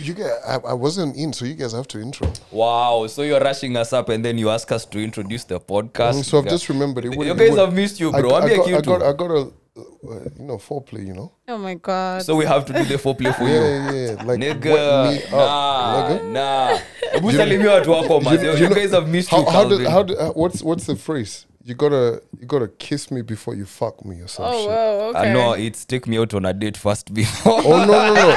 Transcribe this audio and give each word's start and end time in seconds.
you 0.00 0.14
guys, 0.14 0.30
I, 0.46 0.56
I 0.56 0.72
wasn't 0.74 1.16
in, 1.16 1.32
so 1.32 1.44
you 1.44 1.54
guys 1.54 1.72
have 1.72 1.88
to 1.88 2.00
intro. 2.00 2.30
Wow, 2.50 3.06
so 3.08 3.22
you're 3.22 3.40
rushing 3.40 3.76
us 3.76 3.92
up 3.92 4.08
and 4.08 4.24
then 4.24 4.38
you 4.38 4.50
ask 4.50 4.70
us 4.72 4.84
to 4.86 4.98
introduce 5.02 5.44
the 5.44 5.58
podcast. 5.60 6.24
So 6.24 6.38
I've 6.38 6.48
just 6.48 6.68
remembered 6.68 7.04
it. 7.06 7.12
You 7.12 7.18
wouldn't- 7.18 7.38
guys 7.38 7.50
would- 7.50 7.58
have 7.60 7.74
missed 7.74 8.00
you, 8.00 8.12
I, 8.12 8.20
bro. 8.20 8.30
got, 8.30 8.42
I, 8.44 8.48
Ambia 8.50 8.56
got, 8.56 8.68
I 8.68 8.80
got, 8.80 9.02
I 9.02 9.12
got 9.12 9.30
a, 9.30 9.40
uh, 9.78 10.20
you 10.38 10.44
know, 10.44 10.56
foreplay. 10.58 11.06
You 11.06 11.14
know. 11.14 11.32
Oh 11.48 11.58
my 11.58 11.74
god. 11.74 12.22
So 12.22 12.34
we 12.36 12.44
have 12.46 12.64
to 12.66 12.72
do 12.72 12.84
the 12.84 12.94
foreplay 12.94 13.34
for 13.34 13.44
Yeah, 13.44 13.90
you. 13.92 13.98
yeah, 13.98 14.14
yeah. 14.16 14.22
Like 14.24 14.40
Nigga, 14.40 14.72
wet 14.72 15.10
me 15.12 15.24
up, 15.24 15.30
nah, 15.32 16.08
nigga. 16.08 16.32
nah. 16.32 16.78
Hebu 17.12 17.32
salimia 17.32 17.70
watu 17.70 18.22
man. 18.24 18.44
You, 18.44 18.52
you 18.56 18.74
guys 18.74 18.90
have 18.92 19.08
missed 19.08 19.30
how, 19.30 19.38
you, 19.40 19.50
how 19.50 19.64
did, 19.68 19.86
how 19.86 20.02
did, 20.02 20.18
uh, 20.18 20.32
what's 20.32 20.62
what's 20.62 20.86
the 20.86 20.96
phrase? 20.96 21.46
You 21.68 21.74
gotta 21.74 22.22
you 22.40 22.46
gotta 22.46 22.68
kiss 22.68 23.10
me 23.10 23.20
before 23.20 23.54
you 23.54 23.66
fuck 23.66 24.02
me 24.02 24.22
or 24.22 24.26
some 24.26 24.46
oh 24.48 24.52
shit. 24.58 24.70
whoa. 24.70 25.12
I 25.14 25.30
know 25.34 25.52
it's 25.52 25.84
take 25.84 26.06
me 26.06 26.16
out 26.18 26.32
on 26.32 26.46
a 26.46 26.54
date 26.54 26.78
first 26.78 27.12
before. 27.12 27.60
Oh 27.62 27.84
no 27.84 28.06
no 28.06 28.14
no! 28.14 28.30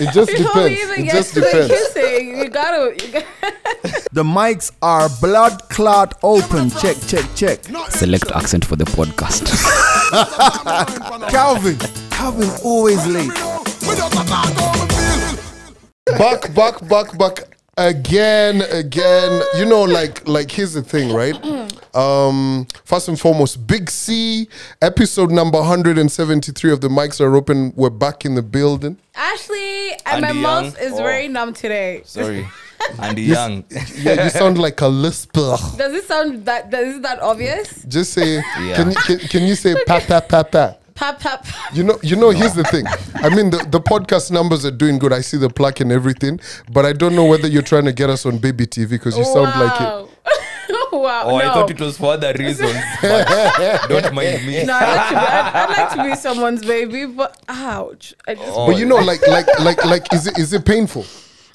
It 0.00 0.14
just 0.14 0.30
Before 0.38 0.62
we 0.62 0.70
depends. 0.70 0.80
even 0.80 1.00
It 1.00 1.04
get 1.04 1.12
just 1.14 1.34
to 1.34 1.40
the 1.40 1.46
depends. 1.46 1.68
kissing, 1.68 2.38
you 2.38 2.48
gotta. 2.48 3.04
You 3.04 3.12
gotta 3.12 4.06
The 4.12 4.22
mics 4.22 4.72
are 4.80 5.10
blood 5.20 5.68
clot 5.68 6.14
open. 6.22 6.70
Check, 6.70 6.96
check, 7.06 7.26
check. 7.34 7.64
Select 7.90 8.30
accent 8.32 8.64
for 8.64 8.76
the 8.76 8.84
podcast. 8.86 9.44
Calvin. 11.30 11.76
Calvin 12.10 12.48
always 12.64 13.06
late. 13.06 13.28
back 16.18 16.54
back 16.54 16.88
back 16.88 17.18
back 17.18 17.53
again 17.76 18.62
again 18.70 19.42
you 19.56 19.64
know 19.64 19.82
like 19.82 20.26
like 20.28 20.50
here's 20.50 20.74
the 20.74 20.82
thing 20.82 21.12
right 21.12 21.34
um 21.94 22.66
first 22.84 23.08
and 23.08 23.18
foremost 23.18 23.66
big 23.66 23.90
c 23.90 24.48
episode 24.80 25.30
number 25.32 25.58
173 25.58 26.72
of 26.72 26.80
the 26.80 26.88
mics 26.88 27.20
are 27.20 27.34
open 27.34 27.72
we're 27.74 27.90
back 27.90 28.24
in 28.24 28.34
the 28.36 28.42
building 28.42 28.96
Ashley 29.16 29.92
and 30.06 30.22
my 30.22 30.32
mouth 30.32 30.76
Young. 30.78 30.86
is 30.86 30.92
Oh. 30.94 30.96
very 30.96 31.28
numb 31.28 31.52
today. 31.54 32.02
Sorry. 32.04 32.46
Andy 32.98 33.22
Young. 33.22 33.64
yeah 33.96 34.24
you 34.24 34.30
sound 34.30 34.58
like 34.58 34.80
a 34.80 34.88
lisper 34.88 35.56
Does 35.76 35.94
it 35.94 36.04
sound 36.04 36.44
that? 36.46 36.70
Does 36.70 36.96
it 36.96 37.02
that 37.02 37.20
obvious? 37.20 37.84
just 37.84 38.12
say 38.12 38.36
Yeah. 38.60 38.74
can, 38.76 38.90
you, 38.90 38.96
can, 38.96 39.18
can 39.18 39.42
you 39.44 39.54
say 39.54 39.74
pat 39.86 40.02
pat 40.06 40.28
pat 40.28 40.50
pat 40.94 41.18
Pap 41.20 41.44
pap. 41.44 41.74
you 41.74 41.82
know, 41.82 41.98
you 42.02 42.16
know. 42.16 42.30
Here's 42.30 42.54
the 42.54 42.64
thing. 42.64 42.86
I 43.16 43.28
mean, 43.28 43.50
the, 43.50 43.58
the 43.70 43.80
podcast 43.80 44.30
numbers 44.30 44.64
are 44.64 44.70
doing 44.70 44.98
good. 44.98 45.12
I 45.12 45.20
see 45.20 45.36
the 45.36 45.50
plaque 45.50 45.80
and 45.80 45.90
everything, 45.92 46.40
but 46.72 46.84
I 46.84 46.92
don't 46.92 47.14
know 47.14 47.24
whether 47.24 47.48
you're 47.48 47.62
trying 47.62 47.84
to 47.84 47.92
get 47.92 48.10
us 48.10 48.26
on 48.26 48.38
baby 48.38 48.66
TV 48.66 48.90
because 48.90 49.16
you 49.18 49.24
sound 49.24 49.58
like 49.60 49.80
it. 49.80 49.84
wow. 49.84 50.08
wow. 50.92 51.22
Oh, 51.26 51.36
I 51.36 51.44
thought 51.52 51.70
it 51.70 51.80
was 51.80 51.98
for 51.98 52.12
other 52.12 52.32
reasons. 52.38 52.72
don't 53.02 54.14
mind 54.14 54.46
me. 54.46 54.64
No, 54.64 54.74
I'd 54.74 54.96
like, 54.96 55.08
to 55.08 55.14
be, 55.14 55.20
I'd, 55.20 55.52
I'd 55.54 55.76
like 55.76 55.96
to 55.96 56.10
be 56.10 56.16
someone's 56.16 56.64
baby, 56.64 57.06
but 57.06 57.38
ouch! 57.48 58.14
I 58.26 58.34
just, 58.34 58.48
Oh, 58.48 58.66
But 58.68 58.78
you 58.78 58.86
know, 58.86 58.96
like, 58.96 59.26
like, 59.26 59.46
like, 59.60 59.84
like, 59.84 60.12
is 60.12 60.26
it 60.26 60.38
is 60.38 60.52
it 60.52 60.64
painful? 60.64 61.04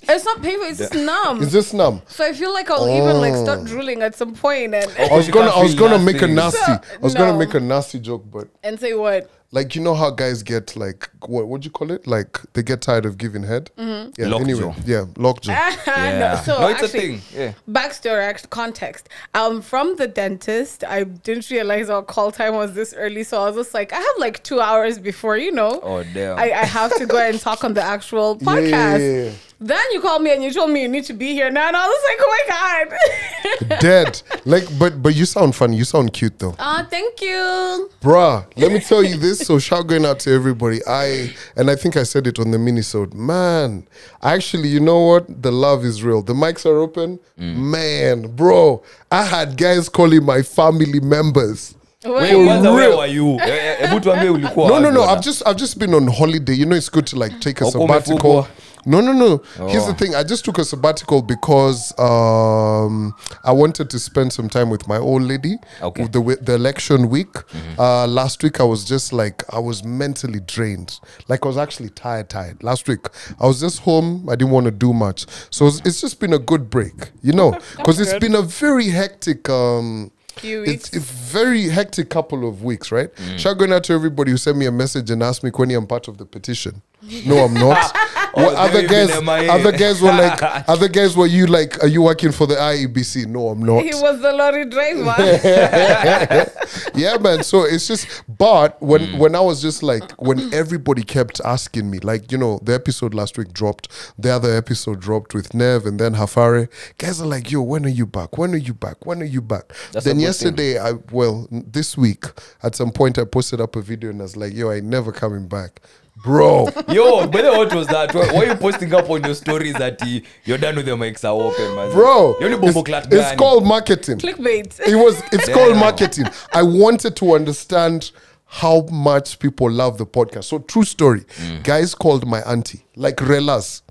It's 0.08 0.26
not 0.26 0.42
painful. 0.42 0.68
It's 0.68 0.80
just 0.80 0.96
numb. 0.96 1.42
Is 1.42 1.52
this 1.52 1.74
numb? 1.74 2.02
so 2.08 2.26
I 2.26 2.34
feel 2.34 2.54
like 2.54 2.70
I'll 2.72 2.90
even 2.90 3.18
like 3.20 3.36
start 3.36 3.66
drooling 3.66 4.02
at 4.02 4.16
some 4.16 4.34
point. 4.34 4.72
point 4.72 4.76
and 4.76 5.12
I 5.12 5.16
was 5.16 5.30
gonna, 5.30 5.52
I 5.52 5.62
was 5.62 5.76
gonna 5.76 6.00
make 6.00 6.22
a 6.22 6.28
nasty. 6.28 6.58
So, 6.58 6.72
I 6.72 6.98
was 7.02 7.14
gonna 7.14 7.34
no. 7.34 7.38
make 7.38 7.54
a 7.54 7.60
nasty 7.60 8.00
joke, 8.00 8.24
but 8.32 8.48
and 8.64 8.80
say 8.80 8.94
what? 8.94 9.30
like, 9.52 9.76
you 9.76 9.82
know 9.82 9.96
how 9.96 10.12
guys 10.12 10.44
get 10.44 10.76
like, 10.76 11.10
what 11.26 11.48
what 11.48 11.62
do 11.62 11.66
you 11.66 11.72
call 11.72 11.92
it? 11.92 12.06
Like, 12.06 12.40
they 12.54 12.62
get 12.62 12.82
tired 12.82 13.06
of 13.06 13.18
giving 13.18 13.44
head. 13.44 13.72
Mm-hmm. 13.78 14.22
Yeah. 14.22 14.28
Lockjaw. 14.28 14.44
anyway, 14.44 14.76
yeah, 14.86 15.06
lockjaw. 15.18 15.52
Yeah. 15.88 16.20
no, 16.20 16.42
so 16.44 16.62
no, 16.62 16.68
it's 16.68 16.84
actually, 16.84 17.16
a 17.16 17.18
thing. 17.18 17.22
Yeah. 17.34 17.54
backstory, 17.70 18.22
actually, 18.22 18.50
context. 18.50 19.10
Um, 19.34 19.62
from 19.62 19.96
the 19.96 20.08
dentist, 20.08 20.84
I 20.84 21.04
didn't 21.04 21.50
realize 21.50 21.90
our 21.90 22.04
call 22.04 22.32
time 22.32 22.56
was 22.56 22.74
this 22.74 22.94
early, 22.94 23.24
so 23.24 23.42
I 23.42 23.48
was 23.48 23.56
just 23.56 23.74
like, 23.74 23.92
I 23.92 23.98
have 23.98 24.16
like 24.20 24.44
two 24.44 24.62
hours 24.62 25.00
before, 25.00 25.38
you 25.38 25.52
know, 25.52 25.80
Oh 25.82 26.04
damn. 26.14 26.38
I, 26.38 26.52
I 26.52 26.66
have 26.66 26.96
to 26.98 27.06
go 27.06 27.18
and 27.18 27.40
talk 27.40 27.64
on 27.64 27.74
the 27.74 27.82
actual 27.82 28.38
Yeah, 28.42 28.54
yeah, 28.54 28.62
podcast. 28.62 29.00
yeah, 29.00 29.24
yeah. 29.24 29.32
Then 29.62 29.82
you 29.92 30.00
called 30.00 30.22
me 30.22 30.32
and 30.32 30.42
you 30.42 30.54
told 30.54 30.70
me 30.72 30.82
you 30.82 30.88
need 30.88 31.04
to 31.06 31.14
be 31.14 31.34
here 31.34 31.52
now, 31.52 31.68
and 31.68 31.76
I 31.76 31.86
was 31.86 32.02
like, 32.10 32.18
oh 32.22 32.30
my 32.38 33.70
god. 33.70 33.80
Dead. 33.82 34.22
Like, 34.46 34.64
but 34.80 35.02
but 35.04 35.16
you 35.16 35.26
sound 35.26 35.54
funny. 35.54 35.76
You 35.76 35.84
sound 35.84 36.14
cute 36.14 36.40
though. 36.40 36.56
Ah, 36.60 36.88
thank 36.90 37.22
you. 37.22 37.90
Bruh, 38.02 38.46
let 38.56 38.72
me 38.72 38.80
tell 38.80 39.04
you 39.04 39.18
this. 39.18 39.40
So 39.40 39.60
shout 39.60 39.88
going 39.88 40.06
out 40.06 40.20
to 40.22 40.32
everybody. 40.34 40.80
I 40.88 41.34
and 41.58 41.70
I 41.70 41.76
think 41.76 41.98
I 41.98 42.04
said 42.04 42.26
it 42.26 42.40
on 42.40 42.52
the 42.52 42.58
minisode. 42.58 43.14
Man, 43.14 43.86
actually, 44.24 44.70
you 44.70 44.80
know 44.80 45.00
what? 45.00 45.42
The 45.44 45.52
love 45.52 45.84
is 45.84 46.04
real. 46.04 46.22
The 46.22 46.34
mics 46.34 46.66
are 46.66 46.78
open. 46.78 47.20
Man, 47.38 48.34
bro, 48.36 48.82
I 49.12 49.24
had 49.26 49.58
guys 49.58 49.90
calling 49.90 50.24
my 50.24 50.42
family 50.42 51.02
members. 51.02 51.76
Wait, 52.06 52.14
Wait, 52.14 52.32
kwanza 52.34 52.74
where 52.74 52.90
real. 52.90 52.98
were 52.98 53.08
you? 53.08 53.40
Eh, 53.40 53.50
eh, 53.50 53.78
Hebu 53.90 54.00
tuambie 54.00 54.30
ulikuwa 54.30 54.70
No, 54.70 54.80
no, 54.80 54.92
no. 54.92 55.04
I've 55.04 55.22
just 55.22 55.42
I've 55.46 55.58
just 55.60 55.78
been 55.78 55.94
on 55.94 56.08
holiday. 56.08 56.54
You 56.54 56.66
know, 56.66 56.78
it's 56.78 56.90
good 56.90 57.06
to 57.08 57.18
like 57.18 57.40
take 57.42 57.60
a 57.62 57.66
sabbatical. 57.72 58.48
Umefugwa? 58.90 59.02
No, 59.02 59.02
no, 59.02 59.14
no. 59.14 59.68
Here's 59.70 59.86
the 59.86 59.92
Oh. 59.92 59.96
thing. 59.96 60.16
I 60.16 60.24
just 60.24 60.46
took 60.46 60.58
a 60.58 60.66
sabbatical 60.66 61.22
because 61.22 61.94
um, 62.00 63.14
I 63.44 63.52
wanted 63.52 63.90
to 63.90 64.00
spend 64.00 64.34
some 64.34 64.50
time 64.50 64.70
with 64.70 64.88
my 64.88 64.98
old 64.98 65.22
lady. 65.24 65.58
Okay. 65.82 66.04
With 66.04 66.12
the 66.12 66.38
the 66.42 66.56
election 66.56 67.10
week. 67.10 67.36
Uh, 67.78 68.08
last 68.08 68.44
week 68.44 68.60
I 68.60 68.64
was 68.64 68.84
just 68.86 69.14
like 69.14 69.44
I 69.54 69.60
was 69.60 69.84
mentally 69.84 70.40
drained. 70.40 71.00
Like 71.28 71.46
I 71.46 71.48
was 71.48 71.58
actually 71.58 71.90
tired, 71.90 72.30
tired. 72.30 72.64
Last 72.64 72.88
week 72.88 73.06
I 73.40 73.46
was 73.48 73.60
just 73.60 73.80
home. 73.80 74.28
I 74.30 74.36
didn't 74.36 74.52
want 74.54 74.66
to 74.66 74.72
do 74.72 74.94
much. 74.94 75.26
So 75.50 75.68
it's, 75.68 75.82
it's 75.86 76.02
just 76.02 76.20
been 76.20 76.34
a 76.34 76.40
good 76.40 76.70
break. 76.70 77.12
You 77.22 77.34
know, 77.34 77.52
because 77.78 78.00
it's 78.00 78.18
been 78.20 78.36
a 78.36 78.42
very 78.42 78.90
hectic. 78.90 79.50
Um, 79.50 80.12
Few 80.38 80.64
it's 80.64 80.94
weeks. 80.94 80.96
a 80.96 81.00
very 81.34 81.68
hectic 81.68 82.10
couple 82.10 82.48
of 82.48 82.64
weeks, 82.64 82.94
right? 82.94 83.10
Shout 83.38 83.58
going 83.58 83.74
out 83.74 83.84
to 83.86 83.94
everybody 83.94 84.32
who 84.32 84.38
sent 84.38 84.56
me 84.58 84.68
a 84.68 84.72
message 84.72 85.12
and 85.12 85.22
asked 85.22 85.44
me 85.44 85.50
when 85.54 85.70
I'm 85.72 85.86
part 85.86 86.08
of 86.08 86.18
the 86.18 86.26
petition. 86.26 86.82
No, 87.26 87.40
I'm 87.44 87.54
not. 87.54 87.94
Well, 88.40 88.52
Oh, 88.52 88.56
other 88.56 88.88
guys, 88.88 89.10
other 89.12 89.72
guys 89.72 90.02
were 90.02 90.12
like, 90.12 90.42
other 90.70 90.88
guys 90.88 91.16
were 91.16 91.28
you 91.28 91.48
like, 91.48 91.82
are 91.84 91.88
you 91.88 92.02
working 92.02 92.32
for 92.32 92.48
the 92.48 92.56
IEBC? 92.56 93.26
No, 93.28 93.50
I'm 93.50 93.62
not. 93.62 93.84
He 93.84 93.90
was 93.94 94.22
the 94.22 94.32
lorry 94.34 94.66
driver. 94.66 95.04
yeah, 96.96 97.18
man. 97.18 97.44
So 97.44 97.64
it's 97.64 97.88
just, 97.88 98.08
but 98.28 98.82
when 98.82 99.00
Mm. 99.00 99.18
when 99.18 99.36
I 99.36 99.40
was 99.40 99.62
just 99.62 99.82
like, 99.82 100.12
when 100.22 100.54
everybody 100.54 101.04
kept 101.04 101.40
asking 101.46 101.90
me, 101.90 102.00
like, 102.00 102.32
you 102.32 102.38
know, 102.38 102.60
the 102.64 102.74
episode 102.74 103.14
last 103.14 103.38
week 103.38 103.54
dropped, 103.54 103.88
the 104.18 104.30
other 104.30 104.54
episode 104.56 105.00
dropped 105.00 105.34
with 105.34 105.54
Nev 105.54 105.86
and 105.86 106.00
then 106.00 106.16
Hafare. 106.16 106.68
Guys 106.98 107.22
are 107.22 107.26
like, 107.28 107.50
yo, 107.52 107.62
when 107.62 107.86
are 107.86 107.90
you 107.90 108.06
back? 108.06 108.38
When 108.38 108.54
are 108.54 108.58
you 108.58 108.74
back? 108.74 109.06
When 109.06 109.22
are 109.22 109.26
you 109.26 109.42
back? 109.42 109.72
That's 109.94 110.06
then 110.06 110.18
good 110.18 110.24
yesterday, 110.24 110.78
I 110.80 110.94
well, 111.12 111.48
this 111.52 111.98
week 111.98 112.26
at 112.64 112.76
some 112.76 112.92
point 112.92 113.18
I 113.18 113.26
posted 113.26 113.62
up 113.62 113.76
a 113.76 113.82
video 113.82 114.10
and 114.10 114.20
I 114.20 114.24
was 114.24 114.36
like, 114.38 114.54
yo, 114.54 114.70
I 114.70 114.76
ain't 114.76 114.86
never 114.86 115.12
coming 115.12 115.48
back, 115.48 115.82
bro. 116.24 116.66
Yo, 116.90 117.28
but 117.28 117.42
then 117.42 117.58
what 117.58 117.74
was 117.74 117.88
that? 117.88 118.14
Why 118.14 118.28
why 118.34 118.46
are 118.46 118.48
you 118.48 118.56
posting 118.56 118.94
up 118.94 119.10
on 119.10 119.24
your 119.24 119.36
stories 119.36 119.74
that 119.76 120.02
he, 120.02 120.24
you're 120.46 120.58
done 120.58 120.76
with 120.76 120.86
the 120.86 120.92
mics 120.92 121.24
are 121.24 121.34
open, 121.34 121.76
man? 121.76 121.92
Bro, 121.92 122.36
You're 122.40 122.50
only 122.54 122.68
it's, 122.68 122.74
bombo 122.76 122.84
clat 122.84 123.06
it's 123.06 123.16
gani? 123.16 123.38
called 123.38 123.66
marketing. 123.66 124.18
Clickbait. 124.20 124.80
It 124.88 124.96
was. 124.96 125.22
It's 125.32 125.50
called 125.50 125.76
marketing. 125.78 126.26
I 126.54 126.64
wanted 126.64 127.16
to 127.18 127.34
understand 127.34 128.12
how 128.46 128.82
much 128.92 129.40
people 129.40 129.70
love 129.70 129.98
the 129.98 130.06
podcast. 130.06 130.46
So 130.46 130.60
true 130.60 130.84
story. 130.84 131.22
Mm. 131.22 131.64
Guys 131.64 131.94
called 131.94 132.26
my 132.28 132.42
auntie, 132.42 132.84
like 132.96 133.18
relas. 133.18 133.82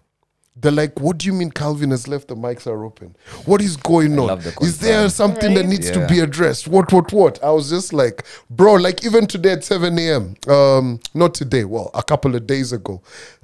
They're 0.61 0.73
like, 0.73 0.99
"What 1.01 1.19
do 1.19 1.27
you 1.27 1.33
mean 1.33 1.51
Calvin 1.51 1.91
has 1.93 2.09
left? 2.09 2.29
The 2.29 2.35
mics 2.35 2.67
are 2.67 2.85
open. 2.85 3.15
What 3.45 3.61
is 3.63 3.77
going 3.77 4.19
on? 4.19 4.39
the 4.41 4.57
Is 4.61 4.79
there 4.81 5.03
concern. 5.03 5.11
something 5.11 5.55
that 5.55 5.61
Right? 5.61 5.69
needs 5.69 5.91
to 5.93 6.07
be 6.09 6.19
addressed? 6.21 6.67
What, 6.67 6.93
what, 6.93 7.13
what?" 7.13 7.43
I 7.45 7.51
was 7.51 7.71
just 7.71 7.93
like, 7.93 8.25
"Bro, 8.51 8.75
like 8.75 9.05
even 9.05 9.27
today 9.27 9.53
at 9.53 9.65
seven 9.65 9.99
a.m. 9.99 10.35
Um, 10.49 11.01
not 11.15 11.35
today. 11.35 11.65
Well, 11.65 11.91
a 11.95 12.03
couple 12.03 12.35
of 12.35 12.47
days 12.47 12.73
ago." 12.73 13.01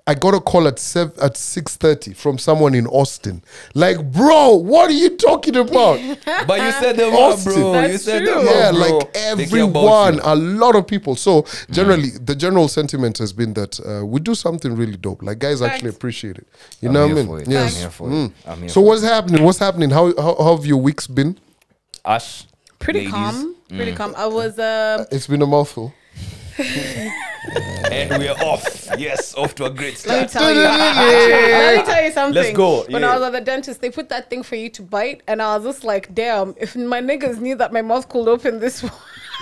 I 0.06 0.12
got 0.15 0.34
a 0.34 0.41
call 0.41 0.69
at 0.69 0.78
seven, 0.78 1.15
at 1.22 1.34
six 1.37 1.76
thirty 1.76 2.12
from 2.12 2.37
someone 2.37 2.75
in 2.75 2.87
Austin. 2.88 3.42
Like, 3.75 4.12
bro, 4.12 4.54
what 4.56 4.91
are 4.91 4.92
you 4.92 5.16
talking 5.16 5.56
about? 5.56 5.98
But 6.47 6.60
you 6.60 6.72
said 6.72 6.97
them 6.98 7.15
up, 7.15 7.20
Austin. 7.20 7.54
bro. 7.54 7.84
you 7.87 7.97
said 7.97 8.19
true. 8.25 8.34
them 8.34 8.44
yeah, 8.44 8.69
up, 8.69 8.75
bro. 8.75 8.98
like 8.98 9.12
They 9.14 9.47
care 9.47 9.64
about 9.64 10.09
everyone, 10.09 10.20
a 10.25 10.34
lot 10.34 10.76
of 10.76 10.87
people. 10.87 11.16
So 11.16 11.47
generally, 11.70 12.10
the 12.10 12.34
general 12.34 12.69
sentiment 12.69 13.16
has 13.16 13.32
been 13.32 13.54
that 13.54 13.81
uh, 13.81 14.04
we 14.04 14.20
do 14.20 14.34
something 14.34 14.76
really 14.76 14.98
dope. 14.98 15.22
Like 15.22 15.38
guys 15.38 15.62
actually 15.62 15.88
appreciate 15.91 16.37
it. 16.37 16.47
You 16.82 16.88
I'm 16.88 16.94
know 16.94 17.09
what 17.09 17.19
I 17.19 17.25
for 17.25 17.32
mean? 17.37 17.41
it. 17.41 17.49
Yes. 17.49 17.75
I'm 17.75 17.81
here 17.81 17.90
for 17.90 18.08
Mm. 18.08 18.26
it. 18.26 18.32
I'm 18.46 18.58
here 18.61 18.69
So 18.69 18.75
for 18.75 18.87
what's 18.88 19.02
happening? 19.02 19.43
What's 19.43 19.58
happening? 19.58 19.88
How, 19.90 20.14
how 20.20 20.34
how 20.37 20.56
have 20.56 20.67
your 20.67 20.82
weeks 20.82 21.06
been? 21.06 21.38
Ash. 22.05 22.44
Pretty 22.79 22.99
ladies. 23.00 23.12
calm. 23.14 23.56
Pretty 23.70 23.93
Mm. 23.93 23.96
calm. 23.96 24.14
I 24.19 24.26
was 24.26 24.58
um 24.58 25.06
It's 25.11 25.26
been 25.26 25.40
a 25.40 25.46
mouthful. 25.46 25.94
And 27.93 28.11
we're 28.19 28.33
off. 28.33 28.89
Yes, 28.99 29.35
off 29.35 29.55
to 29.56 29.67
a 29.67 29.71
great 29.71 30.05
let 30.06 30.23
me 30.23 30.29
start. 30.29 30.31
tell 30.31 30.53
you. 30.53 30.61
Let 30.62 31.77
me 31.77 31.93
tell 31.93 32.05
you 32.05 32.11
something. 32.12 32.43
Let's 32.43 32.56
go, 32.56 32.85
When 32.89 33.03
yeah. 33.03 33.11
I 33.11 33.19
was 33.19 33.23
at 33.27 33.33
the 33.33 33.41
dentist, 33.41 33.81
they 33.81 33.91
put 33.91 34.09
that 34.09 34.31
thing 34.31 34.43
for 34.43 34.56
you 34.56 34.71
to 34.71 34.83
bite, 34.83 35.23
and 35.29 35.43
I 35.43 35.56
was 35.56 35.65
just 35.65 35.85
like, 35.85 36.15
"Damn! 36.15 36.55
If 36.59 36.75
my 36.75 37.01
niggas 37.03 37.39
knew 37.41 37.55
that 37.56 37.73
my 37.73 37.83
mouth 37.83 38.09
could 38.09 38.27
open 38.29 38.61
this 38.61 38.83
wide, 38.83 38.93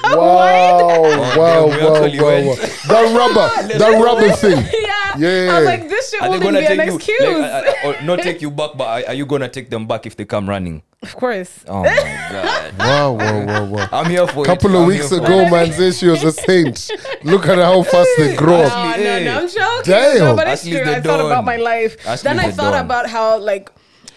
Wow, 0.04 0.18
wow, 0.18 1.36
wow, 1.36 1.66
wow, 1.66 1.66
wow. 1.68 2.00
went. 2.00 2.58
That 2.88 3.14
rubber, 3.16 3.48
that 3.78 4.02
rubber 4.02 4.30
thing. 4.32 4.58
yeah, 4.82 5.16
Yeah. 5.18 5.52
I 5.54 5.58
was 5.58 5.66
like, 5.66 5.88
this 5.88 6.10
shit 6.10 6.22
Are 6.22 6.30
wouldn't 6.30 6.52
be 6.52 6.58
an 6.66 6.76
take 6.76 6.86
you? 6.88 6.94
excuse. 6.96 7.20
Like, 7.38 7.66
uh, 7.66 7.72
uh, 7.88 7.92
or 8.00 8.02
not 8.02 8.18
take 8.20 8.42
you 8.42 8.50
back, 8.50 8.70
but 8.76 8.84
are, 8.84 9.08
are 9.08 9.14
you 9.14 9.26
gonna 9.26 9.48
take 9.48 9.70
them 9.70 9.86
back 9.86 10.06
if 10.06 10.16
they 10.16 10.24
come 10.24 10.48
running? 10.48 10.82
Of 11.02 11.16
course. 11.16 11.64
Oh 11.66 11.82
my 11.82 11.96
god. 12.30 12.74
Wow, 12.78 13.12
wow, 13.12 13.44
wow, 13.46 13.64
wow. 13.64 13.88
I'm 13.92 14.10
here 14.10 14.26
for 14.26 14.38
you. 14.38 14.42
A 14.42 14.46
couple 14.46 14.70
it. 14.70 14.76
of 14.76 14.82
I'm 14.82 14.88
weeks 14.88 15.12
ago, 15.12 15.48
man 15.48 15.72
said 15.72 15.94
she 15.94 16.06
was 16.06 16.22
a 16.22 16.32
saint. 16.32 16.90
Look 17.24 17.46
at 17.46 17.58
how 17.58 17.82
fast 17.82 18.08
they 18.18 18.34
grow 18.36 18.62
up. 18.62 18.72
Oh, 18.72 19.02
no, 19.02 19.24
no, 19.24 19.38
I'm 19.40 19.48
joking. 19.48 19.92
Damn. 19.92 20.18
No, 20.18 20.36
but 20.36 20.48
it's 20.48 20.62
Ashley's 20.62 20.76
true. 20.76 20.84
the 20.86 20.96
I 20.96 21.00
thought 21.00 21.20
about 21.20 21.44
my 21.44 21.56
life. 21.56 21.96
Ashley's 22.06 22.22
then 22.22 22.38
I 22.40 22.50
thought 22.50 22.72
Don. 22.72 22.84
about 22.84 23.08
how 23.10 23.38
like 23.38 23.70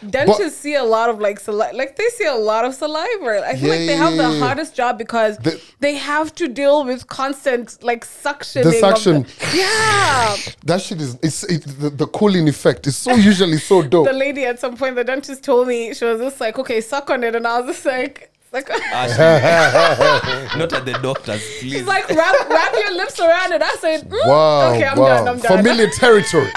dentists 0.09 0.59
see 0.59 0.75
a 0.75 0.83
lot 0.83 1.09
of 1.09 1.19
like 1.19 1.39
saliva. 1.39 1.75
Like 1.75 1.95
they 1.95 2.07
see 2.17 2.25
a 2.25 2.35
lot 2.35 2.65
of 2.65 2.73
saliva. 2.75 3.43
I 3.47 3.55
feel 3.55 3.69
Yeah, 3.69 3.75
like 3.75 3.87
they 3.87 3.95
have 3.95 4.13
yeah, 4.15 4.27
the 4.27 4.33
yeah. 4.33 4.39
hardest 4.45 4.75
job 4.75 4.97
because 4.97 5.37
The- 5.37 5.59
they 5.79 5.95
have 5.95 6.33
to 6.35 6.47
deal 6.47 6.83
with 6.85 7.07
constant 7.07 7.81
like 7.83 8.03
suction. 8.05 8.63
The 8.63 8.69
of 8.69 8.75
suction. 8.75 9.25
yeah. 9.53 10.35
That 10.65 10.81
shit 10.81 10.99
is 11.01 11.17
it's 11.21 11.43
it, 11.43 11.63
the, 11.79 11.89
the 11.89 12.07
cooling 12.07 12.47
effect 12.47 12.87
is 12.87 12.95
so 12.97 13.13
usually 13.13 13.57
so 13.57 13.81
dope. 13.91 14.05
The 14.07 14.13
lady 14.13 14.45
at 14.45 14.59
some 14.59 14.75
point, 14.77 14.95
the 14.95 15.03
dentist 15.03 15.43
told 15.43 15.67
me 15.67 15.93
she 15.93 16.05
was 16.05 16.19
just 16.19 16.39
like, 16.39 16.57
"Okay, 16.59 16.81
suck 16.81 17.09
on 17.09 17.23
it," 17.23 17.35
and 17.35 17.45
I 17.47 17.59
was 17.59 17.75
just 17.75 17.85
like. 17.85 18.31
Like, 18.53 18.69
Not 20.59 20.71
at 20.71 20.85
the 20.85 20.97
doctor's, 21.01 21.41
please. 21.59 21.73
she's 21.73 21.85
like, 21.85 22.07
wrap, 22.09 22.35
wrap 22.49 22.73
your 22.73 22.93
lips 22.95 23.19
around 23.19 23.51
it. 23.51 23.61
I 23.61 23.75
said, 23.81 24.09
mm, 24.09 24.27
wow, 24.27 24.71
okay, 24.71 24.85
I'm 24.85 24.97
wow. 24.97 25.07
done, 25.07 25.27
I'm 25.27 25.39
done. 25.39 25.57
Familiar 25.57 25.89
territory. 25.89 26.49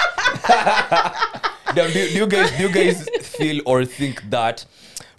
Do, 1.75 1.87
do, 1.89 1.93
do 1.93 2.15
you 2.15 2.27
guys 2.27 2.51
do 2.57 2.63
you 2.65 2.73
guys 2.73 3.09
feel 3.27 3.61
or 3.67 3.85
think 3.85 4.23
that 4.31 4.65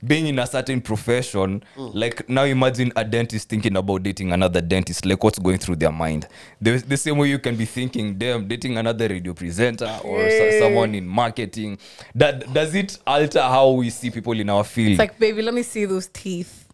being 0.06 0.28
in 0.28 0.40
a 0.40 0.48
certain 0.48 0.80
profession 0.80 1.62
like 1.76 2.28
now 2.30 2.44
imagine 2.44 2.92
a 2.96 3.04
dentist 3.04 3.50
thinking 3.50 3.76
about 3.76 4.02
dating 4.04 4.32
another 4.32 4.62
dentist 4.62 5.06
like 5.06 5.22
what's 5.24 5.40
going 5.40 5.58
through 5.58 5.76
their 5.76 5.92
mind? 5.92 6.28
The, 6.62 6.78
the 6.78 6.96
same 6.98 7.18
way 7.18 7.28
you 7.30 7.40
can 7.40 7.56
be 7.56 7.66
thinking 7.66 8.18
damn 8.18 8.48
dating 8.48 8.78
another 8.78 9.08
radio 9.10 9.34
presenter 9.34 10.00
or 10.04 10.30
so- 10.30 10.60
someone 10.60 10.96
in 10.96 11.06
marketing. 11.06 11.80
That 12.16 12.54
does 12.54 12.76
it 12.76 12.98
alter 13.06 13.42
how 13.42 13.72
we 13.72 13.90
see 13.90 14.10
people 14.10 14.40
in 14.40 14.50
our 14.50 14.64
field? 14.64 14.92
It's 14.92 15.00
like, 15.00 15.20
baby, 15.20 15.42
let 15.42 15.54
me 15.54 15.64
see 15.64 15.86
those 15.86 16.08
teeth. 16.08 16.68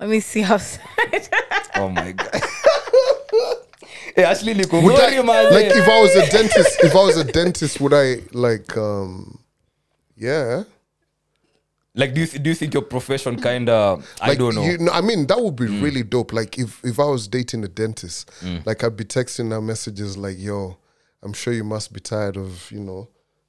Let 0.00 0.08
me 0.08 0.18
see 0.20 0.40
how. 0.40 0.58
oh 1.76 1.88
my 1.88 2.12
god 2.12 2.42
hey, 4.16 4.24
Would 4.86 5.26
man. 5.26 5.52
like 5.52 5.66
if 5.66 5.88
I 5.88 6.00
was 6.00 6.14
a 6.14 6.26
dentist, 6.30 6.84
if 6.84 6.94
I 6.94 7.04
was 7.04 7.16
a 7.16 7.24
dentist, 7.24 7.80
would 7.80 7.92
I 7.92 8.22
like 8.32 8.76
um 8.76 9.40
yeah. 10.16 10.62
like 11.94 12.14
do 12.14 12.20
you, 12.20 12.26
th- 12.26 12.42
do 12.42 12.50
you 12.50 12.54
think 12.54 12.74
your 12.74 12.82
profession 12.82 13.40
kind 13.40 13.68
of 13.68 14.08
I 14.20 14.34
don't 14.36 14.54
know 14.54 14.62
You 14.64 14.78
know, 14.78 14.92
I 14.92 15.00
mean, 15.00 15.26
that 15.26 15.40
would 15.40 15.56
be 15.56 15.66
really 15.66 16.04
dope. 16.04 16.32
Like 16.32 16.58
if 16.58 16.84
if 16.84 17.00
I 17.00 17.04
was 17.04 17.26
dating 17.26 17.64
a 17.64 17.68
dentist, 17.68 18.30
like 18.64 18.84
I'd 18.84 18.96
be 18.96 19.04
texting 19.04 19.50
her 19.50 19.60
messages 19.60 20.16
like, 20.16 20.36
"Yo, 20.38 20.76
I'm 21.22 21.32
sure 21.32 21.52
you 21.52 21.64
must 21.64 21.92
be 21.92 22.00
tired 22.00 22.36
of 22.36 22.70
you 22.70 22.80
know 22.80 23.08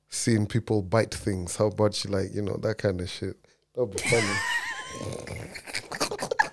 seeing 0.09 0.47
people 0.47 0.81
bite 0.81 1.13
things. 1.13 1.57
How 1.57 1.67
about 1.67 2.03
you 2.03 2.09
like 2.09 2.33
you 2.33 2.41
know 2.41 2.57
that 2.57 2.79
kind 2.79 3.01
of 3.01 3.09
shit? 3.09 3.37
That'd 3.75 3.91
be 3.91 4.01
funny." 4.01 4.35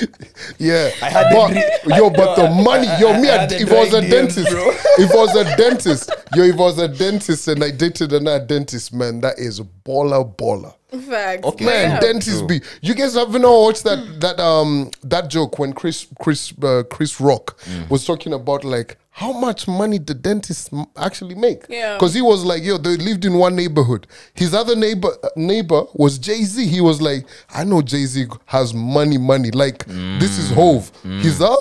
yeah, 0.58 0.90
I 1.02 1.10
had 1.10 1.32
but, 1.32 1.48
dream- 1.48 1.98
yo, 1.98 2.10
but 2.10 2.36
the 2.36 2.50
money, 2.62 2.88
yo, 3.00 3.18
me, 3.20 3.28
I 3.28 3.34
I 3.34 3.38
had 3.40 3.50
the 3.50 3.60
if 3.60 3.70
I 3.72 3.74
was 3.80 3.94
a 3.94 4.00
dry 4.00 4.10
dentist, 4.10 4.50
bro. 4.50 4.70
if 4.98 5.10
I 5.10 5.16
was 5.16 5.36
a 5.36 5.56
dentist, 5.56 6.10
yo, 6.34 6.42
if 6.44 6.54
I 6.54 6.58
was 6.58 6.78
a 6.78 6.88
dentist 6.88 7.48
and 7.48 7.62
I 7.64 7.70
dated 7.70 8.12
another 8.12 8.44
dentist, 8.44 8.92
man, 8.94 9.20
that 9.20 9.38
is 9.38 9.60
baller, 9.60 10.34
baller. 10.36 10.74
Facts. 11.08 11.46
Okay. 11.46 11.64
Man, 11.64 11.90
Yeah. 11.90 12.00
dentists 12.00 12.42
be. 12.42 12.60
You 12.82 12.94
guys 12.94 13.14
have 13.14 13.32
not 13.32 13.50
watched 13.50 13.84
that 13.84 14.20
that 14.20 14.38
um 14.38 14.90
that 15.04 15.30
joke 15.30 15.58
when 15.58 15.72
Chris 15.72 16.06
Chris 16.20 16.52
uh, 16.62 16.82
Chris 16.90 17.18
Rock 17.18 17.58
was 17.88 18.04
talking 18.04 18.34
about 18.34 18.62
like 18.62 18.98
how 19.14 19.30
much 19.32 19.68
money 19.68 19.98
the 19.98 20.14
dentists 20.14 20.72
m- 20.72 20.86
actually 20.96 21.34
make. 21.34 21.64
Yeah. 21.68 21.94
Because 21.96 22.14
he 22.14 22.22
was 22.22 22.44
like, 22.44 22.62
yo, 22.62 22.78
they 22.78 22.96
lived 22.96 23.24
in 23.26 23.34
one 23.34 23.54
neighborhood. 23.54 24.06
His 24.32 24.54
other 24.54 24.74
neighbor 24.74 25.10
uh, 25.22 25.28
neighbor 25.36 25.84
was 25.94 26.18
Jay 26.18 26.42
Z. 26.42 26.66
He 26.66 26.80
was 26.80 27.00
like, 27.02 27.26
I 27.50 27.64
know 27.64 27.82
Jay 27.82 28.06
Z 28.06 28.26
has 28.46 28.72
money, 28.72 29.18
money. 29.18 29.50
Like 29.50 29.84
this 29.86 30.38
is 30.38 30.50
Hove. 30.50 30.90
He's 31.02 31.40
a. 31.40 31.54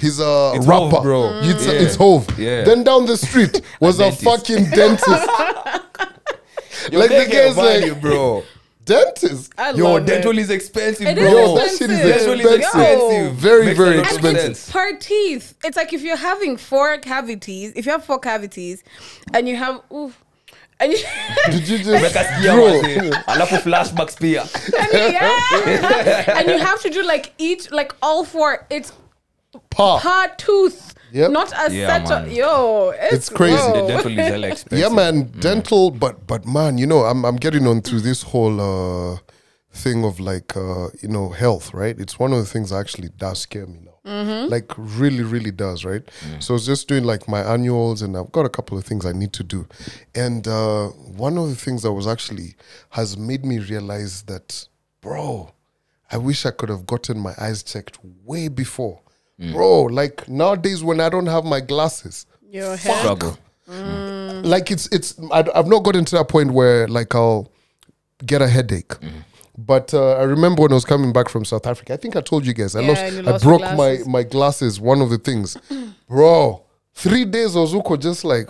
He's 0.00 0.20
a 0.20 0.52
It's 0.54 0.64
rapper, 0.66 0.90
Hov, 0.96 1.02
bro. 1.02 1.40
It's, 1.42 1.66
Yeah. 1.66 1.72
it's 1.72 1.96
Hove. 1.96 2.38
Yeah. 2.38 2.62
Then 2.62 2.84
down 2.84 3.06
the 3.06 3.16
street 3.16 3.62
was 3.80 3.98
a, 3.98 4.10
dentist. 4.10 4.22
fucking 4.24 4.70
dentist. 4.70 5.08
Yo, 6.92 6.98
like 7.00 7.08
they 7.10 7.24
the 7.24 7.30
get 7.30 7.46
guy's 7.46 7.54
value, 7.56 7.92
like, 7.94 8.00
bro 8.02 8.44
dentist. 8.88 9.52
I 9.58 9.70
Yo, 9.70 9.84
love 9.94 10.06
dental 10.06 10.32
it. 10.32 10.38
is 10.42 10.50
expensive, 10.50 11.06
It 11.06 11.16
bro. 11.16 11.26
is 11.26 11.32
Yo, 11.32 11.54
that 11.56 11.70
shit 11.78 11.90
is 11.90 11.98
expensive. 12.00 12.26
Dental 12.26 12.40
is 12.40 12.56
expensive. 12.56 12.80
expensive. 12.90 13.32
Very, 13.34 13.66
Makes 13.66 13.78
very 13.78 13.94
a 13.94 13.98
lot 13.98 14.06
of 14.06 14.12
expensive. 14.12 14.56
sense. 14.56 14.72
per 14.72 14.96
teeth. 14.96 15.54
It's 15.64 15.76
like 15.76 15.92
if 15.92 16.02
you're 16.02 16.16
having 16.16 16.56
four 16.56 16.98
cavities, 16.98 17.72
if 17.76 17.86
you 17.86 17.92
have 17.92 18.04
four 18.04 18.18
cavities, 18.18 18.82
and 19.34 19.48
you 19.48 19.56
have 19.56 19.80
oof, 19.92 20.18
and 20.80 20.92
you, 20.92 20.98
Did 21.50 21.68
you 21.68 21.78
just 21.78 21.90
Umekasikia 21.90 22.52
bro? 22.54 22.64
wazee. 22.64 23.10
alafu 23.26 23.56
flashbacks 23.62 24.16
pia 24.18 24.42
and 24.42 24.92
you, 24.92 25.18
yeah, 25.18 26.34
and 26.38 26.48
you 26.48 26.58
have 26.58 26.80
to 26.82 26.90
do 26.90 27.02
like 27.02 27.32
each 27.38 27.70
like 27.70 27.92
all 28.02 28.24
four. 28.24 28.66
It's 28.70 28.92
Pa. 29.70 29.98
per 29.98 30.34
tooth, 30.36 30.94
Yep. 31.12 31.30
not 31.30 31.52
a 31.52 31.72
Yeah, 31.74 31.86
set. 32.04 32.08
man. 32.08 32.24
Of, 32.26 32.32
yo, 32.32 32.90
it's, 32.90 33.14
It's 33.14 33.28
crazy. 33.30 33.56
the 33.56 33.80
whoa. 33.80 33.88
dental 33.88 34.12
is 34.18 34.28
hella 34.28 34.48
expensive 34.52 34.78
Yeah, 34.78 34.94
man, 34.94 35.24
dental, 35.40 35.90
but 35.90 36.26
but 36.26 36.46
man, 36.46 36.78
you 36.78 36.86
know, 36.86 37.00
I'm 37.04 37.24
I'm 37.24 37.36
getting 37.36 37.66
on 37.66 37.80
through 37.82 38.00
this 38.00 38.22
whole 38.22 38.60
uh 38.60 39.18
thing 39.72 40.04
of 40.04 40.18
like 40.18 40.56
uh 40.56 40.88
you 41.02 41.08
know 41.08 41.28
health, 41.30 41.72
right? 41.74 41.98
It's 41.98 42.18
one 42.18 42.32
of 42.32 42.38
the 42.38 42.46
things 42.46 42.70
that 42.70 42.76
actually 42.76 43.08
does 43.16 43.40
scare 43.40 43.66
me 43.66 43.78
now. 43.84 43.92
Like 44.48 44.72
really, 44.78 45.22
really 45.22 45.50
does, 45.50 45.84
right? 45.84 46.02
So 46.40 46.54
I 46.54 46.56
was 46.56 46.64
just 46.64 46.88
doing 46.88 47.04
like 47.04 47.28
my 47.28 47.40
annuals, 47.42 48.00
and 48.00 48.16
I've 48.16 48.32
got 48.32 48.46
a 48.46 48.48
couple 48.48 48.78
of 48.78 48.84
things 48.84 49.04
I 49.04 49.12
need 49.12 49.34
to 49.34 49.44
do, 49.44 49.66
and 50.14 50.48
uh 50.48 50.86
one 50.88 51.36
of 51.36 51.48
the 51.50 51.54
things 51.56 51.82
that 51.82 51.92
was 51.92 52.06
actually 52.06 52.54
has 52.90 53.18
made 53.18 53.44
me 53.44 53.58
realize 53.58 54.22
that, 54.22 54.66
bro, 55.02 55.52
I 56.10 56.16
wish 56.16 56.46
I 56.46 56.52
could 56.52 56.70
have 56.70 56.86
gotten 56.86 57.18
my 57.18 57.34
eyes 57.38 57.62
checked 57.62 57.98
way 58.24 58.48
before. 58.48 59.00
Mm. 59.40 59.52
Bro, 59.52 59.82
like 59.84 60.28
nowadays 60.28 60.82
when 60.82 61.00
I 61.00 61.08
don't 61.08 61.26
have 61.26 61.44
my 61.44 61.60
glasses, 61.60 62.26
Your 62.50 62.76
head. 62.76 62.98
struggle 62.98 63.38
mm. 63.70 64.44
like 64.44 64.70
it's 64.70 64.88
it's 64.90 65.14
I, 65.30 65.44
I've 65.54 65.68
not 65.68 65.84
gotten 65.84 66.04
to 66.06 66.16
that 66.16 66.28
point 66.28 66.50
where 66.52 66.88
like 66.88 67.14
I'll 67.14 67.50
get 68.26 68.42
a 68.42 68.48
headache. 68.48 68.88
Mm-hmm. 68.88 69.18
But 69.56 69.92
uh, 69.92 70.12
I 70.16 70.22
remember 70.22 70.62
when 70.62 70.70
I 70.72 70.74
was 70.74 70.84
coming 70.84 71.12
back 71.12 71.28
from 71.28 71.44
South 71.44 71.66
Africa. 71.66 71.92
I 71.92 71.96
think 71.96 72.14
I 72.16 72.20
told 72.20 72.46
you 72.46 72.52
guys 72.54 72.76
I 72.76 72.80
Yeah, 72.80 72.88
lost, 72.88 73.00
and 73.02 73.14
you 73.14 73.20
I 73.20 73.30
lost 73.32 73.44
your 73.44 73.58
broke 73.58 73.76
my 73.76 73.98
my 74.06 74.22
glasses. 74.22 74.80
One 74.80 75.00
of 75.00 75.10
the 75.10 75.18
things, 75.18 75.56
bro. 76.08 76.62
Three 76.94 77.24
days 77.24 77.54
Ozuko 77.54 77.96
just 77.98 78.24
like, 78.24 78.48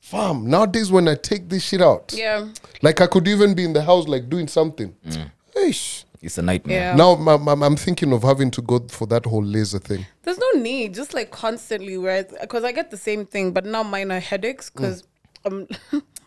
fam. 0.00 0.48
Nowadays 0.50 0.90
when 0.90 1.06
I 1.08 1.14
take 1.14 1.48
this 1.48 1.62
shit 1.64 1.80
out, 1.82 2.12
Yeah, 2.16 2.48
like 2.82 3.00
I 3.00 3.06
could 3.06 3.28
even 3.28 3.54
be 3.54 3.64
in 3.64 3.72
the 3.72 3.82
house 3.82 4.08
like 4.08 4.28
doing 4.28 4.48
something. 4.48 4.94
Mm. 5.06 5.30
Eish. 5.56 6.04
It's 6.22 6.38
a 6.38 6.42
nightmare 6.42 6.80
yeah. 6.80 6.94
Now 6.94 7.12
I'm, 7.12 7.48
I'm, 7.48 7.62
I'm 7.62 7.76
thinking 7.76 8.12
of 8.12 8.22
having 8.22 8.50
to 8.52 8.62
go 8.62 8.80
for 8.88 9.06
that 9.06 9.24
whole 9.24 9.42
laser 9.42 9.78
thing. 9.78 10.06
There's 10.22 10.38
no 10.38 10.50
need, 10.60 10.94
just 10.94 11.14
like 11.14 11.30
constantly, 11.30 11.96
where 11.96 12.24
because 12.24 12.64
I 12.64 12.72
get 12.72 12.90
the 12.90 12.96
same 12.96 13.24
thing, 13.24 13.52
but 13.52 13.64
now 13.64 13.82
mine 13.82 14.12
are 14.12 14.20
headaches 14.20 14.70
because 14.70 15.02
mm. 15.44 15.68
I'm 15.92 16.02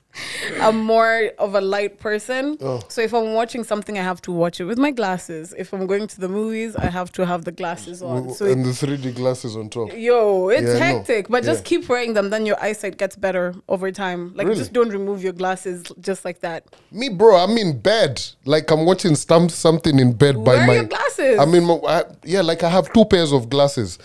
I'm 0.62 0.77
more 0.77 1.31
of 1.39 1.56
a 1.56 1.62
light 1.62 2.00
person. 2.00 2.57
Oh. 2.62 2.82
So 2.88 3.01
if 3.01 3.13
I'm 3.13 3.34
watching 3.34 3.63
something, 3.63 3.98
I 3.98 4.03
have 4.03 4.22
to 4.24 4.32
watch 4.32 4.60
it 4.60 4.65
with 4.65 4.77
my 4.77 4.91
glasses. 4.91 5.53
If 5.58 5.74
I'm 5.74 5.88
going 5.88 6.08
to 6.08 6.20
the 6.20 6.29
movies, 6.29 6.75
I 6.75 6.86
have 6.88 7.12
to 7.13 7.25
have 7.25 7.46
the 7.46 7.51
glasses 7.51 8.01
on. 8.01 8.34
So 8.34 8.46
and 8.46 8.62
it, 8.62 8.63
the 8.65 8.88
3D 8.88 9.15
glasses 9.15 9.55
on 9.55 9.70
top. 9.70 9.91
yo, 9.93 10.50
it's 10.50 10.67
Yeah, 10.67 10.75
hectic, 10.77 11.29
but 11.29 11.43
just 11.43 11.65
keep 11.65 11.89
wearing 11.89 12.13
them. 12.13 12.29
Then 12.29 12.46
your 12.46 12.60
eyesight 12.62 12.98
gets 12.98 13.15
better 13.15 13.55
over 13.67 13.91
time. 13.91 14.34
Like 14.36 14.48
Really? 14.48 14.60
just 14.60 14.74
don't 14.74 14.89
remove 14.89 15.24
your 15.24 15.34
glasses 15.34 15.84
just 16.00 16.25
like 16.25 16.39
that. 16.41 16.65
Me, 16.91 17.10
bro, 17.10 17.36
I'm 17.38 17.58
in 17.58 17.79
bed. 17.79 18.22
Like 18.46 18.70
I'm 18.72 18.86
watching 18.86 19.15
some, 19.15 19.50
something 19.50 20.00
in 20.00 20.13
bed 20.13 20.43
by 20.43 20.55
Wear 20.55 20.67
my 20.67 20.74
your 20.75 20.84
glasses. 20.86 21.39
I 21.39 21.46
mean, 21.46 21.63
my, 21.63 21.75
I, 21.88 22.03
yeah, 22.24 22.41
like 22.41 22.63
I 22.63 22.70
have 22.70 22.91
two 22.93 23.05
pairs 23.05 23.32
of 23.32 23.50
glasses. 23.50 23.98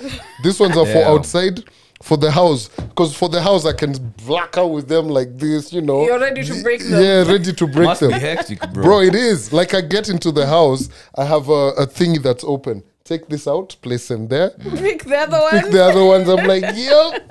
These 0.42 0.58
ones 0.60 0.76
are 0.76 0.86
for 0.86 1.04
outside. 1.06 1.64
For 2.00 2.16
the 2.16 2.30
house, 2.30 2.68
because 2.68 3.16
for 3.16 3.28
the 3.28 3.42
house 3.42 3.66
I 3.66 3.72
can 3.72 3.92
black 4.24 4.56
out 4.56 4.68
with 4.68 4.86
them 4.88 5.08
like 5.08 5.36
this, 5.36 5.72
you 5.72 5.80
know. 5.80 6.04
You're 6.04 6.20
ready 6.20 6.44
to 6.44 6.62
break 6.62 6.80
them. 6.80 7.02
Yeah, 7.02 7.24
ready 7.24 7.52
to 7.52 7.66
break 7.66 7.86
must 7.86 8.00
them, 8.00 8.10
be 8.10 8.18
hectic 8.20 8.60
bro, 8.72 8.82
bro. 8.84 9.00
It 9.00 9.16
is 9.16 9.52
like 9.52 9.74
I 9.74 9.80
get 9.80 10.08
into 10.08 10.30
the 10.30 10.46
house, 10.46 10.88
I 11.16 11.24
have 11.24 11.48
a, 11.48 11.72
a 11.76 11.86
thingy 11.86 12.22
that's 12.22 12.44
open. 12.44 12.84
Take 13.08 13.26
this 13.26 13.48
out, 13.48 13.74
place 13.80 14.06
them 14.08 14.28
there. 14.28 14.50
Pick 14.76 15.04
the 15.04 15.16
other 15.16 15.38
ones. 15.40 15.62
Pick 15.62 15.72
the 15.72 15.82
other 15.82 16.04
ones. 16.04 16.28
I'm 16.28 16.46
like, 16.46 16.62
yep. 16.76 17.24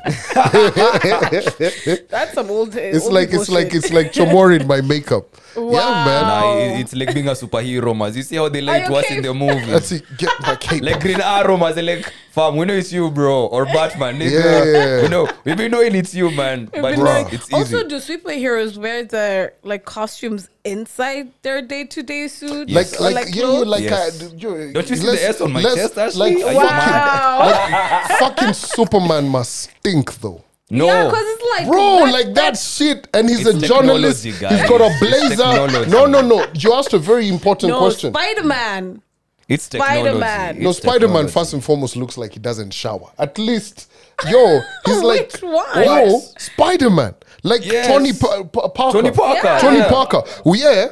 That's 2.10 2.34
some 2.34 2.50
old. 2.50 2.76
Uh, 2.76 2.80
it's 2.80 3.06
old 3.06 3.14
like 3.14 3.28
people 3.30 3.42
it's 3.44 3.52
like 3.52 3.76
it's 3.76 3.94
like 3.94 4.12
Chomori 4.12 4.60
in 4.60 4.66
my 4.68 4.82
makeup. 4.82 5.26
Yeah, 5.58 6.06
man. 6.06 6.22
Nah, 6.22 6.80
it's 6.80 6.94
like 6.96 7.16
being 7.16 7.28
a 7.30 7.32
superhero 7.32 7.98
man 7.98 8.14
you 8.14 8.22
see 8.22 8.36
how 8.36 8.48
they 8.48 8.62
like 8.62 8.84
Are 8.84 8.86
to 8.88 8.92
you 8.94 9.00
us 9.00 9.06
okay? 9.06 9.18
in 9.18 9.24
the 9.24 9.34
movies 9.34 9.66
That's 9.68 9.92
it. 9.92 10.04
Get 10.16 10.30
my 10.42 10.56
cape. 10.56 10.84
like 10.84 11.00
Green 11.02 11.20
Arrow, 11.20 11.58
man. 11.58 11.74
They're 11.74 11.84
like, 11.96 12.14
fam, 12.30 12.58
we 12.58 12.66
know 12.66 12.76
it's 12.76 12.94
you, 12.94 13.10
bro, 13.10 13.48
or 13.48 13.66
Batman. 13.66 14.20
Nigga. 14.20 14.32
Yeah. 14.74 15.02
We 15.02 15.08
know, 15.08 15.28
we 15.46 15.56
been 15.56 15.72
knowing 15.72 15.96
it's 15.96 16.14
you, 16.14 16.30
man. 16.30 16.66
But 16.66 16.96
been 16.96 17.00
like- 17.00 17.34
it's 17.34 17.48
easy. 17.48 17.56
Also, 17.56 17.88
do 17.88 17.96
superheroes 17.98 18.78
wear 18.78 19.04
their 19.06 19.54
like 19.64 19.84
costumes 19.84 20.48
inside 20.72 21.30
their 21.42 21.62
day-to-day 21.62 22.28
suits? 22.28 22.72
like, 22.72 22.88
Or, 23.00 23.12
like, 23.12 23.28
yeah, 23.30 23.36
you 23.36 23.42
clothes? 23.42 23.68
like, 23.68 23.84
Yes. 23.84 24.22
uh, 24.22 24.26
you, 24.38 24.74
Don't 24.74 24.90
you 24.90 24.96
see 24.96 25.08
let's- 25.08 25.22
the 25.22 25.28
S 25.30 25.42
on 25.42 25.52
my 25.54 25.62
let's- 25.62 25.76
chest, 25.76 25.98
Ashley? 25.98 26.36
Like, 26.36 26.46
Are 26.46 26.54
you 26.54 26.70
fucking, 26.70 27.72
like, 27.72 28.20
fucking 28.20 28.54
Superman 28.54 29.28
must 29.30 29.56
stink, 29.80 30.20
though. 30.22 30.44
No. 30.70 30.86
Yeah, 30.86 31.06
because 31.06 31.24
it's 31.26 31.44
like 31.58 31.68
Bro, 31.68 32.06
that- 32.06 32.12
like 32.14 32.34
that 32.36 32.58
shit, 32.58 33.08
and 33.14 33.30
he's 33.30 33.46
It's 33.48 33.64
a 33.64 33.68
journalist. 33.68 34.24
technology, 34.24 34.32
He's 34.32 34.40
guys. 34.40 34.70
got 34.70 34.82
a 34.82 35.00
blazer. 35.00 35.30
technology. 35.30 35.90
No, 35.92 36.06
no, 36.06 36.22
no. 36.22 36.46
You 36.54 36.74
asked 36.74 36.94
a 36.94 36.98
very 37.00 37.30
important 37.30 37.72
No, 37.72 37.80
question. 37.80 38.12
Spider 38.14 38.44
Man. 38.44 39.02
It's 39.50 39.70
technology. 39.70 40.02
Spider-Man. 40.02 40.60
No, 40.62 40.74
Spider 40.74 41.08
Man 41.08 41.30
first 41.30 41.54
and 41.54 41.64
foremost 41.64 41.96
looks 41.96 42.18
like 42.18 42.34
he 42.34 42.40
doesn't 42.40 42.74
shower. 42.74 43.10
At 43.18 43.38
least, 43.40 43.90
yo, 44.30 44.60
he's 44.86 45.02
like, 45.02 45.32
Which 45.32 45.42
one? 45.42 45.84
yo, 45.86 46.20
Spider 46.38 46.90
Man, 46.90 47.16
like 47.44 47.66
Yes. 47.66 47.88
Tony 47.88 48.14
pa- 48.14 48.44
Pa- 48.44 48.68
Parker. 48.70 48.98
Tony 49.02 49.12
Parker. 49.12 49.42
Yeah. 49.48 49.60
Tony 49.60 49.78
yeah. 49.78 49.90
Parker. 49.90 50.22
Oh, 50.46 50.54
yeah. 50.54 50.88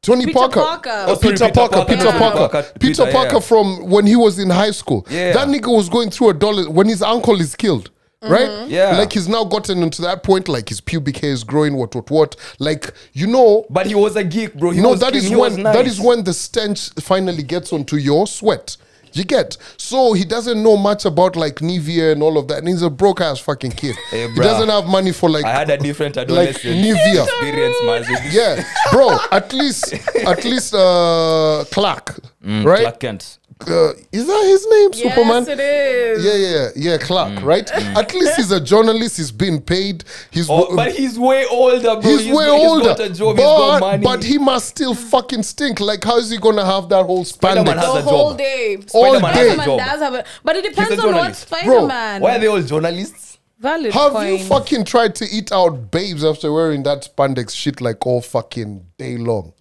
Tony 0.00 0.26
Peter 0.26 0.38
Parker. 0.38 0.60
Parker. 0.60 0.90
Oh, 1.08 1.14
sorry, 1.14 1.32
Peter, 1.32 1.44
Peter 1.46 1.54
Parker. 1.54 1.76
Parker. 1.76 1.92
Peter 1.94 2.04
Yeah. 2.06 2.18
Parker. 2.18 2.38
Parker. 2.38 2.62
Peter 2.78 3.04
Peter, 3.04 3.12
Parker 3.12 3.34
yeah. 3.34 3.40
from 3.40 3.90
when 3.90 4.06
he 4.06 4.16
was 4.16 4.38
in 4.38 4.48
high 4.50 4.70
school. 4.70 5.06
Yeah. 5.10 5.32
That 5.32 5.48
nigga 5.48 5.74
was 5.74 5.88
going 5.88 6.10
through 6.10 6.30
a 6.30 6.34
dollar 6.34 6.70
when 6.70 6.88
his 6.88 7.02
uncle 7.02 7.40
is 7.40 7.54
killed. 7.56 7.90
Mm-hmm. 8.22 8.32
Right? 8.32 8.68
Yeah. 8.68 8.96
Like 8.96 9.12
he's 9.12 9.28
now 9.28 9.44
gotten 9.44 9.80
into 9.82 10.02
that 10.02 10.24
point, 10.24 10.48
like 10.48 10.68
his 10.68 10.80
pubic 10.80 11.18
hair 11.18 11.30
is 11.30 11.44
growing, 11.44 11.76
what, 11.76 11.94
what, 11.94 12.10
what. 12.10 12.36
Like, 12.58 12.92
you 13.12 13.28
know, 13.28 13.64
But 13.70 13.86
he 13.86 13.94
was 13.94 14.16
a 14.16 14.24
geek, 14.24 14.54
bro. 14.54 14.70
He 14.70 14.80
no, 14.80 14.90
was 14.90 15.00
that 15.00 15.10
clean, 15.10 15.22
is 15.22 15.28
he 15.28 15.36
when 15.36 15.50
was 15.52 15.58
nice. 15.58 15.74
that 15.76 15.86
is 15.86 16.00
when 16.00 16.24
the 16.24 16.34
stench 16.34 16.90
finally 16.94 17.44
gets 17.44 17.72
onto 17.72 17.96
your 17.96 18.26
sweat. 18.26 18.76
You 19.12 19.24
get 19.24 19.56
so 19.76 20.12
he 20.12 20.24
doesn't 20.24 20.62
know 20.62 20.76
much 20.76 21.04
about 21.04 21.36
like 21.36 21.56
Nivea 21.56 22.12
and 22.12 22.22
all 22.22 22.38
of 22.38 22.48
that, 22.48 22.58
and 22.58 22.68
he's 22.68 22.82
a 22.82 22.90
broke 22.90 23.20
ass 23.20 23.38
fucking 23.38 23.72
kid. 23.72 23.96
Hey, 24.10 24.28
he 24.28 24.40
doesn't 24.40 24.68
have 24.68 24.86
money 24.86 25.12
for 25.12 25.28
like 25.28 25.44
I 25.44 25.52
had 25.52 25.70
a 25.70 25.76
different 25.76 26.16
like 26.16 26.28
Nivea. 26.56 27.22
experience, 27.24 27.76
man. 27.84 28.04
yeah, 28.30 28.64
bro. 28.92 29.18
At 29.30 29.52
least, 29.52 29.92
at 30.26 30.44
least, 30.44 30.74
uh, 30.74 31.64
Clark, 31.70 32.18
right? 32.42 32.80
Clark 32.80 33.00
Kent. 33.00 33.37
Uh, 33.66 33.92
is 34.12 34.26
that 34.26 34.44
his 34.46 34.66
name, 34.70 34.92
Superman? 34.92 35.44
Yes, 35.44 35.48
it 35.48 35.60
is. 35.60 36.24
Yeah, 36.24 36.34
yeah, 36.34 36.92
yeah, 36.92 36.98
Clark, 36.98 37.32
mm. 37.40 37.44
right? 37.44 37.66
Mm. 37.66 37.96
At 37.96 38.14
least 38.14 38.36
he's 38.36 38.52
a 38.52 38.60
journalist. 38.60 39.16
He's 39.16 39.32
been 39.32 39.60
paid. 39.60 40.04
He's 40.30 40.48
Oh, 40.48 40.74
but 40.76 40.92
he's 40.92 41.18
way 41.18 41.44
older, 41.50 42.00
bro. 42.00 42.00
He's, 42.02 42.26
way 42.32 42.46
older, 42.48 42.90
He's 42.90 42.98
got 42.98 43.00
a 43.00 43.12
job. 43.12 43.36
he's 43.36 43.44
got 43.44 43.80
but, 43.80 43.80
money. 43.80 44.04
but 44.04 44.22
he 44.24 44.38
must 44.38 44.68
still 44.68 44.94
fucking 44.94 45.42
stink. 45.42 45.80
Like, 45.80 46.04
how 46.04 46.18
is 46.18 46.30
he 46.30 46.38
gonna 46.38 46.64
have 46.64 46.88
that 46.90 47.04
whole 47.04 47.24
Spider-Man 47.24 47.76
spandex? 47.78 47.80
has 47.82 47.92
The 47.94 47.98
a 47.98 48.02
whole 48.12 48.30
job. 48.30 48.38
day. 48.38 48.78
All 48.94 49.12
day. 49.12 49.18
has 49.18 49.22
a 49.22 49.32
Spider-Man 49.32 49.66
job. 49.66 49.78
does 49.80 50.00
have 50.00 50.14
it, 50.14 50.26
but 50.44 50.56
it 50.56 50.64
depends 50.64 50.90
on 50.92 50.96
what 50.98 51.14
journalist. 51.14 51.40
Spider-Man. 51.48 52.20
Why 52.22 52.36
are 52.36 52.38
they 52.38 52.46
all 52.46 52.62
journalists? 52.62 53.38
Valid 53.58 53.92
Have 53.92 54.12
point. 54.12 54.38
you 54.38 54.44
fucking 54.44 54.84
tried 54.84 55.16
to 55.16 55.24
eat 55.32 55.50
out 55.50 55.90
babes 55.90 56.24
after 56.24 56.52
wearing 56.52 56.84
that 56.84 57.02
spandex 57.12 57.50
shit 57.56 57.80
like 57.80 58.06
all 58.06 58.20
fucking 58.22 58.86
day 58.98 59.16
long? 59.16 59.52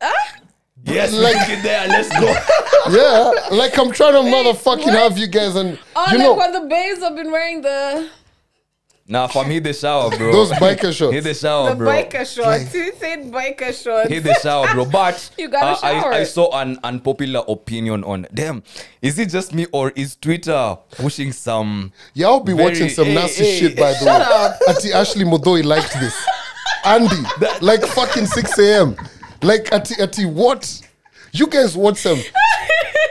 Ah, 0.00 0.36
Yes, 0.84 1.12
Like- 1.12 1.34
like 1.36 1.48
it 1.50 1.62
there. 1.62 1.86
Let's 1.88 2.08
go. 2.08 2.34
Yeah, 2.90 3.32
like 3.54 3.78
I'm 3.78 3.92
trying 3.92 4.14
to 4.14 4.20
motherfucking 4.20 4.86
what? 4.86 4.94
have 4.94 5.18
you 5.18 5.26
guys 5.26 5.54
and 5.54 5.78
Oh, 5.94 6.06
you 6.10 6.16
like 6.18 6.24
know 6.26 6.34
when 6.34 6.52
the 6.52 6.60
babes 6.62 7.00
have 7.00 7.14
been 7.14 7.30
wearing 7.30 7.60
the 7.60 8.08
Nah, 9.06 9.26
from 9.26 9.46
hit 9.50 9.64
the 9.64 9.72
shower, 9.74 10.08
bro. 10.16 10.32
those 10.32 10.50
biker 10.52 10.92
shorts. 10.96 11.12
Hit 11.14 11.24
the 11.24 11.34
shower, 11.34 11.70
the 11.70 11.76
bro. 11.76 11.88
biker 11.88 12.24
shorts. 12.34 12.72
You 12.72 12.92
said 12.98 13.30
biker 13.30 13.74
shorts. 13.82 14.08
Hit 14.08 14.22
the 14.24 14.34
shower, 14.40 14.72
bro. 14.72 14.84
But 14.90 15.30
You 15.36 15.48
gotta 15.48 15.84
uh, 15.84 15.88
I, 15.88 16.00
shower. 16.00 16.12
I 16.12 16.24
saw 16.24 16.58
an 16.58 16.78
unpopular 16.82 17.42
opinion 17.46 18.02
on 18.04 18.26
them. 18.30 18.62
Is 19.02 19.18
it 19.18 19.28
just 19.28 19.52
me 19.52 19.66
or 19.72 19.90
is 19.90 20.16
Twitter 20.16 20.78
pushing 20.92 21.32
some? 21.32 21.92
Yeah, 22.14 22.28
I'll 22.28 22.40
be 22.40 22.52
Very- 22.54 22.70
watching 22.70 22.88
some 22.88 23.06
hey, 23.06 23.14
nasty 23.14 23.44
hey, 23.44 23.58
shit 23.60 23.76
by 23.76 23.92
the 23.92 23.98
shut 23.98 24.20
way. 24.28 24.34
up. 24.36 24.58
Ati 24.68 24.92
Ashley 24.92 25.24
Modoi 25.26 25.64
liked 25.64 25.92
this. 26.00 26.16
Andy, 26.84 27.16
like 27.60 27.82
fucking 27.84 28.26
6 28.26 28.58
a.m. 28.60 28.96
Like 29.42 29.72
Ati 29.72 30.00
Ati 30.02 30.24
what? 30.26 30.82
You 31.32 31.46
guys 31.46 31.76
watch 31.76 31.98
some. 31.98 32.18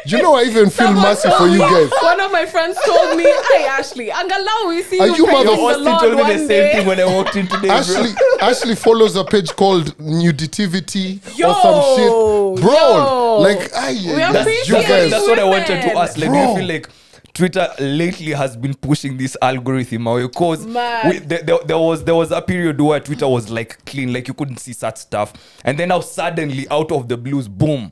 You 0.05 0.21
know 0.21 0.33
I 0.35 0.43
even 0.43 0.69
feel 0.69 0.87
Someone 0.87 1.03
mercy 1.03 1.27
told 1.29 1.37
for 1.39 1.47
you 1.47 1.59
me- 1.59 1.59
guys. 1.59 1.89
One 2.01 2.19
of 2.21 2.31
my 2.31 2.45
friends 2.45 2.77
told 2.85 3.17
me, 3.17 3.23
"Hey 3.51 3.65
Ashley, 3.65 4.09
Angalau 4.09 4.69
we 4.69 4.81
see 4.83 4.99
Are 4.99 5.07
you, 5.07 5.15
you 5.17 5.25
praising 5.25 5.45
mother- 5.45 5.55
the 5.57 5.61
Austin 5.61 5.83
Lord 5.85 5.99
told 5.99 6.11
me 6.13 6.17
the 6.17 6.23
one 6.23 6.37
same 6.37 6.47
day." 6.47 6.71
thing 6.73 6.87
when 6.87 6.99
I 6.99 7.05
walked 7.05 7.35
in 7.35 7.47
today, 7.47 7.67
bro. 7.67 7.75
Ashley 7.77 8.11
Ashley 8.41 8.75
follows 8.75 9.15
a 9.15 9.23
page 9.23 9.55
called 9.55 9.95
Nuditivity 9.97 11.19
Yo, 11.37 11.49
or 11.49 11.61
some 11.61 11.81
shit. 11.95 12.63
Bro, 12.63 12.73
yo. 12.73 13.37
like 13.41 13.73
I 13.75 13.91
We 13.91 14.15
that's, 14.15 14.37
appreciate 14.39 14.67
you 14.67 14.87
guys. 14.87 15.11
that's 15.11 15.27
what 15.27 15.39
I 15.39 15.43
wanted 15.43 15.67
to 15.81 15.87
women. 15.87 15.97
ask. 15.97 16.17
Like, 16.17 16.25
do 16.25 16.31
Bro. 16.31 16.49
you 16.51 16.55
feel 16.57 16.67
like 16.67 16.89
Twitter 17.33 17.67
lately 17.79 18.31
has 18.33 18.55
been 18.57 18.73
pushing 18.73 19.17
this 19.17 19.37
algorithm 19.41 20.07
away? 20.07 20.23
Because 20.27 20.65
we- 21.09 21.19
there, 21.19 21.41
there, 21.43 21.57
there 21.65 21.77
was 21.77 22.03
there 22.03 22.15
was 22.15 22.31
a 22.31 22.41
period 22.41 22.79
where 22.81 22.99
Twitter 22.99 23.27
was 23.27 23.49
like 23.49 23.83
clean, 23.85 24.11
like 24.13 24.27
you 24.27 24.33
couldn't 24.33 24.57
see 24.59 24.73
such 24.73 24.97
stuff, 24.97 25.33
and 25.63 25.77
then 25.77 25.89
now 25.89 25.99
suddenly, 26.01 26.67
out 26.69 26.91
of 26.91 27.07
the 27.07 27.17
blues, 27.17 27.47
boom. 27.47 27.91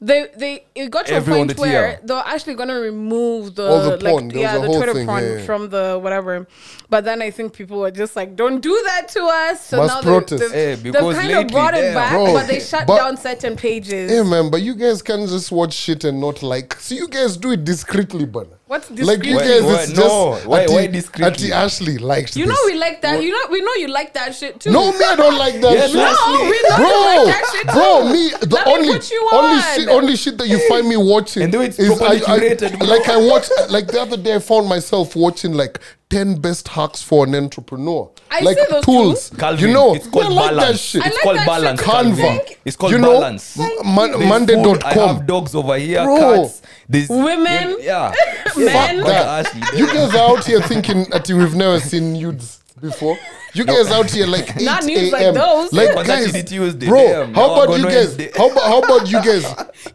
They 0.00 0.26
they 0.36 0.64
it 0.74 0.90
got 0.90 1.06
to 1.06 1.14
Everyone 1.14 1.50
a 1.50 1.54
point 1.54 1.58
where 1.60 2.00
they're 2.02 2.22
actually 2.26 2.54
gonna 2.54 2.78
remove 2.80 3.54
the, 3.54 3.68
All 3.68 3.82
the 3.82 3.96
like 3.98 4.00
porn. 4.12 4.28
There 4.28 4.38
yeah 4.40 4.58
the 4.58 4.66
whole 4.66 4.76
Twitter 4.76 4.94
thing, 4.94 5.06
porn 5.06 5.22
yeah, 5.24 5.36
yeah. 5.36 5.44
from 5.44 5.68
the 5.70 5.98
whatever. 6.02 6.46
But 6.90 7.04
then 7.04 7.22
I 7.22 7.30
think 7.30 7.52
people 7.52 7.78
were 7.80 7.90
just 7.90 8.16
like, 8.16 8.34
don't 8.36 8.60
do 8.60 8.80
that 8.86 9.08
to 9.10 9.22
us. 9.22 9.66
So 9.66 9.76
Must 9.78 9.94
now 9.94 10.02
protest. 10.02 10.40
they've, 10.42 10.52
Eh, 10.52 10.74
they've, 10.74 10.82
because 10.84 11.16
they've 11.16 11.30
kind 11.30 11.46
of 11.46 11.52
brought 11.52 11.74
it 11.74 11.82
damn. 11.82 11.94
back, 11.94 12.12
Bro, 12.12 12.32
but 12.32 12.46
they 12.46 12.60
shut 12.60 12.86
but- 12.86 12.98
down 12.98 13.16
certain 13.16 13.56
pages. 13.56 14.10
Hey 14.10 14.22
man, 14.22 14.50
but 14.50 14.62
you 14.62 14.74
guys 14.74 15.02
can 15.02 15.26
just 15.26 15.52
watch 15.52 15.72
shit 15.74 16.04
and 16.04 16.20
not 16.20 16.42
like. 16.42 16.74
So 16.80 16.94
you 16.94 17.08
guys 17.08 17.36
do 17.36 17.52
it 17.52 17.64
discreetly, 17.64 18.24
but 18.26 18.48
What's 18.72 18.88
this? 18.88 19.06
like 19.06 19.18
you 19.24 19.34
discreetly? 19.38 19.60
guys? 19.60 19.62
Why- 19.62 19.82
it's 19.82 19.90
why- 19.92 19.96
no, 20.04 20.32
just 20.34 20.46
why- 20.46 20.62
Ati- 20.64 20.72
why 20.74 20.86
discreetly? 20.86 21.32
Ati 21.32 21.52
Ashley 21.52 21.98
liked 21.98 22.36
you 22.36 22.46
know 22.46 22.54
this. 22.64 22.72
we 22.72 22.78
like 22.78 23.02
that. 23.02 23.22
You 23.22 23.30
know 23.30 23.44
we 23.50 23.60
know 23.60 23.74
you 23.76 23.88
like 23.88 24.14
that 24.14 24.34
shit 24.34 24.60
too. 24.60 24.70
No, 24.70 24.90
me, 24.92 25.04
I 25.04 25.14
don't 25.16 25.36
like 25.36 25.60
that 25.60 25.72
Yes, 25.74 25.90
shit. 25.90 25.96
no, 26.00 26.04
no, 26.08 26.44
we 26.52 26.58
know 26.62 26.76
bro, 26.76 26.88
you 26.88 27.04
like 27.04 27.26
that 27.34 27.44
shit 27.52 27.66
too. 27.68 27.74
bro, 27.74 28.08
me 28.12 28.22
the 28.40 28.54
Let 28.56 28.66
me 28.66 28.72
only 28.72 28.92
put 28.94 29.10
you 29.10 29.28
only 29.32 29.56
on. 29.62 29.74
shit 29.76 29.88
only 29.88 30.16
shit 30.16 30.38
that 30.38 30.48
you 30.48 30.58
find 30.70 30.88
me 30.88 30.96
watching 30.96 31.42
And 31.42 31.52
though 31.52 31.60
it's 31.60 31.78
is 31.78 31.88
properly 31.98 32.22
I, 32.26 32.32
I- 32.34 32.38
curated, 32.40 32.78
bro. 32.78 32.88
like 32.88 33.08
I 33.10 33.16
watch 33.18 33.46
like 33.68 33.86
the 33.88 34.00
other 34.00 34.16
day 34.16 34.34
I 34.36 34.38
found 34.38 34.66
myself 34.68 35.14
watching 35.16 35.52
like 35.52 35.78
10 36.12 36.40
best 36.40 36.68
hacks 36.68 37.02
for 37.02 37.26
an 37.26 37.34
entrepreneur. 37.34 38.10
I 38.30 38.40
like 38.40 38.58
see 38.58 38.64
those 38.70 38.84
tools. 38.84 39.30
too. 39.30 39.36
Calvin, 39.36 39.68
you 39.68 39.74
know, 39.74 39.94
it's 39.94 40.06
called 40.06 40.24
I 40.26 40.28
like 40.28 40.50
balance. 40.56 40.68
that 40.72 40.78
shit. 40.78 41.02
I 41.02 41.06
It's 41.06 41.14
like 41.16 41.22
called 41.24 41.36
that 41.38 41.46
balance. 41.46 41.80
too. 41.80 41.86
Calvin. 41.90 42.14
Canva. 42.16 42.56
It's 42.64 42.76
called 42.76 42.92
you 42.92 42.98
know, 42.98 43.12
balance. 43.20 43.58
M- 43.58 43.68
Thank 43.68 44.18
man- 44.18 44.28
Monday.com. 44.28 44.78
I 44.84 44.92
have 44.94 45.26
dogs 45.26 45.54
over 45.54 45.76
here, 45.78 46.04
Bro. 46.04 46.18
cats. 46.42 46.62
There's 46.88 47.08
Women. 47.08 47.76
Yeah. 47.80 48.12
Men. 48.56 48.98
Fuck 48.98 49.06
that. 49.06 49.72
You 49.76 49.86
guys 49.86 50.14
are 50.14 50.36
out 50.36 50.44
here 50.44 50.60
thinking 50.60 51.04
that 51.10 51.26
we've 51.28 51.54
never 51.54 51.80
seen 51.80 52.12
nudes 52.12 52.62
before. 52.80 53.18
You 53.54 53.64
guys 53.64 53.90
out 53.90 54.10
here 54.10 54.26
like 54.26 54.56
8 54.56 54.62
Not 54.64 54.84
nudes 54.84 55.12
like 55.12 55.22
a.m. 55.22 55.34
those. 55.34 55.72
Like 55.72 55.94
But 55.94 56.06
guys, 56.06 56.32
that's 56.32 56.50
Tuesday, 56.50 56.88
bro. 56.88 57.06
damn. 57.26 57.34
How 57.34 57.62
about 57.62 57.78
you 57.78 57.84
guys? 57.84 58.16
How 58.36 58.50
about 58.50 58.64
how 58.64 58.78
about 58.80 59.10
you 59.10 59.22
guys? 59.24 59.44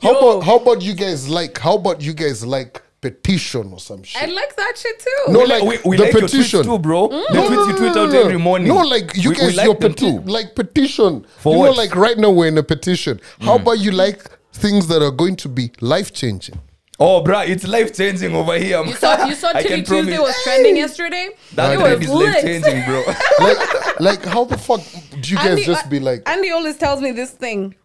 How 0.02 0.18
about 0.18 0.44
how 0.44 0.58
about 0.58 0.82
you 0.82 0.94
guys 0.94 1.28
like? 1.30 1.58
How 1.58 1.76
about 1.76 2.02
you 2.02 2.14
guys 2.14 2.46
like 2.46 2.82
petition 3.12 3.72
or 3.74 3.80
some 3.80 4.04
shit? 4.04 4.22
I 4.22 4.26
like 4.26 4.56
that 4.56 4.74
shit 4.78 5.00
too. 5.00 5.32
No, 5.34 5.40
We 5.40 5.46
like 5.48 5.64
we, 5.64 5.78
we 5.90 5.98
the 5.98 6.04
like 6.04 6.12
petition. 6.14 6.64
your 6.64 6.78
too, 6.78 6.80
bro. 6.80 7.08
The 7.08 7.16
No, 7.16 7.24
tweets 7.26 7.50
no, 7.50 7.50
you 7.66 7.72
no, 7.72 7.78
tweet 7.78 7.96
no, 7.96 8.04
out 8.04 8.12
no. 8.12 8.22
every 8.22 8.38
morning. 8.40 8.68
No, 8.68 8.78
like 8.82 9.16
you 9.16 9.30
We- 9.30 9.36
we 9.36 9.42
guys, 9.42 9.56
like 9.58 9.66
your 9.66 9.76
them 9.76 9.94
peti- 9.94 10.12
too. 10.12 10.20
like 10.22 10.56
petition. 10.56 11.26
For 11.40 11.54
you 11.54 11.60
what? 11.60 11.66
know, 11.68 11.72
like 11.74 11.96
right 11.96 12.18
now 12.18 12.32
we're 12.32 12.48
in 12.48 12.58
a 12.58 12.64
petition. 12.64 13.20
How 13.42 13.58
hmm. 13.58 13.62
about 13.64 13.80
you 13.80 13.92
like 13.92 14.22
things 14.54 14.88
that 14.88 15.02
are 15.02 15.12
going 15.12 15.36
to 15.38 15.50
be 15.50 15.72
life 15.82 16.14
changing? 16.14 16.60
Oh, 17.00 17.24
bruh, 17.24 17.48
it's 17.48 17.68
life 17.68 17.94
changing 17.96 18.36
over 18.36 18.58
here. 18.58 18.84
You 18.84 18.94
saw 18.94 19.26
you 19.28 19.36
saw 19.36 19.50
I 19.54 19.62
Tilly 19.62 19.76
can 19.76 19.86
promise- 19.86 20.06
Tuesday 20.08 20.20
was 20.20 20.36
trending 20.44 20.78
yesterday. 20.78 21.30
That 21.54 21.74
it 21.74 21.78
was 21.80 22.02
is 22.02 22.10
life 22.10 22.42
changing, 22.42 22.86
bro. 22.86 23.04
Like, 23.40 24.00
like 24.00 24.26
how 24.26 24.46
the 24.46 24.58
fuck 24.58 24.82
do 25.22 25.30
you 25.30 25.36
guys 25.38 25.46
Andy- 25.48 25.66
just 25.66 25.86
uh, 25.86 25.90
be 25.90 26.00
like? 26.00 26.28
Andy 26.28 26.50
always 26.50 26.76
tells 26.78 27.02
me 27.02 27.12
this 27.12 27.30
thing: 27.32 27.76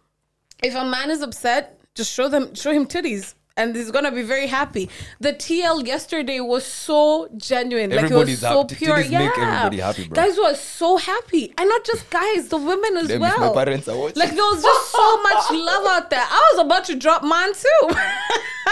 if 0.63 0.73
a 0.73 0.83
man 0.83 1.11
is 1.11 1.21
upset, 1.21 1.79
just 1.93 2.11
show 2.11 2.27
them, 2.27 2.55
show 2.55 2.71
him 2.71 2.87
titties, 2.87 3.35
and 3.55 3.75
he's 3.75 3.91
gonna 3.91 4.11
be 4.11 4.23
very 4.23 4.47
happy. 4.47 4.89
The 5.19 5.33
TL 5.33 5.85
yesterday 5.85 6.39
was 6.39 6.65
so 6.65 7.27
genuine, 7.37 7.89
like 7.91 7.99
it 7.99 8.03
Everybody's 8.05 8.41
was 8.41 8.51
so 8.51 8.61
happy. 8.61 8.75
pure. 8.75 8.97
Titties 8.97 9.11
Yeah, 9.11 9.19
make 9.19 9.37
everybody 9.37 9.77
happy, 9.79 10.07
bro. 10.07 10.15
guys 10.15 10.37
were 10.37 10.55
so 10.55 10.97
happy, 10.97 11.53
and 11.57 11.69
not 11.69 11.83
just 11.85 12.09
guys, 12.09 12.47
the 12.49 12.57
women 12.57 12.97
as 12.97 13.07
Damn, 13.09 13.21
well. 13.21 13.53
my 13.53 13.63
parents 13.65 13.87
are 13.87 13.97
watching. 13.97 14.19
Like 14.19 14.29
there 14.31 14.43
was 14.43 14.61
just 14.63 14.91
so 14.91 15.21
much 15.21 15.51
love 15.51 15.85
out 15.85 16.09
there. 16.09 16.23
I 16.27 16.51
was 16.55 16.65
about 16.65 16.85
to 16.85 16.95
drop 16.95 17.23
mine 17.23 17.53
too, 17.53 17.95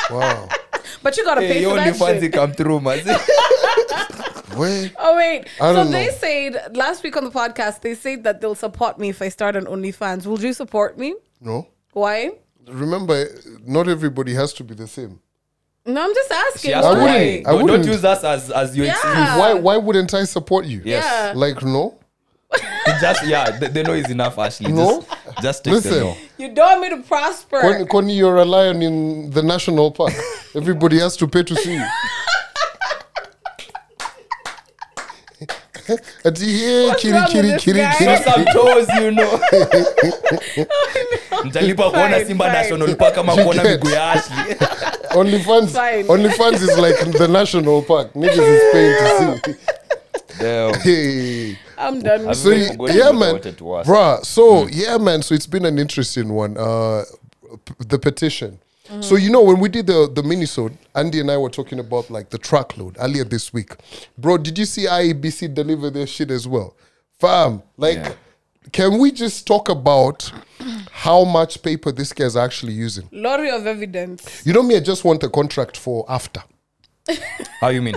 Wow, 0.15 0.47
but 1.03 1.15
you 1.17 1.23
gotta 1.25 1.41
Hey, 1.41 1.53
pay 1.53 1.61
you 1.61 1.67
for 1.69 1.77
only 1.77 1.91
that 1.91 1.97
fancy 1.97 2.25
shit. 2.27 2.33
come 2.33 2.53
through, 2.53 2.79
man. 2.81 3.00
wait. 4.57 4.93
Oh 4.97 5.15
wait. 5.15 5.45
I 5.59 5.71
so 5.71 5.73
don't 5.75 5.91
they 5.91 6.07
know. 6.07 6.11
said 6.13 6.75
last 6.75 7.03
week 7.03 7.15
on 7.17 7.23
the 7.23 7.31
podcast, 7.31 7.81
they 7.81 7.95
said 7.95 8.23
that 8.23 8.41
they'll 8.41 8.55
support 8.55 8.97
me 9.00 9.09
if 9.09 9.21
I 9.21 9.29
start 9.29 9.55
an 9.55 9.65
OnlyFans. 9.65 10.25
Will 10.25 10.39
you 10.39 10.53
support 10.53 10.97
me? 10.97 11.15
No, 11.39 11.67
Why? 11.93 12.31
Remember, 12.68 13.27
not 13.65 13.88
everybody 13.88 14.34
has 14.34 14.53
to 14.53 14.63
be 14.63 14.74
the 14.75 14.88
same. 14.88 15.20
No, 15.86 16.03
I'm 16.03 16.13
just 16.13 16.32
asking. 16.32 16.74
I 16.75 16.82
wouldn't- 16.82 17.01
why. 17.01 17.44
I 17.48 17.53
wouldn't- 17.53 17.84
Don't 17.84 17.91
use 17.94 18.06
us 18.06 18.24
as 18.24 18.51
as 18.51 18.77
your 18.77 18.86
Yeah. 18.86 18.94
excuse. 18.94 19.15
Why? 19.39 19.53
Why 19.53 19.77
wouldn't 19.77 20.13
I 20.13 20.25
support 20.25 20.65
you? 20.65 20.82
Yes. 20.86 21.03
Yeah. 21.03 21.34
Like 21.36 21.63
no. 21.63 21.98
Just 23.00 23.25
yeah, 23.25 23.50
the, 23.58 23.70
the 23.70 23.84
no 23.84 23.94
is 23.94 24.10
enough, 24.10 24.38
Ashley. 24.38 24.72
No? 24.74 25.01
Just, 25.01 25.41
just 25.41 25.63
take 25.63 25.74
Listen. 25.75 25.91
the 25.94 26.00
no. 26.01 26.18
You 26.38 26.53
don't 26.53 26.80
want 26.80 26.82
me 26.82 26.89
to 27.01 27.08
prosper. 27.08 27.62
Connie, 27.62 27.86
Connie, 27.86 28.15
you're 28.15 28.38
a 28.38 28.46
lion 28.46 28.82
in 28.82 29.30
the 29.32 29.41
national 29.41 29.91
park. 29.91 30.13
Everybody 30.53 31.00
has 31.00 31.15
to 31.18 31.27
pay 31.27 31.44
to 31.44 31.56
see 31.56 31.75
you. 31.75 31.86
Ati, 36.25 36.45
hey, 36.45 36.88
What's 36.88 37.01
kiri, 37.01 37.13
wrong 37.13 37.23
with 37.23 37.31
kiri, 37.33 37.47
this 37.51 37.63
kiri, 37.63 37.79
guy? 37.81 37.95
kiri. 37.97 38.15
Show 38.17 38.23
some 38.31 38.45
toes, 38.53 38.88
you 39.01 39.11
know. 39.11 39.39
mtalipa 41.45 41.89
kuona 41.91 42.09
Fine, 42.15 42.25
simba 42.25 42.45
fine. 42.45 42.57
national 42.57 42.95
park 42.95 43.15
kama 43.15 43.35
kuona 43.35 43.63
miguu 43.63 43.89
ya 43.89 44.11
Ashley. 44.11 44.55
OnlyFans, 45.15 45.71
Fine. 45.71 46.03
OnlyFans 46.07 46.61
is 46.61 46.77
like 46.77 47.11
the 47.17 47.27
national 47.27 47.81
park. 47.81 48.13
Niggas 48.15 48.38
is 48.55 48.61
paying 48.71 48.95
to 48.97 49.39
see. 49.45 49.55
Damn. 50.39 50.73
Hey. 50.81 51.55
I'm 51.77 52.01
done. 52.01 52.25
With 52.27 52.38
So 52.38 52.50
y- 52.50 52.67
forgotten 52.67 52.95
yeah, 52.97 53.05
what 53.09 53.15
I 53.15 53.19
man, 53.19 53.31
wanted 53.33 53.57
to 53.57 53.75
ask. 53.77 53.89
bruh. 53.89 54.25
So 54.25 54.67
yeah, 54.67 54.97
man. 54.97 55.21
So 55.21 55.35
it's 55.35 55.47
been 55.47 55.65
an 55.65 55.77
interesting 55.79 56.33
one. 56.33 56.57
Uh, 56.57 57.03
p- 57.65 57.73
the 57.88 58.00
petition. 58.00 58.59
So 59.00 59.15
you 59.15 59.31
know 59.31 59.41
when 59.41 59.60
we 59.60 59.69
did 59.69 59.88
the 59.88 60.10
the 60.13 60.21
minisode, 60.21 60.74
Andy 60.95 61.19
and 61.21 61.31
I 61.31 61.38
were 61.38 61.50
talking 61.50 61.79
about 61.79 62.10
like 62.10 62.29
the 62.29 62.38
truckload 62.38 62.98
earlier 63.00 63.24
this 63.24 63.53
week, 63.53 63.75
bro. 64.17 64.38
Did 64.38 64.57
you 64.57 64.65
see 64.65 64.86
IEBC 64.86 65.53
deliver 65.53 65.89
their 65.89 66.05
shit 66.07 66.29
as 66.31 66.48
well, 66.48 66.75
fam? 67.19 67.62
Like, 67.77 67.95
Yeah. 67.98 68.13
can 68.74 69.00
we 69.00 69.12
just 69.12 69.48
talk 69.48 69.69
about 69.69 70.31
how 70.91 71.24
much 71.24 71.63
paper 71.63 71.91
this 71.93 72.12
guy's 72.12 72.36
actually 72.36 72.74
using? 72.74 73.07
Lorry 73.12 73.50
of 73.50 73.65
evidence. 73.65 74.45
You 74.45 74.53
know 74.53 74.63
me, 74.63 74.75
I 74.75 74.81
just 74.81 75.05
want 75.05 75.24
a 75.24 75.29
contract 75.29 75.77
for 75.77 76.05
after, 76.10 76.43
How 77.60 77.70
you 77.70 77.81
mean? 77.81 77.96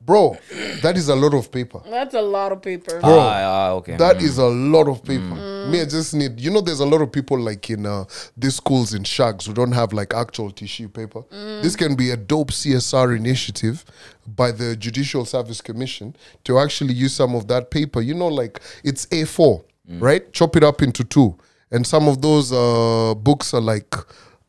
bro. 0.00 0.36
That 0.82 0.96
is 0.96 1.08
a 1.08 1.14
lot 1.14 1.34
of 1.34 1.50
paper. 1.50 1.80
That's 1.88 2.14
a 2.14 2.20
lot 2.22 2.52
of 2.52 2.62
paper. 2.62 3.00
Bro, 3.00 3.10
Ah, 3.18 3.42
ah, 3.42 3.70
okay. 3.72 3.96
That 3.96 4.22
is 4.22 4.38
a 4.38 4.44
lot 4.46 4.88
of 4.88 5.02
paper. 5.04 5.66
Me, 5.70 5.80
I 5.80 5.84
just 5.86 6.14
need. 6.14 6.40
You 6.40 6.50
know, 6.50 6.60
there's 6.60 6.80
a 6.80 6.86
lot 6.86 7.00
of 7.00 7.10
people 7.10 7.38
like 7.38 7.70
in 7.70 7.86
uh, 7.86 8.04
these 8.36 8.56
schools 8.56 8.92
in 8.94 9.04
Shags 9.04 9.46
who 9.46 9.54
don't 9.54 9.72
have 9.72 9.92
like 9.92 10.12
actual 10.14 10.50
tissue 10.50 10.88
paper. 10.88 11.22
This 11.62 11.74
can 11.76 11.94
be 11.96 12.10
a 12.10 12.16
dope 12.16 12.50
CSR 12.50 13.16
initiative 13.16 13.84
by 14.26 14.52
the 14.52 14.76
Judicial 14.76 15.24
Service 15.24 15.60
Commission 15.60 16.14
to 16.44 16.58
actually 16.58 16.94
use 16.94 17.14
some 17.14 17.34
of 17.34 17.48
that 17.48 17.70
paper. 17.70 18.00
You 18.02 18.14
know, 18.14 18.28
like 18.28 18.60
it's 18.84 19.06
A4, 19.06 19.64
right? 20.00 20.30
Chop 20.32 20.56
it 20.56 20.64
up 20.64 20.82
into 20.82 21.02
two, 21.04 21.36
and 21.70 21.86
some 21.86 22.08
of 22.08 22.20
those 22.22 22.52
uh, 22.52 23.14
books 23.14 23.54
are 23.54 23.60
like. 23.62 23.94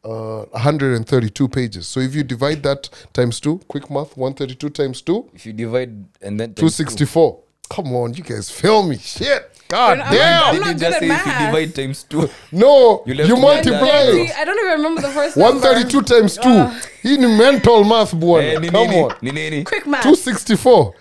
Uh, 0.06 0.46
132 0.52 1.48
pages. 1.48 1.88
So 1.88 2.00
if 2.00 2.14
you 2.14 2.24
divide 2.24 2.62
that 2.64 2.90
times 3.12 3.40
two, 3.40 3.58
quick 3.68 3.90
math, 3.90 4.16
132 4.16 4.70
times 4.70 5.02
two, 5.02 5.28
if 5.34 5.46
you 5.48 5.54
divide 5.54 5.90
and 6.22 6.40
then 6.40 6.54
times 6.54 6.78
two. 6.78 6.84
264. 6.84 7.40
Come 7.72 7.96
on, 7.96 8.14
you 8.14 8.22
guys 8.24 8.52
fail 8.52 8.84
me. 8.84 8.98
Shit. 9.00 9.52
God 9.68 10.00
I'm 10.00 10.14
damn. 10.14 10.60
not- 10.60 10.68
Did 10.68 10.74
you 10.74 10.88
just 10.88 11.00
say 11.00 11.08
math. 11.08 11.26
if 11.26 11.40
you 11.40 11.46
divide 11.48 11.74
times 11.76 12.04
two? 12.04 12.30
No, 12.52 13.02
You 13.08 13.16
you, 13.16 13.36
multiply 13.36 14.12
See, 14.12 14.22
it. 14.26 14.38
I 14.38 14.46
don't 14.46 14.60
even 14.60 14.72
remember 14.78 15.02
the 15.02 15.10
first 15.10 15.36
number. 15.38 15.60
132 15.60 16.02
times 16.04 16.38
2. 16.38 17.10
In 17.10 17.22
mental 17.36 17.84
math, 17.84 18.14
boy. 18.14 18.42
Hey, 18.42 18.54
Come 18.70 18.88
nini? 18.90 19.02
on. 19.02 19.16
Nini, 19.24 19.50
nini? 19.50 19.64
Quick 19.64 19.88
math. 19.88 20.04
264. 20.04 20.94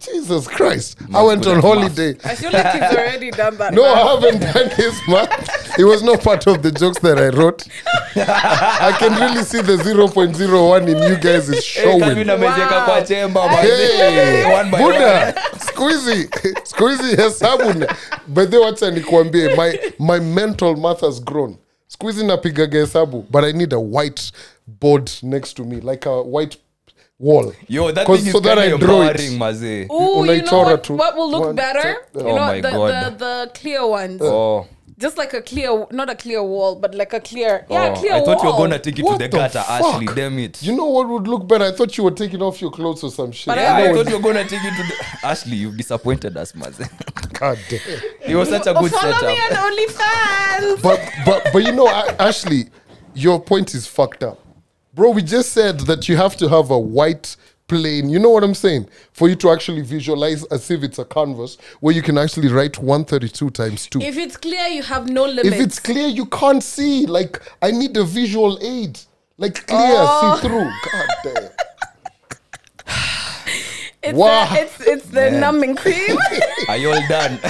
Jesus 0.00 0.48
Christ. 0.48 0.98
I 1.14 1.22
went 1.22 1.46
on 1.46 1.60
holiday. 1.60 2.16
I 2.24 2.34
feel 2.34 2.50
like 2.52 2.72
he's 2.72 2.82
already 2.82 3.30
done 3.30 3.56
that. 3.58 3.74
No, 3.74 3.82
math. 3.82 3.96
I 3.96 4.10
haven't 4.10 4.40
done 4.40 4.70
this 4.76 5.00
math. 5.08 5.78
It 5.78 5.84
was 5.84 6.02
not 6.02 6.22
part 6.22 6.46
of 6.46 6.62
the 6.62 6.72
jokes 6.72 6.98
that 7.00 7.18
I 7.18 7.28
wrote. 7.28 7.66
I 8.16 8.96
can 8.98 9.12
really 9.20 9.44
see 9.44 9.60
the 9.60 9.76
0.01 9.76 10.88
in 10.88 11.02
you 11.10 11.16
guys 11.16 11.48
is 11.48 11.64
showing. 11.64 12.00
Buda 14.78 15.34
siku 15.66 15.88
hizi 15.88 16.28
siku 16.64 16.88
hizi 16.88 17.16
hesabu 17.16 17.86
then 18.34 18.54
wacha 18.60 18.90
nikuambie 18.90 19.56
my, 19.56 19.78
my 19.98 20.20
mental 20.20 20.76
math 20.76 21.00
has 21.00 21.24
grown 21.24 21.56
siku 21.86 22.06
hizi 22.06 22.26
napigaga 22.26 22.78
hesabu 22.78 23.26
but 23.30 23.44
i 23.44 23.52
need 23.52 23.74
a 23.74 23.78
white 23.78 24.22
board 24.66 25.10
next 25.22 25.54
to 25.54 25.64
me 25.64 25.76
like 25.76 26.08
a 26.08 26.22
white 26.22 26.58
wall 27.20 27.52
Yo, 27.68 27.92
that 27.92 28.06
'Cause 28.06 28.18
thing 28.18 28.26
is 28.28 28.32
so 28.32 28.40
that 28.40 28.58
I 28.58 28.70
kinda 28.70 28.84
draw 28.84 29.02
it. 29.02 29.20
empowering, 29.20 29.38
mazee. 29.38 29.90
Ooh, 29.92 30.24
you 30.24 30.42
know 30.42 30.58
what, 30.62 30.82
tu. 30.84 30.94
what 30.94 31.16
will 31.16 31.30
look 31.30 31.44
One, 31.46 31.54
better? 31.54 31.96
two, 32.12 32.18
You 32.20 32.26
Oh 32.30 32.34
know, 32.36 32.46
my 32.46 32.60
the, 32.60 32.70
God. 32.70 33.18
the 33.18 33.24
the 33.24 33.50
clear 33.54 33.86
ones. 33.86 34.20
Oh. 34.22 34.66
Just 34.98 35.16
like 35.16 35.32
a 35.32 35.40
clear, 35.40 35.86
not 35.92 36.10
a 36.10 36.14
clear 36.14 36.42
wall, 36.42 36.74
but 36.76 36.94
like 36.94 37.14
a 37.14 37.20
clear, 37.20 37.64
yeah, 37.70 37.94
Oh, 37.96 37.98
clear 37.98 38.12
I 38.16 38.20
thought 38.22 38.42
you 38.42 38.50
were 38.50 38.56
gonna 38.58 38.78
take 38.78 38.98
it 38.98 39.02
What 39.04 39.12
to 39.12 39.18
the 39.24 39.28
the 39.28 39.36
gutter, 39.38 39.60
fuck? 39.60 39.70
Ashley. 39.94 40.06
Damn 40.14 40.38
it. 40.38 40.62
you 40.62 40.76
know 40.76 40.84
what 40.86 41.08
would 41.08 41.26
look 41.26 41.48
better 41.48 41.64
i 41.64 41.72
thought 41.72 41.96
you 41.96 42.04
were 42.04 42.10
taking 42.10 42.42
off 42.42 42.60
your 42.60 42.70
clothes 42.70 43.02
or 43.02 43.10
some 43.10 43.32
shit 43.32 43.46
But 43.46 43.56
yeah, 43.58 43.74
I- 43.76 43.90
I 43.90 43.94
thought 43.94 44.08
you 44.10 44.16
were 44.18 44.22
gonna 44.22 44.44
take 44.44 44.60
it 44.62 44.74
to 44.76 44.82
the 44.90 45.26
Ashley. 45.26 45.56
You've 45.56 45.76
disappointed 45.78 46.36
us, 46.36 46.54
maze. 46.54 46.76
God 47.32 47.58
damn. 47.70 47.80
It 48.30 48.34
was 48.36 48.48
such 48.50 48.66
a 48.66 48.74
Oh, 48.76 48.80
good 48.82 48.90
follow 48.92 49.12
setup. 49.12 49.28
me 49.30 49.38
on 49.40 49.72
OnlyFans. 49.72 50.82
but 50.82 51.00
but 51.24 51.48
but 51.52 51.62
you 51.64 51.72
know 51.72 51.88
ashley 52.18 52.68
your 53.14 53.40
point 53.40 53.74
is 53.74 53.86
fucked 53.86 54.22
up 54.22 54.38
bro 55.00 55.08
we 55.12 55.22
just 55.22 55.52
said 55.54 55.80
that 55.80 56.10
you 56.10 56.16
have 56.18 56.36
to 56.36 56.46
have 56.46 56.70
a 56.70 56.78
white 56.78 57.34
plane 57.68 58.10
you 58.10 58.18
know 58.18 58.28
what 58.28 58.44
i'm 58.44 58.52
saying 58.54 58.86
for 59.14 59.30
you 59.30 59.34
to 59.34 59.50
actually 59.50 59.80
visualize 59.80 60.44
as 60.56 60.70
if 60.70 60.82
it's 60.82 60.98
a 60.98 61.04
canvas 61.06 61.56
where 61.80 61.94
you 61.94 62.02
can 62.02 62.18
actually 62.18 62.48
write 62.48 62.76
132 62.78 63.48
times 63.48 63.86
2 63.86 64.02
If 64.02 64.18
it's 64.18 64.36
clear, 64.36 64.66
you 64.68 64.82
have 64.82 65.08
no 65.08 65.24
limits. 65.24 65.46
if 65.48 65.58
it's 65.58 65.78
clear 65.78 66.06
you 66.06 66.26
can't 66.26 66.62
see 66.62 67.06
like 67.06 67.40
i 67.62 67.70
need 67.70 67.96
a 67.96 68.04
visual 68.04 68.58
aid 68.60 68.98
like 69.38 69.66
clear 69.66 69.80
Oh. 69.80 70.36
see 70.36 70.46
through 70.46 70.70
god 70.92 71.08
damn 71.24 71.50
it's, 74.02 74.18
Wow. 74.18 74.52
the, 74.52 74.60
it's 74.60 74.80
it's 74.92 75.06
the 75.06 75.30
numbing 75.30 75.76
cream. 75.76 76.16
Are 76.68 76.76
you 76.76 76.90
all 76.92 77.06
done? 77.08 77.38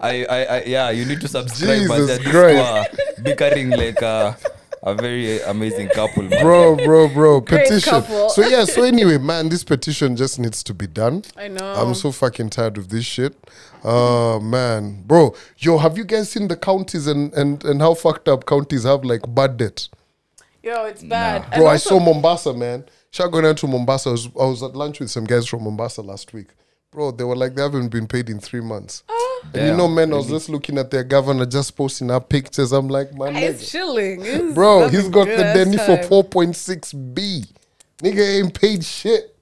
I, 0.00 0.24
I, 0.36 0.44
I, 0.56 0.62
yeah, 0.66 0.90
you 0.90 1.04
need 1.04 1.20
to 1.22 1.28
subscribe. 1.28 1.78
Jesus 1.78 1.88
man. 1.88 2.06
These 2.06 2.18
two 2.18 2.30
Christ. 2.30 2.64
are 2.64 3.22
bickering 3.22 3.70
like 3.70 4.00
a, 4.02 4.36
a 4.82 4.94
very 4.94 5.40
amazing 5.42 5.88
couple, 5.88 6.22
man. 6.24 6.42
bro 6.42 6.76
bro 6.76 7.08
bro. 7.08 7.40
Great 7.40 7.64
petition. 7.68 7.90
couple. 7.90 8.28
so 8.30 8.46
yeah 8.46 8.64
so 8.64 8.82
anyway 8.92 9.18
man 9.18 9.48
this 9.48 9.64
petition 9.64 10.16
just 10.16 10.38
needs 10.38 10.62
to 10.62 10.74
be 10.74 10.86
done. 10.86 11.22
I 11.36 11.48
know. 11.48 11.74
i'm 11.74 11.94
so 11.94 12.12
fucking 12.12 12.50
tired 12.50 12.78
of 12.78 12.88
this 12.88 13.04
shit. 13.04 13.36
Uh 13.82 14.38
man. 14.40 15.02
Bro 15.02 15.34
yo 15.58 15.78
have 15.78 15.96
you 15.98 16.04
guys 16.04 16.30
seen 16.30 16.48
the 16.48 16.56
counties 16.56 17.06
and 17.06 17.32
and 17.34 17.64
and 17.64 17.80
how 17.80 17.94
fucked 17.94 18.28
up 18.28 18.46
counties 18.46 18.84
have 18.84 19.04
like 19.04 19.22
bad 19.34 19.56
debt? 19.56 19.88
Yo, 20.62 20.84
it's 20.84 21.02
bad. 21.02 21.44
And 21.44 21.54
bro 21.54 21.66
i 21.66 21.76
saw 21.76 21.98
mombasa 21.98 22.52
man. 22.52 22.84
Shout 23.10 23.32
going 23.32 23.44
down 23.44 23.56
to 23.56 23.66
mombasa. 23.66 24.10
I 24.10 24.12
was, 24.12 24.26
I 24.26 24.44
was 24.44 24.62
at 24.62 24.76
lunch 24.76 25.00
with 25.00 25.10
some 25.10 25.24
guys 25.24 25.46
from 25.46 25.64
mombasa 25.64 26.02
last 26.02 26.32
week. 26.32 26.48
Bro 26.90 27.12
they 27.12 27.24
were 27.24 27.36
like 27.36 27.54
they 27.54 27.62
haven't 27.62 27.88
been 27.88 28.06
paid 28.06 28.28
in 28.30 28.40
three 28.40 28.60
months 28.60 29.02
and 29.54 29.66
you 29.68 29.76
know 29.76 29.88
man 29.88 30.12
i 30.12 30.16
was 30.16 30.28
just 30.28 30.48
looking 30.48 30.78
at 30.78 30.90
their 30.90 31.04
governor 31.04 31.46
just 31.46 31.76
posting 31.76 32.10
up 32.10 32.28
pictures 32.28 32.72
i'm 32.72 32.88
like 32.88 33.12
man 33.14 33.36
It's 33.36 33.70
chilling. 33.70 34.20
It's 34.24 34.54
Bro, 34.54 34.88
he's 34.88 35.08
got 35.08 35.26
the 35.26 35.44
as 35.46 35.54
Denny 35.56 35.76
for 35.78 36.22
4.6B. 36.24 37.52
Nigga 38.02 38.38
ain't 38.40 38.54
paid 38.54 38.84
shit. 38.84 39.34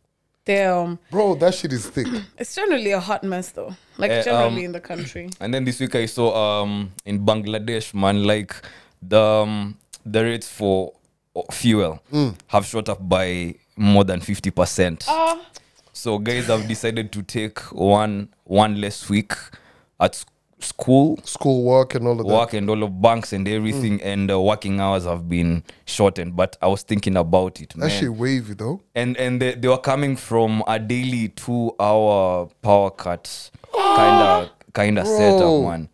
Damn. 0.45 0.99
Bro, 1.11 1.37
that 1.37 1.55
shit 1.55 1.73
is 1.73 1.89
thick. 1.89 2.07
It's 2.39 2.55
generally 2.55 2.93
a 2.93 3.01
hot 3.01 3.25
mess 3.25 3.51
though. 3.51 3.75
Like 3.99 4.11
Eh, 4.11 4.23
generally 4.23 4.61
um, 4.61 4.65
in 4.67 4.73
the 4.73 4.81
country. 4.81 5.29
And 5.41 5.53
then 5.53 5.65
this 5.65 5.81
week 5.81 5.95
I 5.95 6.07
saw 6.07 6.63
um 6.63 6.93
in 7.05 7.25
Bangladesh, 7.27 7.93
man, 7.95 8.23
like 8.25 8.55
the 9.03 9.21
um, 9.21 9.77
the 10.05 10.23
rates 10.23 10.49
for 10.49 10.93
uh, 11.35 11.43
fuel 11.51 12.01
have 12.47 12.65
shot 12.65 12.89
up 12.89 13.07
by 13.09 13.55
more 13.77 14.05
than 14.05 14.21
fifty 14.21 14.51
percent. 14.51 15.05
Ah. 15.09 15.41
So 15.93 16.19
guys 16.19 16.47
have 16.47 16.69
decided 16.69 17.11
to 17.13 17.23
take 17.23 17.59
one 17.73 18.29
one 18.45 18.81
less 18.81 19.09
week 19.11 19.33
at 20.01 20.15
s- 20.15 20.27
school 20.59 21.19
School 21.25 21.65
work 21.65 21.95
and 21.95 22.07
all 22.07 22.19
of 22.21 22.27
that. 22.27 22.33
work 22.33 22.53
and 22.55 22.69
all 22.71 22.83
of 22.83 23.01
banks 23.03 23.33
and 23.35 23.47
everything 23.47 24.01
and 24.03 24.31
uh, 24.31 24.41
working 24.41 24.81
hours 24.81 25.05
have 25.05 25.29
been 25.29 25.63
shortened 25.85 26.35
but 26.35 26.57
i 26.63 26.67
was 26.67 26.83
thinking 26.83 27.17
about 27.17 27.61
it 27.61 27.77
man 27.77 27.89
That 27.89 27.95
shit 27.95 28.13
wavy 28.13 28.55
though. 28.55 28.81
and 28.95 29.17
and 29.19 29.41
they, 29.41 29.55
they 29.55 29.69
were 29.69 29.79
coming 29.79 30.17
from 30.17 30.63
a 30.67 30.79
daily 30.79 31.29
two 31.29 31.73
hour 31.79 32.49
power 32.63 32.91
cut 32.91 33.51
kind 33.75 34.23
of 34.23 34.51
kind 34.73 34.99
of 34.99 35.05
Bro. 35.05 35.19
setup 35.19 35.63
man 35.71 35.89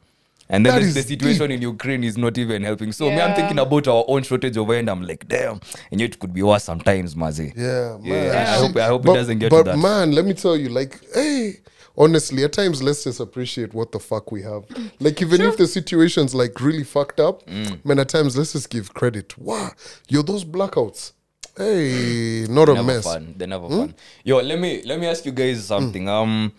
and 0.48 0.66
then 0.66 0.80
the, 0.80 0.86
the 0.92 1.02
situation 1.02 1.50
in 1.50 1.60
ukraine 1.62 2.04
is 2.04 2.16
not 2.16 2.38
even 2.38 2.62
helping 2.62 2.92
so 2.92 3.10
me 3.10 3.20
i'm 3.20 3.34
thinking 3.34 3.58
about 3.58 3.88
our 3.88 4.04
own 4.06 4.22
shortage 4.22 4.56
of 4.56 4.70
end 4.70 4.88
i'm 4.88 5.02
like 5.02 5.26
damn 5.26 5.60
and 5.90 6.00
yet 6.00 6.10
it 6.14 6.18
could 6.20 6.32
be 6.32 6.42
worse 6.42 6.62
sometimes 6.64 7.16
mazi 7.16 7.52
Yeah, 7.56 7.98
man. 8.00 8.02
Yeah, 8.04 8.44
I 8.54 8.58
hope- 8.60 8.76
I 8.76 8.86
hope 8.86 9.02
it 9.02 9.06
but, 9.06 9.14
doesn't 9.14 9.38
get 9.40 9.50
to 9.50 9.56
But 9.56 9.64
that. 9.64 9.78
man, 9.78 10.12
let 10.12 10.24
me 10.24 10.34
tell 10.34 10.56
you, 10.56 10.68
like, 10.68 11.00
hey, 11.14 11.56
honestly, 11.96 12.44
at 12.44 12.52
times 12.52 12.82
let's 12.82 13.04
just 13.04 13.20
appreciate 13.20 13.74
what 13.74 13.92
the 13.92 13.98
fuck 14.00 14.32
we 14.32 14.42
have. 14.42 14.64
Like, 15.00 15.20
even 15.22 15.40
if 15.42 15.56
the 15.56 15.66
situation's 15.66 16.34
like 16.34 16.60
really 16.60 16.84
fucked 16.84 17.20
up, 17.20 17.46
Mm. 17.46 17.84
man, 17.84 17.98
at 17.98 18.08
times 18.08 18.36
let's 18.36 18.52
just 18.52 18.70
give 18.70 18.92
credit. 18.94 19.36
Wow, 19.38 19.70
yo, 20.08 20.22
those 20.22 20.44
blackouts. 20.44 21.12
Hey, 21.56 22.46
not 22.48 22.68
a 22.70 22.74
never 22.74 22.86
mess. 22.86 23.04
fun. 23.04 23.34
They're 23.36 23.46
never 23.48 23.68
fun. 23.68 23.94
Yo 24.24 24.38
let 24.40 24.58
me 24.58 24.82
let 24.86 24.98
me 24.98 25.06
ask 25.06 25.24
you 25.26 25.32
guys 25.32 25.66
something. 25.66 26.08
Um 26.08 26.52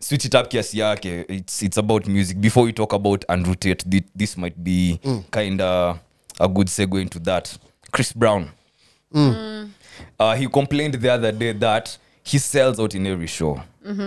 switch 0.00 0.24
it 0.24 0.34
up 0.34 0.50
kiasi 0.50 0.78
yake. 0.78 1.26
It's, 1.28 1.62
it's 1.62 1.76
about 1.76 2.06
music. 2.08 2.40
Before 2.40 2.64
we 2.64 2.72
talk 2.72 2.92
about 2.94 3.24
and 3.28 3.46
rotate, 3.46 3.82
thi- 3.82 4.04
this 4.16 4.36
might 4.36 4.64
be 4.64 4.98
kind 5.30 5.60
of 5.60 5.98
a 6.40 6.48
good 6.48 6.68
segue 6.68 7.00
into 7.02 7.18
that. 7.20 7.56
Chris 7.92 8.12
Brown. 8.14 8.48
Uh, 9.14 10.34
he 10.36 10.46
complained 10.48 10.94
the 10.94 11.08
other 11.12 11.30
day 11.32 11.52
that 11.52 11.96
he 12.22 12.38
sells 12.38 12.78
out 12.80 12.94
in 12.94 13.06
every 13.06 13.26
show. 13.26 13.62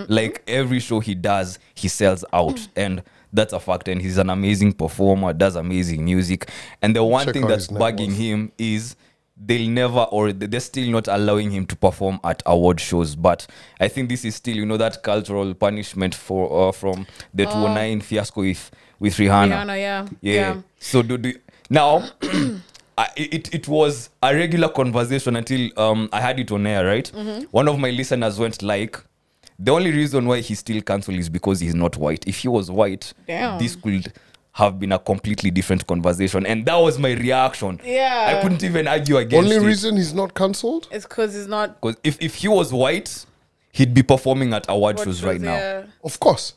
Like 0.08 0.42
every 0.46 0.80
show 0.80 1.00
he 1.00 1.14
does 1.14 1.58
he 1.74 1.88
sells 1.88 2.24
out. 2.32 2.66
And 2.76 3.02
that's 3.32 3.52
a 3.52 3.60
fact. 3.60 3.88
And 3.88 4.00
he's 4.00 4.16
an 4.18 4.30
amazing 4.30 4.72
performer 4.72 5.32
does 5.32 5.56
amazing 5.56 6.04
music. 6.04 6.48
And 6.82 6.96
the 6.96 7.04
one 7.04 7.26
Check 7.26 7.34
thing 7.34 7.46
that's 7.46 7.66
bugging 7.68 8.08
worth. 8.08 8.16
him 8.16 8.52
is 8.58 8.96
they'll 9.36 9.68
never 9.68 10.00
or 10.00 10.32
they're 10.32 10.60
still 10.60 10.90
not 10.90 11.08
allowing 11.08 11.50
him 11.50 11.66
to 11.66 11.76
perform 11.76 12.18
at 12.24 12.42
award 12.46 12.80
shows. 12.80 13.14
But 13.14 13.46
i 13.80 13.88
think 13.88 14.08
this 14.08 14.24
is 14.24 14.34
still 14.34 14.56
you 14.56 14.64
know 14.64 14.78
that 14.78 15.02
cultural 15.02 15.52
punishment 15.54 16.14
for 16.14 16.68
uh, 16.68 16.72
from 16.72 17.06
the 17.34 17.44
209 17.44 18.00
fiasco 18.00 18.40
with 18.40 18.70
with 18.98 19.14
rihanna, 19.16 19.50
Rihanna, 19.66 19.78
yeah. 19.78 20.06
yeah. 20.22 20.32
Yeah. 20.32 20.60
So 20.78 21.02
do, 21.02 21.18
do 21.18 21.34
now 21.68 22.08
I, 22.98 23.08
it, 23.16 23.54
it 23.54 23.68
was 23.68 24.08
a 24.22 24.34
regular 24.34 24.68
conversation 24.68 25.36
until 25.36 25.70
um, 25.78 26.08
I 26.12 26.20
had 26.20 26.40
it 26.40 26.50
on 26.50 26.66
air, 26.66 26.86
right? 26.86 27.08
One 27.50 27.68
of 27.68 27.78
my 27.78 27.90
listeners 27.90 28.38
went 28.38 28.62
like, 28.62 28.98
the 29.58 29.72
only 29.72 29.90
reason 29.90 30.26
why 30.26 30.40
he's 30.40 30.60
still 30.60 30.80
cancelled 30.82 31.18
is 31.18 31.28
because 31.28 31.60
he's 31.60 31.74
not 31.74 31.96
white. 31.96 32.26
If 32.26 32.38
he 32.38 32.48
was 32.48 32.70
white, 32.70 33.12
Damn. 33.26 33.58
this 33.58 33.76
could 33.76 34.12
have 34.52 34.78
been 34.78 34.92
a 34.92 34.98
completely 34.98 35.50
different 35.50 35.86
conversation. 35.86 36.46
And 36.46 36.64
that 36.64 36.76
was 36.76 36.98
my 36.98 37.12
reaction. 37.12 37.78
Yeah. 37.84 38.34
I 38.38 38.42
couldn't 38.42 38.62
even 38.64 38.88
argue 38.88 39.18
against 39.18 39.44
Only 39.44 39.56
it. 39.56 39.66
reason 39.66 39.96
he's 39.96 40.14
not 40.14 40.34
cancelled? 40.34 40.88
It's 40.90 41.04
because 41.06 41.34
he's 41.34 41.46
not. 41.46 41.80
Because 41.80 41.96
if, 42.02 42.20
if 42.22 42.36
he 42.36 42.48
was 42.48 42.72
white, 42.72 43.26
he'd 43.72 43.92
be 43.92 44.02
performing 44.02 44.54
at 44.54 44.64
award 44.70 44.96
what 44.96 45.04
shows 45.04 45.18
shows, 45.18 45.24
right 45.24 45.40
now. 45.40 45.84
Of 46.02 46.18
course. 46.18 46.54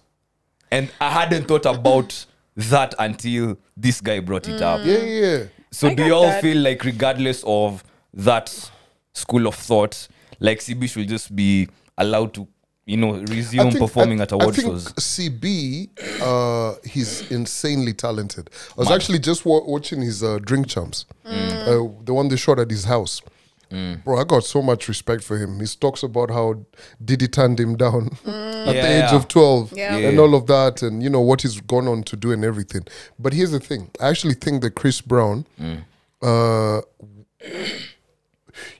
And 0.71 0.89
I 1.01 1.09
hadn't 1.09 1.47
thought 1.49 1.65
about 1.65 2.25
that 2.55 2.95
until 2.99 3.57
this 3.75 3.99
guy 3.99 4.19
brought 4.19 4.47
it 4.47 4.61
up. 4.61 4.85
Yeah, 4.85 4.97
yeah, 4.97 5.25
yeah. 5.37 5.43
So 5.71 5.87
I 5.89 5.93
do 5.93 6.05
you 6.05 6.13
all 6.13 6.23
that. 6.23 6.41
feel 6.41 6.57
like 6.57 6.83
regardless 6.83 7.43
of 7.45 7.83
that 8.13 8.71
school 9.13 9.47
of 9.47 9.55
thought, 9.55 10.07
like 10.39 10.59
CB 10.59 10.87
should 10.89 11.07
just 11.07 11.35
be 11.35 11.67
allowed 11.97 12.33
to, 12.35 12.47
you 12.85 12.97
know, 12.97 13.13
resume 13.25 13.69
think- 13.71 13.77
performing 13.79 14.19
I- 14.19 14.23
at 14.23 14.31
award 14.31 14.49
I 14.53 14.57
think 14.61 14.67
shows? 14.67 14.93
CB, 14.93 15.89
uh, 16.21 16.75
he's 16.85 17.29
insanely 17.29 17.93
talented. 17.93 18.49
I 18.77 18.81
was 18.81 18.89
actually 18.91 19.19
just 19.19 19.45
wa- 19.45 19.63
watching 19.63 20.01
his 20.01 20.23
uh, 20.23 20.39
Drink 20.41 20.67
Champs, 20.67 21.05
uh, 21.25 21.31
the 22.03 22.13
one 22.13 22.29
they 22.29 22.35
shot 22.37 22.57
at 22.59 22.69
his 22.71 22.85
house. 22.85 23.21
Bro, 23.69 24.17
I 24.19 24.23
got 24.23 24.43
so 24.43 24.61
much 24.61 24.87
respect 24.87 25.23
for 25.23 25.37
him. 25.37 25.59
He 25.59 25.65
talks 25.67 26.01
about 26.03 26.31
how 26.31 26.65
Diddy 27.03 27.27
turned 27.27 27.59
him 27.59 27.77
down 27.77 28.09
at 28.25 28.65
the 28.65 28.73
Yeah. 28.73 29.07
age 29.07 29.13
of 29.13 29.27
12 29.27 29.73
Yeah. 29.75 29.95
and 29.95 30.19
all 30.19 30.33
of 30.35 30.47
that, 30.47 30.81
and 30.81 31.03
you 31.03 31.09
know 31.09 31.21
what 31.21 31.41
he's 31.43 31.59
gone 31.61 31.87
on 31.87 32.03
to 32.03 32.15
do 32.15 32.31
and 32.31 32.43
everything. 32.43 32.81
But 33.19 33.33
here's 33.33 33.51
the 33.51 33.59
thing 33.59 33.91
I 34.01 34.09
actually 34.09 34.33
think 34.35 34.61
that 34.63 34.71
Chris 34.75 35.01
Brown, 35.01 35.45
uh, 36.21 36.81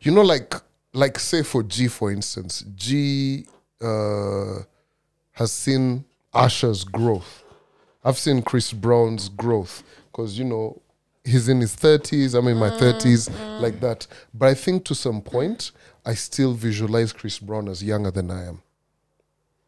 you 0.01 0.11
know, 0.11 0.21
like, 0.21 0.53
like 0.93 1.19
say 1.19 1.43
for 1.43 1.63
G, 1.63 1.87
for 1.87 2.11
instance, 2.11 2.63
G 2.75 3.45
uh, 3.81 4.59
has 5.33 5.51
seen 5.51 6.05
Usher's 6.33 6.83
growth. 6.83 7.43
I've 8.03 8.17
seen 8.17 8.41
Chris 8.41 8.73
Brown's 8.73 9.29
growth 9.29 9.83
because 10.11 10.37
you 10.39 10.45
know 10.45 10.81
he's 11.29 11.47
in 11.49 11.59
his 11.61 11.73
thirties. 11.75 12.33
I'm 12.33 12.47
in 12.47 12.57
my 12.57 12.69
thirties, 12.77 13.29
like 13.59 13.79
that. 13.81 14.07
But 14.33 14.47
I 14.49 14.53
think 14.53 14.85
to 14.85 14.95
some 14.95 15.21
point, 15.21 15.71
I 16.05 16.13
still 16.15 16.53
visualize 16.53 17.13
Chris 17.13 17.39
Brown 17.39 17.67
as 17.69 17.83
younger 17.83 18.11
than 18.11 18.31
I 18.31 18.45
am. 18.47 18.61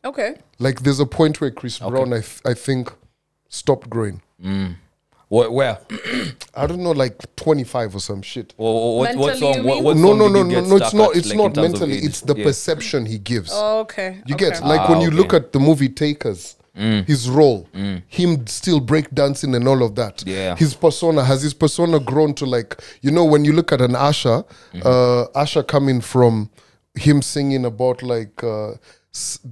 Okay. 0.03 0.35
Like 0.59 0.81
there's 0.81 0.99
a 0.99 1.05
point 1.05 1.39
where 1.41 1.51
Chris 1.51 1.79
Brown, 1.79 2.13
I, 2.13 2.21
th- 2.21 2.41
I 2.45 2.53
think, 2.55 2.91
stopped 3.49 3.89
growing. 3.89 4.21
Mm. 4.43 4.75
Wh- 5.29 5.51
Where? 5.51 5.77
I 6.55 6.65
don't 6.67 6.81
know, 6.83 6.91
like 6.91 7.35
25 7.35 7.95
or 7.95 7.99
some 7.99 8.21
shit. 8.23 8.53
Or 8.57 8.97
what, 8.99 9.15
what 9.15 9.37
song? 9.37 9.63
What, 9.63 9.83
what 9.83 9.97
No, 9.97 10.09
song 10.09 10.17
no, 10.17 10.27
did 10.27 10.33
no, 10.33 10.43
no, 10.61 10.67
no. 10.67 10.75
It's 10.77 10.93
not. 10.93 11.15
It's 11.15 11.27
like, 11.29 11.37
not 11.37 11.45
in 11.45 11.53
terms 11.53 11.81
of 11.81 11.87
mentally. 11.89 11.97
It's 12.05 12.21
the 12.21 12.35
Yeah. 12.35 12.43
perception 12.45 13.05
he 13.05 13.19
gives. 13.19 13.51
Oh, 13.53 13.81
okay. 13.81 14.21
You 14.25 14.35
okay. 14.35 14.49
get 14.49 14.63
like 14.63 14.81
Ah, 14.81 14.89
when 14.91 15.01
you 15.01 15.11
look 15.11 15.33
at 15.33 15.53
the 15.53 15.59
movie 15.59 15.89
Takers, 15.89 16.55
his 16.73 17.29
role, 17.29 17.67
him 18.07 18.47
still 18.47 18.79
break 18.79 19.09
dancing 19.13 19.53
and 19.55 19.67
all 19.67 19.83
of 19.83 19.95
that. 19.95 20.23
Yeah. 20.25 20.55
His 20.55 20.73
persona 20.73 21.23
has 21.23 21.41
his 21.41 21.53
persona 21.53 21.99
grown 21.99 22.33
to 22.35 22.45
like 22.45 22.81
you 23.01 23.11
know 23.11 23.25
when 23.25 23.43
you 23.45 23.53
look 23.53 23.71
at 23.71 23.81
an 23.81 23.91
Asha, 23.91 24.45
uh, 24.83 25.27
Asha 25.35 25.67
coming 25.67 26.01
from 26.01 26.49
him 26.95 27.21
singing 27.21 27.65
about 27.65 28.01
like. 28.03 28.43
Uh, 28.43 28.73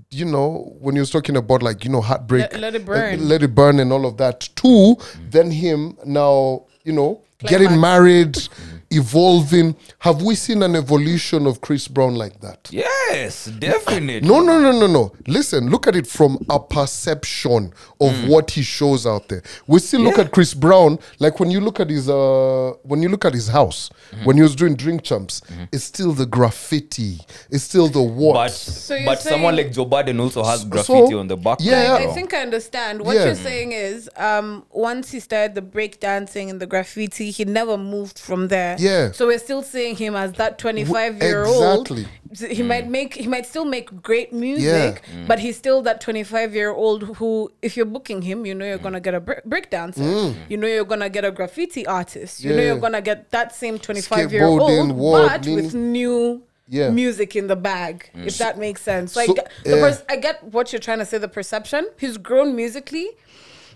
you 0.10 0.24
know, 0.24 0.74
when 0.80 0.96
he 0.96 1.02
was 1.02 1.10
talking 1.12 1.36
about 1.36 1.62
like 1.62 1.84
you 1.84 1.92
know 1.92 2.00
heartbreak, 2.00 2.54
Let- 2.54 2.62
let 2.62 2.76
it 2.76 2.84
uh, 2.84 2.86
burn. 2.86 3.28
let 3.28 3.44
it 3.44 3.54
burn, 3.54 3.80
and 3.82 3.92
all 3.92 4.06
of 4.06 4.16
that. 4.16 4.48
Two, 4.56 4.96
then 5.30 5.52
him 5.52 5.98
now, 6.06 6.64
you 6.86 6.94
know, 6.94 7.22
getting 7.40 7.68
Climax. 7.68 7.82
married, 7.82 8.50
evolving. 8.92 9.76
Have 10.00 10.22
we 10.22 10.36
seen 10.36 10.64
an 10.64 10.76
evolution 10.76 11.46
of 11.48 11.62
Chris 11.62 11.88
Brown 11.88 12.16
like 12.16 12.40
that? 12.42 12.68
Yes, 12.72 13.46
definitely. 13.46 14.28
No, 14.28 14.42
no, 14.42 14.60
no, 14.60 14.72
no, 14.72 14.88
no. 14.88 15.12
Listen, 15.28 15.70
look 15.70 15.88
at 15.88 15.96
it 15.96 16.08
from 16.08 16.38
a 16.50 16.60
perception 16.60 17.74
of 18.02 18.10
Mm. 18.12 18.28
what 18.30 18.52
he 18.52 18.62
shows 18.62 19.06
out 19.06 19.28
there. 19.30 19.42
We 19.68 19.80
still 19.80 20.02
look 20.02 20.18
at 20.20 20.32
Chris 20.32 20.54
Brown 20.54 21.00
like 21.20 21.40
when 21.40 21.52
you 21.52 21.60
look 21.62 21.80
at 21.80 21.90
his 21.90 22.10
uh 22.10 22.74
when 22.84 23.02
you 23.02 23.10
look 23.10 23.26
at 23.26 23.34
his 23.34 23.48
house 23.48 23.90
Mm-hmm. 24.12 24.26
when 24.26 24.36
he 24.38 24.42
was 24.42 24.56
doing 24.56 24.76
drink 24.76 25.04
champs, 25.04 25.42
it's 25.72 25.84
still 25.84 26.14
the 26.14 26.26
graffiti, 26.26 27.20
it's 27.52 27.64
still 27.64 27.88
the 27.88 28.02
what. 28.02 28.34
But 28.34 28.86
you're 28.90 29.06
but 29.06 29.22
someone 29.22 29.56
like 29.56 29.72
Joe 29.72 29.86
Biden 29.86 30.20
also 30.20 30.44
has 30.44 30.66
graffiti 30.66 31.14
on 31.14 31.28
the 31.28 31.38
back. 31.38 31.60
yeah. 31.62 31.96
I 32.00 32.08
think 32.08 32.34
I 32.34 32.42
understand. 32.42 33.02
What 33.02 33.16
Yeah. 33.16 33.26
you're 33.26 33.36
saying 33.36 33.72
is, 33.74 34.10
um, 34.18 34.66
once 34.72 35.12
he 35.12 35.20
started 35.20 35.54
the 35.56 35.62
break 35.62 36.00
dancing 36.00 36.50
and 36.50 36.60
the 36.60 36.66
graffiti, 36.66 37.30
he 37.32 37.46
never 37.46 37.78
moved 37.78 38.18
from 38.18 38.48
there. 38.48 38.76
Yeah. 38.80 39.12
So 39.12 39.28
we're 39.28 39.40
still 39.40 39.62
seeing 39.62 39.96
him 39.96 40.16
as 40.16 40.34
that 40.34 40.58
25 40.58 41.22
year 41.22 41.46
old. 41.46 41.88
exactly. 41.92 42.08
He 42.56 42.62
might 42.62 42.86
mm. 42.86 42.92
make 42.92 43.14
he 43.16 43.28
might 43.28 43.46
still 43.48 43.66
make 43.66 44.04
great 44.04 44.32
music, 44.32 45.02
Yeah. 45.04 45.26
but 45.28 45.40
mm. 45.40 45.42
he's 45.42 45.58
still 45.58 45.82
that 45.82 46.00
25 46.00 46.54
year 46.54 46.72
old 46.72 47.04
who, 47.18 47.52
if 47.62 47.76
you're 47.76 47.88
booking 47.88 48.22
him, 48.22 48.46
you 48.46 48.54
know 48.54 48.66
you're 48.66 48.78
mm. 48.78 48.84
gonna 48.84 49.00
get 49.00 49.16
a 49.16 49.20
break, 49.20 49.44
break 49.46 49.70
dancer. 49.72 50.34
You 50.48 50.58
know 50.58 50.68
you're 50.68 50.86
gonna 50.86 51.10
get 51.10 51.26
a 51.26 51.32
graffiti 51.32 51.88
artist. 51.88 52.44
You 52.44 52.52
know 52.52 52.60
Mm. 52.62 52.66
You're 52.68 52.80
gonna 52.80 53.02
get 53.02 53.32
that 53.32 53.56
same 53.56 53.80
25 53.80 54.32
year 54.32 54.46
old, 54.46 54.62
Skateboarding, 54.62 55.28
but 55.28 55.46
with 55.48 55.74
new. 55.76 56.44
Yeah. 56.72 56.92
music 56.92 57.36
in 57.36 57.48
the 57.48 57.56
bag, 57.56 58.12
if 58.14 58.38
that 58.38 58.60
makes 58.60 58.84
sense. 58.84 59.14
So, 59.14 59.22
I, 59.22 59.26
So, 59.26 59.34
get, 59.34 59.52
the 59.64 59.70
yeah. 59.72 59.82
pers- 59.82 60.04
I 60.08 60.18
get 60.18 60.44
what 60.44 60.72
you're 60.72 60.80
trying 60.80 61.00
to 61.00 61.06
say. 61.06 61.18
The 61.18 61.28
perception 61.28 61.90
he's 61.98 62.18
grown 62.18 62.56
musically, 62.56 63.10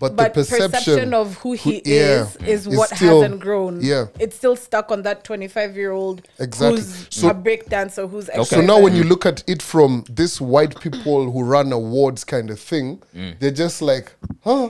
but, 0.10 0.16
but 0.16 0.34
the 0.34 0.42
perception, 0.42 0.72
perception, 0.72 1.14
of 1.14 1.36
who 1.38 1.54
he 1.54 1.82
yeah, 1.86 2.24
is 2.24 2.36
is 2.38 2.68
is 2.68 2.78
what 2.78 2.90
still- 2.90 3.22
hasn't 3.22 3.40
grown. 3.42 3.80
yeah. 3.82 4.06
it's 4.20 4.36
still 4.36 4.56
stuck 4.56 4.92
on 4.92 5.02
that 5.04 5.24
25 5.24 5.76
year 5.76 5.92
old 5.92 6.22
Exactly. 6.40 6.82
who's 6.82 7.08
So- 7.10 7.30
a 7.30 7.34
break 7.34 7.70
dancer 7.70 8.08
who's 8.08 8.30
So 8.48 8.62
now 8.62 8.80
when 8.80 8.96
you 8.96 9.04
look 9.04 9.26
at 9.26 9.44
it 9.48 9.62
from 9.62 10.04
this 10.10 10.40
white 10.42 10.80
people 10.80 11.32
who 11.32 11.44
run 11.44 11.72
awards 11.72 12.24
kind 12.24 12.50
of 12.50 12.60
thing, 12.60 13.02
they're 13.40 13.52
just 13.52 13.82
like, 13.82 14.14
huh? 14.44 14.70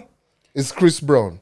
It's 0.56 0.72
Chris 0.72 1.00
Brown. 1.00 1.40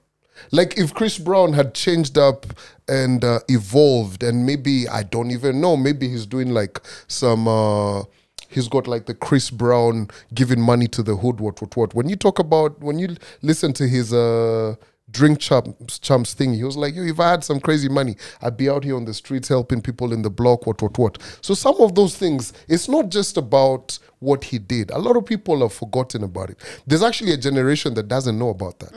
Like 0.51 0.77
if 0.77 0.93
Chris 0.93 1.17
Brown 1.19 1.53
had 1.53 1.73
changed 1.73 2.17
up 2.17 2.45
and 2.87 3.23
uh, 3.23 3.39
evolved, 3.47 4.23
and 4.23 4.45
maybe 4.45 4.87
I 4.87 5.03
don't 5.03 5.29
even 5.31 5.61
know, 5.61 5.77
maybe 5.77 6.07
he's 6.07 6.25
doing 6.25 6.49
like 6.53 6.79
some. 7.07 7.47
Uh, 7.47 8.03
he's 8.51 8.67
got 8.67 8.87
like 8.87 9.05
the 9.05 9.15
Chris 9.15 9.49
Brown 9.49 10.09
giving 10.33 10.61
money 10.61 10.87
to 10.89 11.01
the 11.01 11.15
hood, 11.15 11.39
what, 11.39 11.61
what, 11.61 11.75
what. 11.75 11.93
When 11.93 12.09
you 12.09 12.15
talk 12.15 12.39
about 12.39 12.79
when 12.81 12.99
you 12.99 13.15
listen 13.41 13.73
to 13.73 13.87
his 13.87 14.13
uh, 14.13 14.75
drink 15.09 15.39
champs, 15.39 15.99
champs 15.99 16.33
thing, 16.33 16.53
he 16.53 16.63
was 16.63 16.77
like, 16.77 16.95
Yo, 16.95 17.03
if 17.03 17.19
I 17.19 17.31
had 17.31 17.43
some 17.43 17.59
crazy 17.59 17.89
money, 17.89 18.15
I'd 18.41 18.57
be 18.57 18.69
out 18.69 18.83
here 18.83 18.95
on 18.95 19.05
the 19.05 19.13
streets 19.13 19.47
helping 19.47 19.81
people 19.81 20.13
in 20.13 20.21
the 20.21 20.29
block, 20.29 20.67
what, 20.67 20.81
what, 20.81 20.97
what. 20.97 21.17
So 21.41 21.53
some 21.53 21.75
of 21.79 21.95
those 21.95 22.17
things, 22.17 22.53
it's 22.67 22.87
not 22.87 23.09
just 23.09 23.37
about 23.37 23.97
what 24.19 24.43
he 24.43 24.59
did. 24.59 24.91
A 24.91 24.99
lot 24.99 25.17
of 25.17 25.25
people 25.25 25.61
have 25.61 25.73
forgotten 25.73 26.23
about 26.23 26.51
it. 26.51 26.57
There's 26.85 27.01
actually 27.01 27.31
a 27.33 27.37
generation 27.37 27.95
that 27.95 28.07
doesn't 28.07 28.37
know 28.37 28.49
about 28.49 28.77
that. 28.79 28.93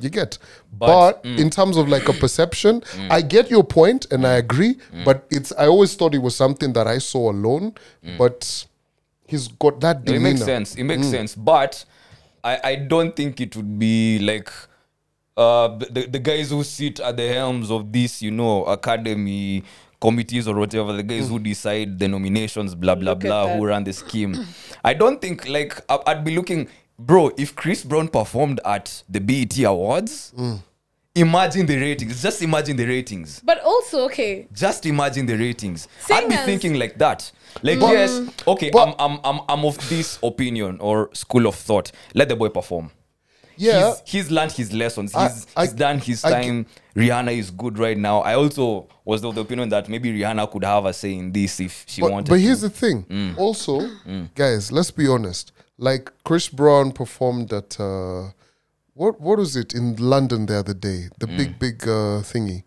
You 0.00 0.08
get, 0.08 0.38
but, 0.72 1.22
But, 1.22 1.24
mm. 1.24 1.38
in 1.38 1.50
terms 1.50 1.76
of 1.76 1.88
like 1.88 2.08
a 2.08 2.14
perception, 2.14 2.82
I 3.10 3.20
get 3.20 3.50
your 3.50 3.64
point 3.64 4.06
and 4.10 4.26
I 4.26 4.34
agree. 4.34 4.76
Mm. 4.92 5.04
But 5.04 5.26
it's 5.30 5.52
I 5.52 5.66
always 5.66 5.94
thought 5.94 6.14
it 6.14 6.22
was 6.22 6.34
something 6.34 6.72
that 6.72 6.86
I 6.86 6.98
saw 6.98 7.30
alone, 7.30 7.74
but 8.16 8.66
he's 9.32 9.48
got 9.48 9.80
that 9.80 10.04
it 10.14 10.20
makes 10.20 10.40
sense. 10.46 10.74
It 10.76 10.84
makes 10.84 11.06
sense. 11.10 11.34
But 11.34 11.84
I, 12.44 12.60
I 12.64 12.74
don't 12.76 13.14
think 13.16 13.40
it 13.40 13.56
would 13.56 13.78
be 13.78 14.18
like 14.20 14.48
uh 15.36 15.68
the, 15.78 16.06
the, 16.10 16.18
guys 16.18 16.50
who 16.50 16.62
sit 16.62 17.00
at 17.00 17.16
the 17.16 17.26
helms 17.32 17.70
of 17.70 17.90
this, 17.92 18.20
you 18.22 18.30
know, 18.30 18.64
academy 18.66 19.64
committees 20.00 20.46
or 20.48 20.54
whatever, 20.56 20.92
the 20.92 21.02
guys 21.02 21.28
who 21.28 21.38
decide 21.38 21.98
the 21.98 22.08
nominations, 22.08 22.74
blah 22.74 22.94
blah 22.94 23.12
Look 23.12 23.20
blah, 23.20 23.46
who 23.56 23.66
run 23.66 23.84
the 23.84 23.92
scheme. 23.92 24.34
I 24.84 24.94
don't 24.94 25.20
think 25.20 25.48
like 25.48 25.80
I- 25.88 26.02
I'd 26.08 26.24
be 26.24 26.34
looking, 26.36 26.68
bro. 26.98 27.30
If 27.38 27.54
Chris 27.54 27.84
Brown 27.84 28.08
performed 28.08 28.60
at 28.64 29.02
the 29.08 29.20
BET 29.20 29.58
Awards, 29.64 30.32
imagine 31.14 31.66
the 31.66 31.76
ratings. 31.76 32.22
Just 32.22 32.42
imagine 32.42 32.76
the 32.76 32.86
ratings. 32.86 33.40
but 33.44 33.60
also 33.60 34.04
okay, 34.06 34.48
Just 34.52 34.86
imagine 34.86 35.26
the 35.26 35.36
ratings. 35.36 35.88
I'd 36.10 36.28
be 36.28 36.36
thinking 36.36 36.74
like 36.74 36.98
that. 36.98 37.30
Like 37.62 37.80
yes, 37.80 38.20
okay, 38.46 38.70
but- 38.70 38.96
I'm, 38.98 39.12
I'm 39.14 39.20
I'm 39.24 39.40
I'm 39.48 39.64
of 39.64 39.76
this 39.88 40.18
opinion 40.22 40.78
or 40.80 41.10
school 41.14 41.46
of 41.46 41.54
thought. 41.54 41.92
Let 42.14 42.28
the 42.28 42.36
boy 42.36 42.48
perform. 42.48 42.90
Yeah, 43.54 43.90
He's, 43.90 44.02
he's 44.06 44.30
learned 44.30 44.52
his 44.52 44.72
lessons. 44.72 45.12
He's, 45.12 45.46
I- 45.54 45.64
he's 45.64 45.74
done 45.74 45.98
his 45.98 46.24
I 46.24 46.40
g- 46.42 46.48
time. 46.48 46.66
Rihanna 46.96 47.36
is 47.36 47.50
good 47.50 47.78
right 47.78 47.96
now. 47.98 48.20
I 48.20 48.34
also 48.34 48.88
was 49.04 49.22
of 49.24 49.34
the 49.34 49.42
opinion 49.42 49.68
that 49.68 49.88
maybe 49.90 50.10
Rihanna 50.18 50.50
could 50.50 50.64
have 50.64 50.86
a 50.86 50.92
say 50.94 51.14
in 51.14 51.32
this 51.32 51.60
if 51.60 51.84
she 51.86 52.00
but, 52.00 52.10
wanted. 52.12 52.30
but 52.30 52.36
to. 52.36 52.40
here's 52.40 52.62
the 52.62 52.70
thing. 52.70 53.04
Mm. 53.04 53.36
Also, 53.38 53.88
guys, 54.34 54.72
let's 54.72 54.90
be 54.90 55.06
honest. 55.06 55.52
Like 55.76 56.10
Chris 56.24 56.48
Brown 56.48 56.92
performed 56.92 57.52
at 57.52 57.78
uh, 57.78 58.30
what 58.94 59.20
what 59.20 59.38
was 59.38 59.56
it 59.56 59.74
in 59.74 59.96
London 59.96 60.46
the 60.46 60.58
other 60.58 60.74
day? 60.74 61.08
The 61.18 61.26
Mm. 61.26 61.36
big 61.36 61.58
big 61.58 61.82
uh, 61.84 62.20
thingy, 62.22 62.64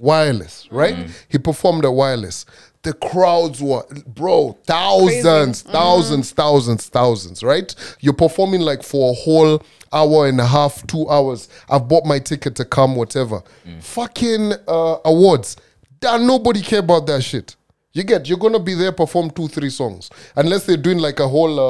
wireless, 0.00 0.68
right? 0.70 0.96
Mm. 0.96 1.10
He 1.28 1.38
performed 1.38 1.84
at 1.84 1.92
wireless. 1.92 2.44
The 2.82 2.92
crowds 2.92 3.62
were, 3.62 3.82
bro, 4.06 4.58
thousands, 4.66 5.62
thousands, 5.62 6.32
thousands, 6.32 6.88
thousands, 6.88 7.42
right? 7.42 7.74
You're 8.00 8.12
performing 8.12 8.60
like 8.60 8.82
for 8.82 9.12
a 9.12 9.14
whole 9.14 9.62
hour 9.90 10.26
and 10.28 10.38
a 10.38 10.46
half, 10.46 10.86
two 10.86 11.08
hours. 11.08 11.48
I've 11.70 11.88
bought 11.88 12.04
my 12.04 12.18
ticket 12.18 12.56
to 12.56 12.64
come, 12.66 12.94
whatever. 12.94 13.42
Mm. 13.66 13.82
Fucking 13.82 14.52
uh, 14.68 14.96
awards. 15.06 15.56
That 16.00 16.20
nobody 16.20 16.60
care 16.60 16.80
about 16.80 17.06
that 17.06 17.22
shit. 17.22 17.56
You 17.94 18.02
get 18.02 18.28
you're 18.28 18.38
gonna 18.38 18.58
be 18.58 18.74
there 18.74 18.90
perform 18.92 19.30
two 19.30 19.46
three 19.48 19.70
songs 19.70 20.10
unless 20.36 20.66
they're 20.66 20.76
doing 20.76 20.98
like 20.98 21.20
a 21.20 21.28
whole 21.28 21.60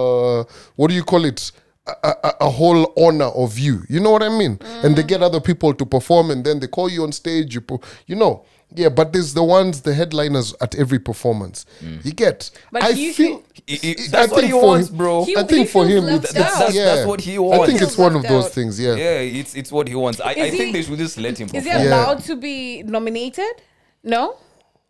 uh, 0.40 0.44
what 0.74 0.88
do 0.88 0.94
you 0.94 1.04
call 1.04 1.24
it 1.26 1.52
a, 1.86 1.92
a, 2.02 2.32
a 2.42 2.50
whole 2.50 2.92
honor 2.96 3.26
of 3.26 3.58
you. 3.58 3.82
You 3.88 4.00
know 4.00 4.10
what 4.10 4.22
I 4.22 4.28
mean? 4.28 4.58
And 4.82 4.96
they 4.96 5.02
get 5.02 5.22
other 5.22 5.40
people 5.40 5.74
to 5.74 5.84
perform 5.86 6.30
and 6.30 6.44
then 6.44 6.60
they 6.60 6.66
call 6.66 6.88
you 6.90 7.02
on 7.04 7.12
stage. 7.12 7.54
You 7.54 7.60
po- 7.60 7.80
you 8.06 8.16
know 8.16 8.44
yeah, 8.76 8.88
but 8.88 9.12
there's 9.12 9.34
the 9.34 9.44
ones 9.44 9.82
the 9.82 9.94
headliners 9.94 10.52
at 10.60 10.74
every 10.74 10.98
performance. 10.98 11.64
You 12.02 12.12
get. 12.12 12.50
But 12.72 12.82
I 12.82 12.88
you 12.88 13.12
feel. 13.12 13.44
He- 13.66 13.76
he- 13.76 13.90
I 13.92 13.94
that's 14.10 14.32
what 14.32 14.40
think 14.40 14.46
he 14.46 14.50
for 14.58 14.66
wants, 14.66 14.88
him- 14.90 14.96
bro. 14.96 15.24
He- 15.24 15.36
I 15.36 15.44
think 15.44 15.68
for 15.68 15.86
him, 15.86 16.04
left 16.06 16.24
it's, 16.24 16.36
out. 16.36 16.52
That's- 16.58 16.74
yeah. 16.74 16.84
that's 16.86 17.06
what 17.06 17.20
he 17.20 17.38
wants. 17.38 17.62
I 17.62 17.66
think 17.66 17.82
it's 17.82 17.96
one 17.96 18.16
of 18.16 18.22
those 18.24 18.46
out. 18.46 18.50
things. 18.52 18.80
Yeah. 18.80 18.96
Yeah, 18.96 19.18
it's 19.40 19.54
it's 19.54 19.70
what 19.70 19.86
he 19.86 19.94
wants. 19.94 20.20
I, 20.20 20.30
I 20.30 20.32
Is 20.32 20.56
think 20.56 20.72
they 20.72 20.82
should 20.82 20.98
just 20.98 21.18
let 21.18 21.38
him 21.38 21.46
Is 21.52 21.62
he 21.64 21.70
perform. 21.70 21.84
Yeah. 21.84 21.88
allowed 22.04 22.24
to 22.24 22.34
be 22.34 22.82
nominated? 22.82 23.54
No. 24.02 24.36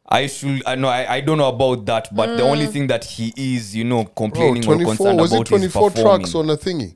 I 0.08 0.26
should. 0.26 0.62
I 0.66 0.74
know. 0.74 0.88
I, 0.88 1.14
I 1.14 1.20
don't 1.22 1.38
know 1.38 1.48
about 1.48 1.86
that, 1.86 2.14
but 2.14 2.36
the 2.36 2.42
Mm. 2.42 2.50
only 2.50 2.66
thing 2.66 2.86
that 2.88 3.04
he 3.04 3.32
is, 3.36 3.74
you 3.74 3.84
know, 3.84 4.04
Bro, 4.04 4.12
complaining 4.14 4.68
or 4.68 4.76
concerned 4.84 5.18
was 5.18 5.32
it 5.32 5.36
about 5.36 5.46
24 5.46 5.88
is 5.88 5.94
performing. 5.94 6.20
tracks 6.26 6.34
on 6.34 6.50
a 6.50 6.56
thingy 6.56 6.94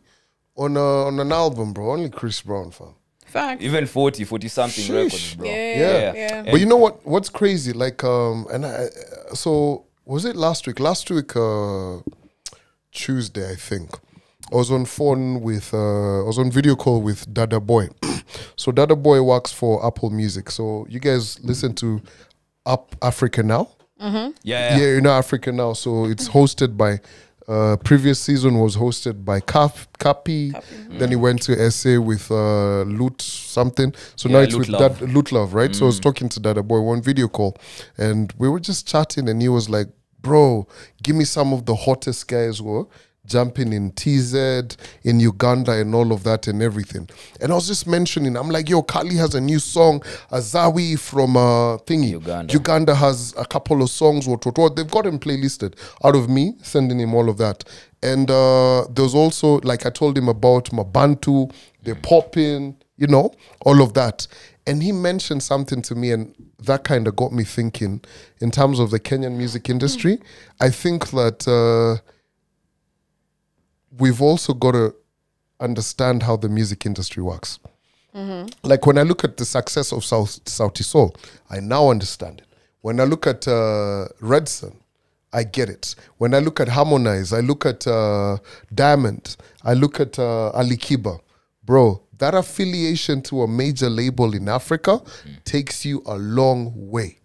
on 0.57 0.77
a, 0.77 0.81
on 1.07 1.21
an 1.21 1.31
album 1.33 1.73
bro 1.73 1.93
only 1.93 2.11
chris 2.11 2.41
brown 2.43 2.71
fam 2.73 2.95
Fact. 3.27 3.61
Even 3.63 3.85
40, 3.87 4.25
40 4.25 4.49
something 4.49 4.85
Sheesh. 4.85 4.95
records, 5.05 5.35
bro. 5.35 5.47
Yeah, 5.47 5.75
Yeah. 5.77 6.13
yeah. 6.15 6.43
but 6.51 6.59
you 6.61 6.67
know 6.67 6.77
what 6.79 7.07
what's 7.07 7.29
crazy 7.29 7.73
like 7.73 8.03
um 8.03 8.47
and 8.51 8.65
I, 8.67 8.87
so 9.35 9.85
was 10.05 10.25
it 10.25 10.35
last 10.35 10.67
week 10.67 10.81
last 10.81 11.11
week 11.11 11.37
uh 11.37 11.99
tuesday 12.93 13.51
i 13.51 13.55
think 13.55 13.91
i 14.53 14.57
was 14.57 14.71
on 14.71 14.85
phone 14.85 15.41
with 15.43 15.73
uh 15.75 16.23
i 16.23 16.27
was 16.27 16.39
on 16.39 16.51
video 16.51 16.75
call 16.75 17.03
with 17.03 17.33
dada 17.33 17.61
boy 17.61 17.89
so 18.57 18.73
dada 18.73 18.97
boy 18.97 19.23
works 19.23 19.53
for 19.53 19.85
apple 19.87 20.11
music 20.11 20.51
so 20.51 20.87
you 20.89 20.99
guys 20.99 21.39
listen 21.45 21.75
to 21.75 22.01
up 22.75 22.95
africa 23.03 23.43
now 23.43 23.65
Yeah, 24.01 24.31
yeah, 24.45 24.77
yeah. 24.79 24.95
you 24.95 25.01
know 25.01 25.11
Africa 25.11 25.51
now. 25.51 25.73
So 25.75 26.05
it's 26.13 26.29
hosted 26.29 26.77
by. 26.77 27.01
Uh, 27.49 27.77
previous 27.83 28.19
season 28.21 28.53
was 28.65 28.77
hosted 28.77 29.25
by 29.25 29.41
Cap, 29.41 29.73
Cuppy. 29.99 30.53
Then 30.99 31.09
he 31.09 31.17
went 31.17 31.41
to 31.47 31.53
SA 31.71 31.99
with 32.11 32.31
uh, 32.31 32.83
Loot 32.99 33.23
something. 33.23 33.95
So 34.17 34.29
now 34.29 34.41
it's 34.45 34.53
Loot 34.55 34.69
with 34.69 34.69
Love. 34.69 34.99
Dad, 35.01 35.11
Loot 35.15 35.33
Love, 35.33 35.55
right? 35.55 35.75
So 35.75 35.87
I 35.87 35.89
was 35.93 35.99
talking 35.99 36.29
to 36.29 36.39
Dada 36.41 36.63
Boy 36.63 36.81
one 36.93 37.01
video 37.03 37.27
call, 37.27 37.57
and 37.97 38.33
we 38.39 38.49
were 38.53 38.61
just 38.61 38.87
chatting, 38.87 39.29
and 39.31 39.41
he 39.41 39.49
was 39.49 39.67
like, 39.77 39.89
"Bro, 40.21 40.69
give 41.03 41.17
me 41.17 41.25
some 41.25 41.55
of 41.57 41.65
the 41.65 41.75
hottest 41.75 42.29
guys 42.29 42.59
who 42.59 42.69
are 42.81 42.87
jumping 43.29 43.73
in 43.73 43.93
TZ, 43.93 44.35
in 45.05 45.21
Uganda, 45.21 45.73
and 45.73 45.95
all 45.95 46.13
of 46.13 46.25
that, 46.25 46.49
and 46.49 46.63
everything." 46.63 47.09
And 47.41 47.53
I 47.53 47.55
was 47.55 47.69
just 47.69 47.87
mentioning, 47.87 48.37
I'm 48.37 48.51
like, 48.51 48.69
"Yo, 48.69 48.83
Kali 48.83 49.17
has 49.17 49.35
a 49.35 49.41
new 49.41 49.59
song, 49.59 50.01
Azawi 50.33 50.99
from 50.99 51.37
uh, 51.37 51.79
thingy, 51.79 52.11
Uganda. 52.11 52.53
Uganda 52.53 52.95
has 52.95 53.35
a 53.37 53.45
couple 53.45 53.83
of 53.83 53.91
songs. 53.91 54.27
What, 54.27 54.45
what, 54.45 54.59
what. 54.59 54.77
They've 54.77 54.91
got 54.91 55.07
him 55.07 55.19
playlisted 55.19 55.75
out 56.05 56.17
of 56.17 56.29
me 56.29 56.55
sending 56.63 56.99
him 56.99 57.15
all 57.15 57.29
of 57.29 57.39
that. 57.39 57.65
And 58.03 58.31
uh, 58.31 58.87
there's 58.91 59.15
also, 59.15 59.61
like 59.61 59.87
I 59.87 59.91
told 59.91 60.17
him 60.17 60.29
about 60.29 60.67
Mabantu, 60.67 61.53
they're 61.83 61.95
popping, 61.95 62.77
you 62.97 63.07
know, 63.07 63.33
all 63.63 63.83
of 63.83 63.95
that. 63.95 64.27
And 64.67 64.83
he 64.83 64.93
mentioned 64.93 65.43
something 65.43 65.83
to 65.83 65.95
me, 65.95 66.13
and 66.13 66.35
that 66.61 66.85
kind 66.85 67.09
of 67.09 67.17
got 67.17 67.33
me 67.33 67.43
thinking 67.43 68.03
in 68.41 68.51
terms 68.51 68.79
of 68.79 68.91
the 68.91 69.01
Kenyan 69.01 69.37
music 69.37 69.71
industry. 69.71 70.21
I 70.61 70.71
think 70.71 71.11
that 71.11 71.49
uh, 71.49 72.03
we've 73.99 74.23
also 74.23 74.55
got 74.55 74.73
to 74.73 74.95
understand 75.61 76.23
how 76.23 76.37
the 76.37 76.49
music 76.49 76.87
industry 76.87 77.23
works. 77.23 77.59
Like 78.63 78.85
when 78.87 78.99
I 78.99 79.03
look 79.03 79.23
at 79.25 79.37
the 79.37 79.45
success 79.45 79.93
of 79.93 80.05
South 80.05 80.45
Sauti 80.45 80.83
Sol, 80.83 81.15
I 81.51 81.61
now 81.61 81.89
understand 81.91 82.41
it. 82.41 82.47
When 82.81 82.99
I 83.01 83.05
look 83.05 83.27
at 83.27 83.47
uh, 83.47 84.09
Redson, 84.21 84.75
I 85.33 85.45
get 85.45 85.69
it. 85.69 85.95
When 86.17 86.35
I 86.35 86.39
look 86.39 86.59
at 86.59 86.69
Harmonize, 86.69 87.33
I 87.33 87.41
look 87.41 87.67
at 87.67 87.87
uh, 87.87 88.39
Diamond, 88.75 89.37
I 89.63 89.75
look 89.75 90.01
at 90.01 90.19
uh, 90.19 90.51
Ali 90.51 90.77
Kiba. 90.77 91.21
Bro, 91.65 92.03
that 92.19 92.35
affiliation 92.35 93.21
to 93.23 93.43
a 93.43 93.49
major 93.49 93.91
label 93.91 94.35
in 94.35 94.49
Africa 94.49 95.01
takes 95.45 95.85
you 95.85 96.03
a 96.07 96.17
long 96.17 96.73
way. 96.75 97.19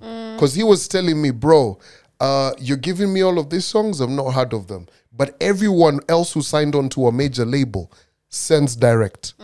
Because 0.00 0.54
he 0.54 0.62
was 0.64 0.88
telling 0.88 1.22
me, 1.22 1.30
bro, 1.30 1.78
uh, 2.20 2.52
you're 2.58 2.76
giving 2.76 3.12
me 3.12 3.22
all 3.22 3.38
of 3.38 3.50
these 3.50 3.64
songs, 3.64 4.00
I've 4.00 4.08
not 4.10 4.32
heard 4.32 4.52
of 4.52 4.66
them. 4.68 4.86
But 5.12 5.36
everyone 5.40 6.00
else 6.08 6.32
who 6.32 6.42
signed 6.42 6.74
on 6.74 6.88
to 6.90 7.06
a 7.06 7.12
major 7.12 7.44
label 7.44 7.92
sends 8.28 8.74
direct. 8.76 9.34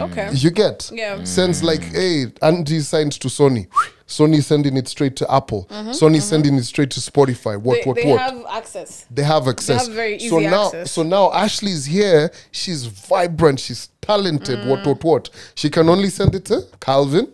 Okay. 0.00 0.30
You 0.32 0.50
get? 0.50 0.90
Yeah. 0.92 1.24
Sends 1.24 1.62
like, 1.62 1.82
hey, 1.82 2.26
Andy 2.42 2.80
signed 2.80 3.12
to 3.12 3.28
Sony. 3.28 3.66
Sony 4.06 4.42
sending 4.42 4.76
it 4.76 4.88
straight 4.88 5.16
to 5.16 5.30
Apple. 5.32 5.66
Sony 5.70 6.20
sending 6.22 6.54
it 6.54 6.62
straight 6.64 6.90
to 6.92 7.00
Spotify. 7.00 7.60
What, 7.60 7.78
Mm-hmm, 7.80 7.92
they 7.94 8.10
what, 8.10 8.16
they 8.18 8.36
have 8.36 8.46
access. 8.48 9.06
they 9.10 9.22
have 9.24 9.48
access. 9.48 9.86
have 9.86 9.94
very 9.94 10.18
so 10.18 10.38
now, 10.38 10.66
access. 10.66 10.92
so 10.92 11.02
now 11.02 11.30
Ashley's 11.32 11.84
here. 11.84 12.30
She's 12.52 12.86
vibrant. 12.86 13.60
She's 13.60 13.88
talented. 14.00 14.66
What, 14.66 14.80
Mm. 14.80 14.86
what, 14.86 15.04
what? 15.04 15.30
She 15.54 15.68
can 15.68 15.88
only 15.88 16.08
send 16.10 16.34
it 16.34 16.44
to 16.46 16.62
Calvin. 16.80 17.30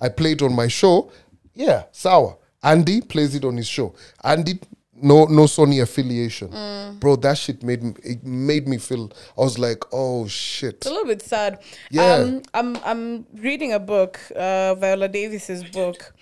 I 0.00 0.08
play 0.08 0.32
it 0.32 0.42
on 0.42 0.54
my 0.54 0.68
show. 0.68 1.10
Yeah, 1.54 1.84
sour. 1.92 2.37
Andy 2.62 3.00
plays 3.00 3.34
it 3.34 3.44
on 3.44 3.56
his 3.56 3.66
show. 3.68 3.94
Andy, 4.24 4.58
no, 5.00 5.26
no 5.26 5.42
Sony 5.44 5.80
affiliation, 5.80 6.48
Mm. 6.48 6.98
bro. 7.00 7.16
That 7.16 7.38
shit 7.38 7.62
made 7.62 7.82
me. 7.82 7.94
It 8.02 8.24
made 8.24 8.66
me 8.66 8.78
feel. 8.78 9.12
I 9.36 9.42
was 9.42 9.58
like, 9.58 9.84
oh 9.92 10.26
shit. 10.26 10.74
It's 10.76 10.86
a 10.86 10.90
little 10.90 11.06
bit 11.06 11.22
sad. 11.22 11.60
Yeah. 11.90 12.14
Um, 12.14 12.42
I'm 12.54 12.76
I'm 12.84 13.26
reading 13.34 13.72
a 13.72 13.78
book, 13.78 14.18
uh, 14.34 14.74
Viola 14.74 15.08
Davis's 15.08 15.62
book, 15.64 16.12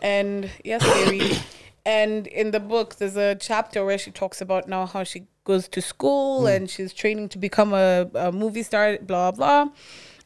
and 0.00 0.50
yes, 0.64 0.82
Gary. 0.82 1.32
and 1.84 2.26
in 2.28 2.52
the 2.52 2.60
book, 2.60 2.96
there's 2.96 3.16
a 3.16 3.34
chapter 3.34 3.84
where 3.84 3.98
she 3.98 4.10
talks 4.10 4.40
about 4.40 4.68
now 4.68 4.86
how 4.86 5.04
she 5.04 5.26
goes 5.44 5.68
to 5.68 5.82
school 5.82 6.46
and 6.46 6.70
she's 6.70 6.92
training 6.94 7.28
to 7.28 7.36
become 7.38 7.74
a, 7.74 8.08
a 8.14 8.32
movie 8.32 8.62
star, 8.62 8.96
blah 9.02 9.30
blah. 9.32 9.68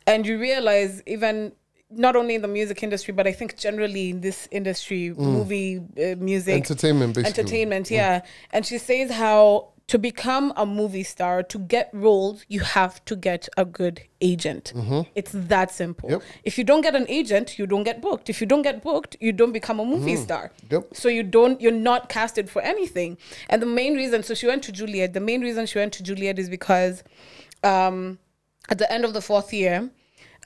And 0.06 0.24
you 0.26 0.38
realize 0.38 1.02
even 1.06 1.52
not 1.96 2.16
only 2.16 2.34
in 2.34 2.42
the 2.42 2.48
music 2.48 2.82
industry, 2.82 3.12
but 3.12 3.26
I 3.26 3.32
think 3.32 3.56
generally 3.56 4.10
in 4.10 4.20
this 4.20 4.48
industry, 4.50 5.12
movie, 5.14 5.78
uh, 5.78 6.16
music, 6.16 6.54
Entertainment, 6.54 7.14
basically. 7.14 7.40
entertainment 7.42 7.90
yeah. 7.90 8.22
And 8.50 8.64
she 8.64 8.78
says 8.78 9.10
how 9.10 9.72
to 9.88 9.98
become 9.98 10.52
a 10.56 10.66
movie 10.66 11.04
star 11.04 11.44
to 11.44 11.58
get 11.60 11.88
roles 11.92 12.44
you 12.48 12.58
have 12.58 13.04
to 13.04 13.14
get 13.14 13.48
a 13.56 13.64
good 13.64 14.02
agent. 14.20 14.72
It's 15.14 15.30
that 15.32 15.70
simple. 15.70 16.10
Yep. 16.10 16.22
if 16.42 16.58
you 16.58 16.64
don't 16.64 16.80
get 16.80 16.96
an 16.96 17.06
agent 17.08 17.56
you 17.58 17.66
don't 17.66 17.84
get 17.84 18.02
booked. 18.02 18.28
If 18.28 18.40
you 18.40 18.46
don't 18.48 18.62
get 18.62 18.82
booked 18.82 19.16
you 19.20 19.32
don't 19.32 19.52
become 19.52 19.78
a 19.78 19.84
movie 19.84 20.16
star. 20.16 20.50
Yep. 20.70 20.88
so 20.92 21.08
you 21.08 21.22
don't 21.22 21.60
you're 21.60 21.70
not 21.72 22.08
casted 22.08 22.50
for 22.50 22.62
anything. 22.62 23.16
And 23.48 23.62
the 23.62 23.66
main 23.66 23.94
reason 23.94 24.22
so 24.24 24.34
she 24.34 24.46
went 24.46 24.64
to 24.64 24.72
juilliard 24.72 25.12
the 25.12 25.20
main 25.20 25.40
reason 25.40 25.66
she 25.66 25.78
went 25.78 25.92
to 25.94 26.02
juilliard 26.02 26.38
is 26.38 26.50
because 26.50 27.04
um 27.62 28.18
at 28.68 28.78
the 28.78 28.90
end 28.92 29.04
of 29.04 29.12
the 29.12 29.20
fourth 29.20 29.52
year 29.52 29.90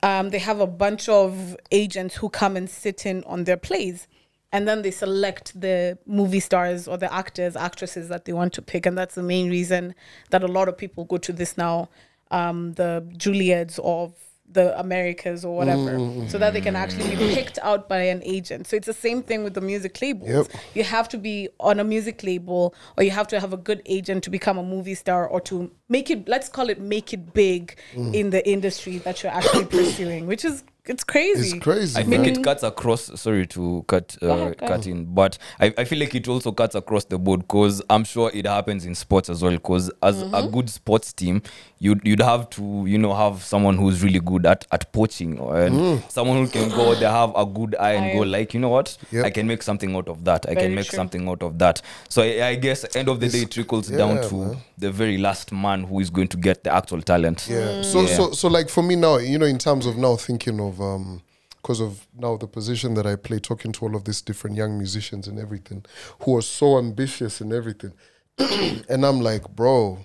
um, 0.02 0.30
they 0.30 0.38
have 0.38 0.60
a 0.60 0.66
bunch 0.66 1.08
of 1.08 1.56
agents 1.70 2.16
who 2.16 2.28
come 2.28 2.56
and 2.56 2.68
sit 2.68 3.04
in 3.06 3.22
on 3.24 3.44
their 3.44 3.56
plays 3.56 4.08
and 4.52 4.66
then 4.66 4.82
they 4.82 4.90
select 4.90 5.58
the 5.60 5.98
movie 6.06 6.40
stars 6.40 6.88
or 6.88 6.96
the 6.96 7.12
actors 7.12 7.56
actresses 7.56 8.08
that 8.08 8.24
they 8.24 8.32
want 8.32 8.52
to 8.52 8.62
pick 8.62 8.86
and 8.86 8.96
that's 8.96 9.14
the 9.14 9.22
main 9.22 9.50
reason 9.50 9.94
that 10.30 10.42
a 10.42 10.48
lot 10.48 10.68
of 10.68 10.76
people 10.76 11.04
go 11.04 11.16
to 11.16 11.32
this 11.32 11.56
now 11.56 11.88
um, 12.30 12.72
the 12.74 13.06
juilliards 13.16 13.78
of 13.82 14.14
the 14.52 14.78
americas 14.80 15.44
or 15.44 15.56
whatever 15.56 15.98
so 16.28 16.36
that 16.38 16.52
they 16.52 16.60
can 16.60 16.74
actually 16.76 17.08
be 17.16 17.34
picked 17.34 17.58
out 17.62 17.88
by 17.88 17.98
an 18.02 18.20
agent 18.24 18.66
so 18.66 18.76
it's 18.76 18.86
the 18.86 18.92
same 18.92 19.22
thing 19.22 19.44
with 19.44 19.54
the 19.54 19.60
music 19.60 20.00
labels 20.02 20.28
Yep. 20.28 20.46
you 20.74 20.84
have 20.84 21.08
to 21.10 21.18
be 21.18 21.48
on 21.60 21.78
a 21.78 21.84
music 21.84 22.22
label 22.24 22.74
or 22.96 23.04
you 23.04 23.10
have 23.12 23.28
to 23.28 23.38
have 23.40 23.52
a 23.52 23.56
good 23.56 23.80
agent 23.86 24.24
to 24.24 24.30
become 24.30 24.58
a 24.58 24.62
movie 24.62 24.94
star 24.94 25.26
or 25.26 25.40
to 25.42 25.70
make 25.88 26.10
it 26.10 26.28
let's 26.28 26.48
call 26.48 26.68
it 26.68 26.80
make 26.80 27.12
it 27.12 27.32
big 27.32 27.76
Mm. 27.94 28.14
in 28.14 28.30
the 28.30 28.48
industry 28.48 28.98
that 28.98 29.22
you're 29.22 29.32
actually 29.32 29.64
pursuing 29.66 30.26
which 30.26 30.44
is 30.44 30.62
it's 30.86 31.04
crazy 31.04 31.56
It's 31.56 31.62
crazy, 31.64 31.98
I 32.00 32.04
man. 32.04 32.24
think 32.24 32.38
it 32.38 32.42
cuts 32.44 32.62
across. 32.62 33.20
Sorry 33.20 33.46
to 33.48 33.84
cut 33.86 34.16
uh, 34.22 34.28
ahead, 34.28 34.58
cut 34.58 34.86
in, 34.86 35.04
but 35.14 35.38
I, 35.60 35.72
I 35.78 35.84
feel 35.84 35.98
like 35.98 36.14
it 36.14 36.26
also 36.28 36.52
cuts 36.52 36.74
across 36.74 37.04
the 37.04 37.18
board 37.18 37.40
because 37.42 37.82
I'm 37.90 38.04
sure 38.04 38.30
it 38.34 38.46
happens 38.46 38.84
in 38.86 38.94
sports 38.94 39.28
as 39.30 39.42
well. 39.42 39.52
Because 39.52 39.90
as 40.02 40.22
a 40.22 40.26
Mm-hmm. 40.26 40.50
good 40.54 40.70
sports 40.70 41.12
team, 41.12 41.42
you'd 41.78 42.00
you'd 42.06 42.20
have 42.22 42.48
to 42.50 42.84
you 42.86 42.98
know 42.98 43.14
have 43.14 43.42
someone 43.42 43.76
who's 43.76 44.02
really 44.02 44.20
good 44.20 44.46
at 44.46 44.66
at 44.72 44.90
poaching 44.92 45.38
and 45.38 45.74
Mm. 45.74 46.10
someone 46.10 46.38
who 46.38 46.46
can 46.48 46.68
go 46.70 46.94
there 46.94 47.10
have 47.10 47.32
a 47.36 47.44
good 47.46 47.74
eye 47.76 47.92
and 47.92 48.12
go 48.18 48.24
like 48.24 48.54
you 48.54 48.60
know 48.60 48.68
what 48.68 48.96
Yep. 49.12 49.24
I 49.26 49.30
can 49.30 49.46
make 49.46 49.62
something 49.62 49.94
out 49.96 50.08
of 50.08 50.24
that. 50.24 50.46
I 50.48 50.54
Very 50.54 50.66
can 50.66 50.74
make 50.74 50.86
true. 50.86 50.96
something 50.96 51.28
out 51.28 51.42
of 51.42 51.58
that. 51.58 51.82
So 52.08 52.22
I, 52.22 52.48
I 52.48 52.54
guess 52.56 52.84
end 52.96 53.08
of 53.08 53.20
the 53.20 53.28
day 53.28 53.42
it 53.42 53.50
trickles 53.50 53.88
down 53.88 54.22
to 54.28 54.34
man. 54.34 54.56
the 54.78 54.90
very 54.90 55.18
last 55.18 55.52
man 55.52 55.84
who 55.84 56.00
is 56.00 56.10
going 56.10 56.28
to 56.28 56.36
get 56.36 56.64
the 56.64 56.72
actual 56.74 57.02
talent. 57.02 57.46
Yeah. 57.48 57.82
So 57.82 58.02
Yeah. 58.02 58.16
so 58.16 58.32
so 58.32 58.48
like 58.48 58.68
for 58.68 58.82
me 58.82 58.96
now, 58.96 59.16
you 59.18 59.38
know, 59.38 59.46
in 59.46 59.58
terms 59.58 59.86
of 59.86 59.96
now 59.96 60.16
thinking 60.16 60.60
of 60.60 60.69
um 60.78 61.22
because 61.62 61.80
of 61.80 62.06
now 62.16 62.36
the 62.36 62.46
position 62.46 62.94
that 62.94 63.06
I 63.06 63.16
play, 63.16 63.38
talking 63.38 63.72
to 63.72 63.84
all 63.84 63.94
of 63.94 64.04
these 64.04 64.22
different 64.22 64.56
young 64.56 64.78
musicians 64.78 65.28
and 65.28 65.38
everything, 65.38 65.84
who 66.22 66.36
are 66.36 66.42
so 66.42 66.78
ambitious 66.78 67.40
and 67.40 67.52
everything, 67.52 67.92
and 68.38 69.04
I'm 69.04 69.20
like, 69.20 69.48
bro, 69.54 69.98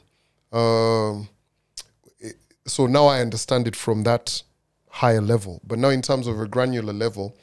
um, 0.52 1.30
so 2.68 2.88
now 2.88 3.06
I 3.06 3.22
understand 3.22 3.68
it 3.68 3.76
from 3.76 4.04
that 4.04 4.44
higher 4.90 5.22
level. 5.22 5.62
But 5.66 5.80
now 5.80 5.90
in 5.90 6.02
terms 6.02 6.28
of 6.28 6.40
a 6.40 6.48
granular 6.48 6.94
level, 6.94 7.38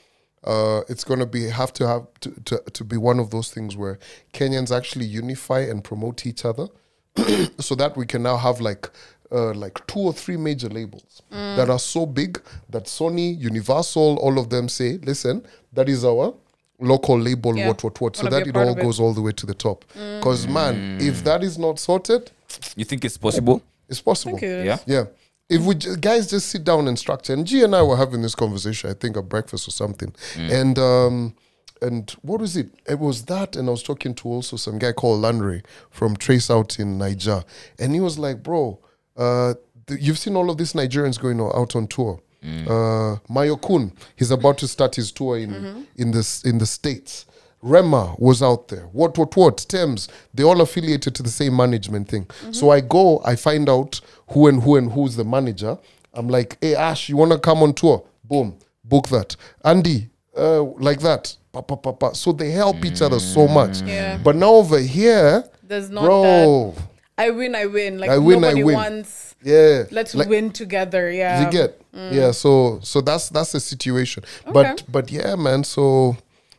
uh, 0.45 0.83
it's 0.89 1.05
gonna 1.05 1.27
be 1.27 1.49
have 1.49 1.73
to 1.75 1.87
have 1.87 2.07
to, 2.21 2.31
to, 2.45 2.63
to 2.73 2.85
be 2.85 2.97
one 2.97 3.21
of 3.21 3.31
those 3.31 3.51
things 3.51 3.77
where 3.77 3.99
Kenyans 4.33 4.77
actually 4.77 5.07
unify 5.07 5.61
and 5.61 5.85
promote 5.85 6.27
each 6.27 6.45
other, 6.45 6.69
so 7.61 7.75
that 7.77 7.97
we 7.97 8.07
can 8.07 8.23
now 8.23 8.37
have 8.37 8.61
like 8.61 8.91
uh, 9.33 9.53
like 9.55 9.85
two 9.87 10.01
or 10.01 10.13
three 10.13 10.37
major 10.37 10.69
labels 10.69 11.23
that 11.31 11.71
are 11.71 11.79
so 11.79 12.05
big 12.07 12.41
that 12.71 12.85
Sony, 12.85 13.39
Universal, 13.39 14.19
all 14.19 14.39
of 14.39 14.51
them 14.51 14.69
say, 14.69 14.99
listen, 15.03 15.45
that 15.73 15.89
is 15.89 16.05
our 16.05 16.35
local 16.79 17.19
label, 17.19 17.57
Yeah. 17.57 17.69
what 17.69 17.83
what 17.85 18.01
what, 18.01 18.17
so 18.17 18.27
that 18.29 18.47
it 18.47 18.57
all 18.57 18.77
it. 18.77 18.83
goes 18.83 18.99
all 19.01 19.15
the 19.15 19.23
way 19.23 19.33
to 19.33 19.47
the 19.47 19.55
top. 19.55 19.85
Because 20.19 20.47
man, 20.49 20.99
if 21.01 21.23
that 21.25 21.43
is 21.43 21.59
not 21.59 21.79
sorted, 21.79 22.31
You 22.77 22.85
think 22.85 23.05
it's 23.05 23.17
possible? 23.17 23.63
it's 23.89 24.01
possible. 24.01 24.39
Thank 24.39 24.43
you. 24.43 24.63
Yeah. 24.65 24.79
Yeah. 24.87 25.05
If 25.49 25.63
we 25.63 25.75
ju- 25.75 25.97
guys 25.97 26.29
just 26.29 26.49
sit 26.49 26.65
down 26.65 26.89
and 26.89 26.99
structure, 26.99 27.33
and 27.35 27.47
G 27.47 27.63
and 27.63 27.75
I 27.75 27.83
were 27.83 27.97
having 27.97 28.23
this 28.23 28.35
conversation, 28.35 28.91
I 28.91 28.95
think 28.95 29.17
at 29.17 29.29
breakfast 29.29 29.69
or 29.69 29.71
something, 29.71 30.15
and 30.37 30.79
um, 30.79 31.35
and 31.83 32.11
what 32.23 32.41
was 32.41 32.57
it? 32.57 32.69
It 32.89 32.99
was 32.99 33.25
that, 33.27 33.57
and 33.57 33.69
I 33.69 33.71
was 33.71 33.83
talking 33.83 34.15
to 34.15 34.29
also 34.29 34.57
some 34.57 34.79
guy 34.79 34.93
called 34.93 35.21
Landry 35.21 35.63
from 35.91 36.17
Trace 36.17 36.51
Out 36.51 36.79
in 36.79 36.97
Niger, 36.99 37.45
and 37.79 37.93
he 37.93 38.01
was 38.01 38.19
like, 38.19 38.43
"Bro, 38.43 38.79
uh, 39.17 39.55
th- 39.87 40.01
you've 40.01 40.19
seen 40.19 40.37
all 40.37 40.51
of 40.51 40.57
these 40.59 40.73
Nigerians 40.73 41.21
going 41.21 41.41
out 41.41 41.77
on 41.77 41.87
tour. 41.87 42.21
Uh, 42.45 43.19
Mayorkun, 43.31 43.93
he's 44.17 44.33
about 44.33 44.59
to 44.59 44.67
start 44.67 44.97
his 44.97 45.13
tour 45.13 45.39
in 45.39 45.87
in 45.97 46.11
this 46.11 46.45
in 46.45 46.59
the 46.59 46.67
states." 46.67 47.27
Rema 47.65 48.17
was 48.19 48.43
out 48.43 48.67
there. 48.67 48.87
What, 48.93 49.17
what, 49.17 49.37
what? 49.37 49.59
Tems. 49.69 50.09
They 50.35 50.43
all 50.43 50.61
affiliated 50.61 51.15
to 51.15 51.23
the 51.23 51.29
same 51.29 51.57
management 51.57 52.09
thing. 52.09 52.27
So 52.51 52.71
I 52.71 52.81
go, 52.81 53.23
I 53.25 53.37
find 53.37 53.69
out 53.69 54.01
who 54.31 54.49
and 54.49 54.61
who 54.61 54.75
and 54.75 54.91
who's 54.91 55.15
the 55.15 55.25
manager. 55.25 55.79
I'm 56.13 56.27
like, 56.27 56.59
hey, 56.61 56.75
Ash, 56.75 57.09
you 57.09 57.17
want 57.17 57.31
to 57.31 57.39
come 57.39 57.63
on 57.63 57.73
tour? 57.75 58.03
Boom, 58.25 58.59
book 58.83 59.07
that. 59.11 59.37
Andy, 59.65 60.09
uh, 60.37 60.63
like 60.63 60.99
that. 61.03 61.37
Pa, 61.53 61.61
pa, 61.61 61.77
pa, 61.77 61.93
pa. 61.93 62.13
So 62.15 62.33
they 62.33 62.51
help 62.51 62.85
each 62.85 63.01
other 63.01 63.21
so 63.21 63.47
much. 63.47 63.83
Yeah. 63.83 64.19
But 64.19 64.35
now 64.35 64.55
over 64.55 64.81
here, 64.81 65.45
There's 65.63 65.89
not 65.89 66.05
bro, 66.05 66.75
I 67.19 67.31
win, 67.31 67.55
I 67.55 67.67
win. 67.67 67.99
Like 67.99 68.11
I 68.11 68.19
win, 68.19 68.39
I 68.39 68.41
nobody 68.49 68.65
win. 68.65 68.75
wants. 68.75 69.35
yeah. 69.43 69.85
Let's 69.91 70.15
like- 70.15 70.29
win 70.29 70.51
together. 70.51 71.11
Yeah. 71.11 71.45
you 71.45 71.51
get 71.51 71.79
yeah 71.95 72.31
so 72.31 72.81
so 72.83 73.03
that's 73.03 73.29
that's 73.29 73.53
the 73.53 73.61
situation 73.61 74.25
but 74.51 74.83
but 74.91 75.11
yeah 75.13 75.35
man 75.37 75.63
so 75.63 76.17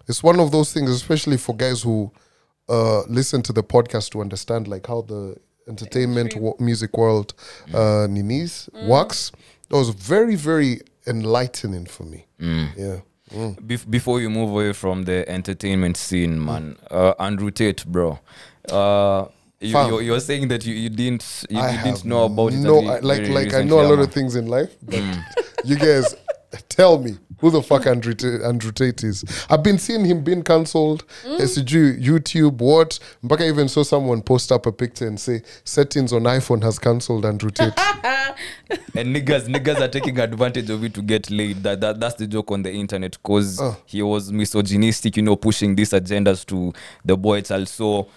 it's 0.07 0.21
one 0.21 0.39
of 0.39 0.51
those 0.51 0.71
things 0.71 0.91
especially 0.91 1.37
for 1.37 1.55
guys 1.55 1.81
who 1.81 2.11
uh 2.69 3.01
listen 3.07 3.41
to 3.41 3.51
the 3.51 3.63
podcast 3.63 4.11
to 4.11 4.21
understand 4.21 4.67
like 4.67 4.85
how 4.85 5.01
the 5.01 5.35
entertainment 5.67 6.35
wo- 6.35 6.55
music 6.59 6.95
world 6.95 7.33
uh 7.73 8.05
ninis 8.07 8.69
works 8.87 9.31
that 9.69 9.75
was 9.75 9.89
very 9.89 10.35
very 10.35 10.81
enlightening 11.07 11.87
for 11.87 12.03
me 12.03 12.27
yeah 12.77 12.97
Bef- 13.31 13.89
before 13.89 14.21
you 14.21 14.29
move 14.29 14.51
away 14.51 14.71
from 14.73 15.05
the 15.05 15.27
entertainment 15.27 15.97
scene, 15.97 16.45
man, 16.45 16.75
uh, 16.91 17.13
Andrew 17.17 17.49
Tate, 17.49 17.83
bro. 17.87 18.19
Uh, 18.69 19.25
you, 19.63 19.71
Fam. 19.73 19.89
you're, 19.89 20.01
you're 20.01 20.19
saying 20.19 20.47
that 20.49 20.65
you, 20.65 20.73
you 20.75 20.89
didn't 20.89 21.45
you, 21.49 21.61
you 21.61 21.83
didn't 21.83 22.05
know 22.05 22.23
about 22.25 22.53
it. 22.53 22.57
no 22.57 22.79
I, 22.79 22.99
like 22.99 23.21
very 23.21 23.29
like 23.33 23.53
i 23.53 23.63
know 23.63 23.79
a 23.81 23.87
lot 23.87 23.99
of 23.99 24.11
things 24.13 24.35
in 24.35 24.47
life 24.47 24.75
but 24.83 25.01
you 25.63 25.75
guys 25.77 26.15
tell 26.69 26.97
me 26.99 27.17
who 27.39 27.49
the 27.51 27.61
fuck 27.61 27.85
Andrew, 27.87 28.13
Ta- 28.13 28.47
Andrew 28.47 28.71
Tate 28.71 29.03
is. 29.03 29.25
I've 29.49 29.63
been 29.63 29.77
seeing 29.77 30.05
him 30.05 30.23
being 30.23 30.43
cancelled. 30.43 31.03
SG, 31.25 32.01
YouTube, 32.01 32.59
what? 32.59 32.97
Mpaka 33.21 33.45
even 33.45 33.67
saw 33.67 33.83
someone 33.83 34.21
post 34.21 34.49
up 34.49 34.65
a 34.65 34.71
picture 34.71 35.05
and 35.07 35.19
say 35.19 35.41
settings 35.65 36.13
on 36.13 36.23
iPhone 36.23 36.63
has 36.63 36.79
cancelled 36.79 37.25
Andrew 37.25 37.49
Tate. 37.49 37.73
and 38.95 39.13
niggas 39.13 39.47
niggas 39.49 39.81
are 39.81 39.89
taking 39.89 40.19
advantage 40.19 40.69
of 40.69 40.85
it 40.85 40.93
to 40.93 41.01
get 41.01 41.29
laid 41.29 41.61
that, 41.63 41.81
that 41.81 41.99
that's 41.99 42.15
the 42.15 42.27
joke 42.27 42.49
on 42.51 42.63
the 42.63 42.71
internet 42.71 43.11
because 43.11 43.59
Uh. 43.59 43.75
he 43.85 44.01
was 44.01 44.31
misogynistic 44.31 45.17
you 45.17 45.23
know 45.23 45.35
pushing 45.35 45.75
these 45.75 45.89
agendas 45.91 46.45
to 46.45 46.71
the 47.03 47.17
boy 47.17 47.41
child 47.41 47.67
so 47.67 48.07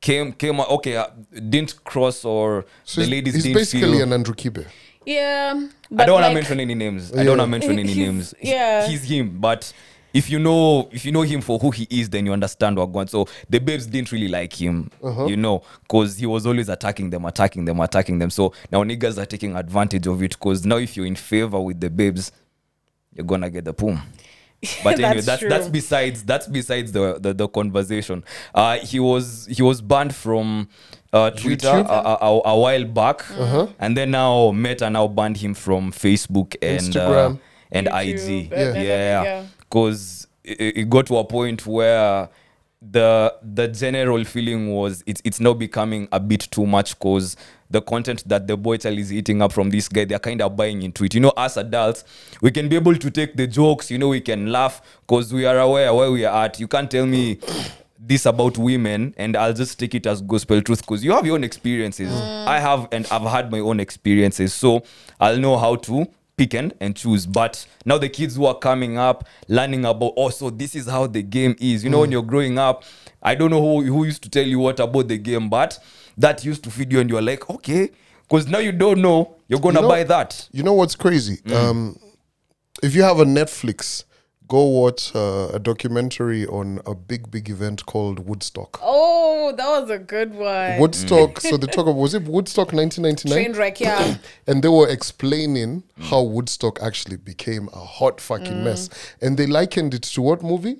came 0.00 0.32
came 0.32 0.60
okay 0.60 0.96
uh, 0.96 1.06
didn't 1.48 1.82
cross 1.84 2.24
or 2.24 2.64
So 2.84 3.00
the 3.02 3.06
ladies 3.08 3.34
he's 3.34 3.42
didn't 3.44 3.56
basically 3.56 3.92
feel 3.92 4.02
an 4.02 4.12
Andrew 4.12 4.34
Kibe. 4.34 4.66
Yeah. 5.06 5.68
I 5.98 6.04
don't 6.04 6.20
want 6.20 6.26
to 6.26 6.34
mention 6.34 6.60
any 6.60 6.74
names. 6.74 7.12
I 7.12 7.24
don't 7.24 7.38
want 7.38 7.40
to 7.40 7.46
mention 7.46 7.78
any 7.78 7.94
names. 7.94 8.34
Yeah. 8.40 8.86
he's 8.86 9.02
him. 9.02 9.40
But 9.40 9.72
if 10.12 10.28
you 10.28 10.38
know, 10.38 10.88
if 10.92 11.04
you 11.04 11.12
know 11.12 11.22
him 11.22 11.40
for 11.40 11.58
who 11.58 11.70
he 11.70 11.86
is, 11.90 12.10
then 12.10 12.26
you 12.26 12.32
understand 12.32 12.76
what 12.76 12.86
going. 12.92 13.06
So 13.08 13.26
the 13.48 13.58
babes 13.60 13.86
didn't 13.86 14.12
really 14.12 14.28
like 14.28 14.52
him, 14.52 14.90
Uh-huh. 15.02 15.26
you 15.26 15.36
know, 15.36 15.62
because 15.82 16.16
he 16.18 16.26
was 16.26 16.46
always 16.46 16.68
attacking 16.68 17.10
them, 17.10 17.24
attacking 17.24 17.64
them, 17.64 17.80
attacking 17.80 18.18
them. 18.18 18.30
So 18.30 18.52
now 18.70 18.82
niggas 18.84 19.18
are 19.18 19.26
taking 19.26 19.56
advantage 19.56 20.06
of 20.06 20.22
it. 20.22 20.30
Because 20.30 20.66
now 20.66 20.76
if 20.76 20.96
you're 20.96 21.06
in 21.06 21.16
favor 21.16 21.60
with 21.60 21.80
the 21.80 21.90
babes, 21.90 22.30
you're 23.14 23.26
gonna 23.26 23.50
get 23.50 23.64
the 23.64 23.72
poom. 23.72 24.00
But 24.84 24.94
anyway, 25.00 25.20
That's 25.20 25.26
that's 25.26 25.42
that's 25.48 25.68
besides 25.68 26.22
that's 26.24 26.46
besides 26.46 26.92
the 26.92 27.18
the, 27.18 27.32
the 27.34 27.48
conversation. 27.48 28.24
Uh, 28.54 28.78
he 28.78 29.00
was 29.00 29.46
he 29.50 29.62
was 29.62 29.80
banned 29.80 30.14
from 30.14 30.68
uh, 31.12 31.30
Twitter 31.30 31.68
a, 31.68 31.80
Uh-huh. 31.80 32.16
a, 32.20 32.26
a, 32.26 32.40
a 32.54 32.58
while 32.60 32.84
back, 32.84 33.24
and 33.78 33.96
then 33.96 34.10
now 34.10 34.50
Meta 34.52 34.90
now 34.90 35.08
banned 35.08 35.38
him 35.38 35.54
from 35.54 35.92
Facebook 35.92 36.56
and 36.62 36.94
uh, 36.96 37.00
Instagram. 37.00 37.38
and 37.72 37.86
YouTube, 37.86 38.46
IG. 38.46 38.52
uh, 38.52 38.56
Yeah, 38.56 38.72
yeah, 38.74 38.82
yeah, 38.82 39.22
yeah. 39.24 39.44
because 39.60 40.26
it, 40.44 40.76
it 40.76 40.90
got 40.90 41.06
to 41.06 41.16
a 41.18 41.24
point 41.24 41.66
where 41.66 42.28
the 42.82 43.34
the 43.42 43.68
general 43.68 44.24
feeling 44.24 44.72
was 44.72 45.02
it's 45.06 45.20
it's 45.24 45.38
now 45.40 45.52
becoming 45.52 46.08
a 46.12 46.20
bit 46.20 46.40
too 46.50 46.66
much 46.66 46.98
because 46.98 47.36
the 47.70 47.80
content 47.80 48.22
that 48.28 48.46
the 48.46 48.56
boy 48.56 48.76
child 48.76 48.98
is 48.98 49.12
eating 49.12 49.40
up 49.42 49.52
from 49.52 49.70
this 49.70 49.88
guy 49.88 50.04
they're 50.04 50.18
kind 50.18 50.42
of 50.42 50.56
buying 50.56 50.82
into 50.82 51.04
it. 51.04 51.14
You 51.14 51.20
know 51.20 51.32
as 51.36 51.56
adults 51.56 52.04
we 52.40 52.50
can 52.50 52.68
be 52.68 52.76
able 52.76 52.96
to 52.96 53.10
take 53.10 53.36
the 53.36 53.46
jokes 53.46 53.90
you 53.90 53.98
know 53.98 54.08
we 54.08 54.20
can 54.20 54.50
laugh 54.50 54.82
because 55.06 55.32
we 55.32 55.46
are 55.46 55.58
aware 55.58 55.92
where 55.94 56.10
we 56.10 56.24
are 56.24 56.44
at. 56.44 56.60
You 56.60 56.68
can't 56.68 56.90
tell 56.90 57.06
me 57.06 57.38
this 58.02 58.24
about 58.24 58.56
women 58.56 59.14
and 59.18 59.36
i'll 59.36 59.52
just 59.52 59.78
take 59.78 59.94
it 59.94 60.06
as 60.06 60.22
gospel 60.22 60.62
truth 60.62 60.80
because 60.80 61.04
you 61.04 61.12
have 61.12 61.26
your 61.26 61.34
own 61.34 61.44
experiences. 61.44 62.10
Mm. 62.10 62.46
I 62.46 62.58
have 62.58 62.88
and 62.92 63.06
i've 63.10 63.22
had 63.30 63.50
my 63.50 63.60
own 63.60 63.78
experiences 63.78 64.54
so 64.54 64.82
i'll 65.20 65.36
know 65.38 65.58
how 65.58 65.76
to 65.76 66.06
pick 66.40 66.54
and, 66.54 66.72
and 66.80 66.96
choose. 66.96 67.26
But 67.26 67.66
now 67.84 67.98
the 67.98 68.08
kids 68.08 68.34
who 68.36 68.46
are 68.46 68.54
coming 68.58 68.96
up, 68.96 69.28
learning 69.48 69.84
about, 69.84 70.14
oh, 70.16 70.30
so 70.30 70.48
this 70.48 70.74
is 70.74 70.86
how 70.86 71.06
the 71.06 71.22
game 71.22 71.54
is. 71.60 71.84
You 71.84 71.90
know, 71.90 72.00
when 72.00 72.10
you're 72.10 72.22
growing 72.22 72.58
up, 72.58 72.82
I 73.22 73.34
don't 73.34 73.50
know 73.50 73.60
who, 73.60 73.82
who 73.82 74.04
used 74.04 74.22
to 74.22 74.30
tell 74.30 74.46
you 74.46 74.58
what 74.58 74.80
about 74.80 75.08
the 75.08 75.18
game, 75.18 75.50
but 75.50 75.78
that 76.16 76.42
used 76.42 76.64
to 76.64 76.70
feed 76.70 76.90
you 76.92 77.00
and 77.00 77.10
you're 77.10 77.20
like, 77.20 77.50
okay, 77.50 77.90
because 78.22 78.46
now 78.48 78.58
you 78.58 78.72
don't 78.72 79.02
know, 79.02 79.36
you're 79.48 79.60
gonna 79.60 79.80
You 79.80 79.82
know- 79.82 79.88
buy 79.88 80.04
that. 80.04 80.48
You 80.50 80.62
know 80.62 80.72
what's 80.72 80.96
crazy? 80.96 81.40
Um, 81.54 81.98
if 82.82 82.94
you 82.94 83.02
have 83.02 83.20
a 83.20 83.24
Netflix, 83.26 84.04
go 84.50 84.64
watch 84.64 85.14
uh, 85.14 85.48
a 85.54 85.60
documentary 85.60 86.44
on 86.44 86.80
a 86.84 86.94
big, 86.94 87.30
big 87.30 87.48
event 87.48 87.86
called 87.86 88.18
Woodstock. 88.28 88.80
Oh, 88.82 89.54
that 89.56 89.68
was 89.80 89.88
a 89.90 89.98
good 89.98 90.34
one. 90.34 90.78
Woodstock. 90.80 91.40
so 91.48 91.56
they 91.56 91.68
talk 91.68 91.86
about 91.86 91.94
was 91.94 92.14
it 92.14 92.24
Woodstock 92.24 92.72
1999? 92.72 93.44
Train 93.44 93.56
wreck, 93.56 93.80
yeah. 93.80 94.16
and 94.48 94.62
they 94.62 94.68
were 94.68 94.88
explaining 94.88 95.84
how 96.00 96.22
Woodstock 96.22 96.82
actually 96.82 97.16
became 97.16 97.68
a 97.72 97.84
hot 97.98 98.20
fucking 98.20 98.64
mess, 98.64 98.90
and 99.22 99.38
they 99.38 99.46
likened 99.46 99.94
it 99.94 100.02
to 100.02 100.20
what 100.20 100.42
movie? 100.42 100.78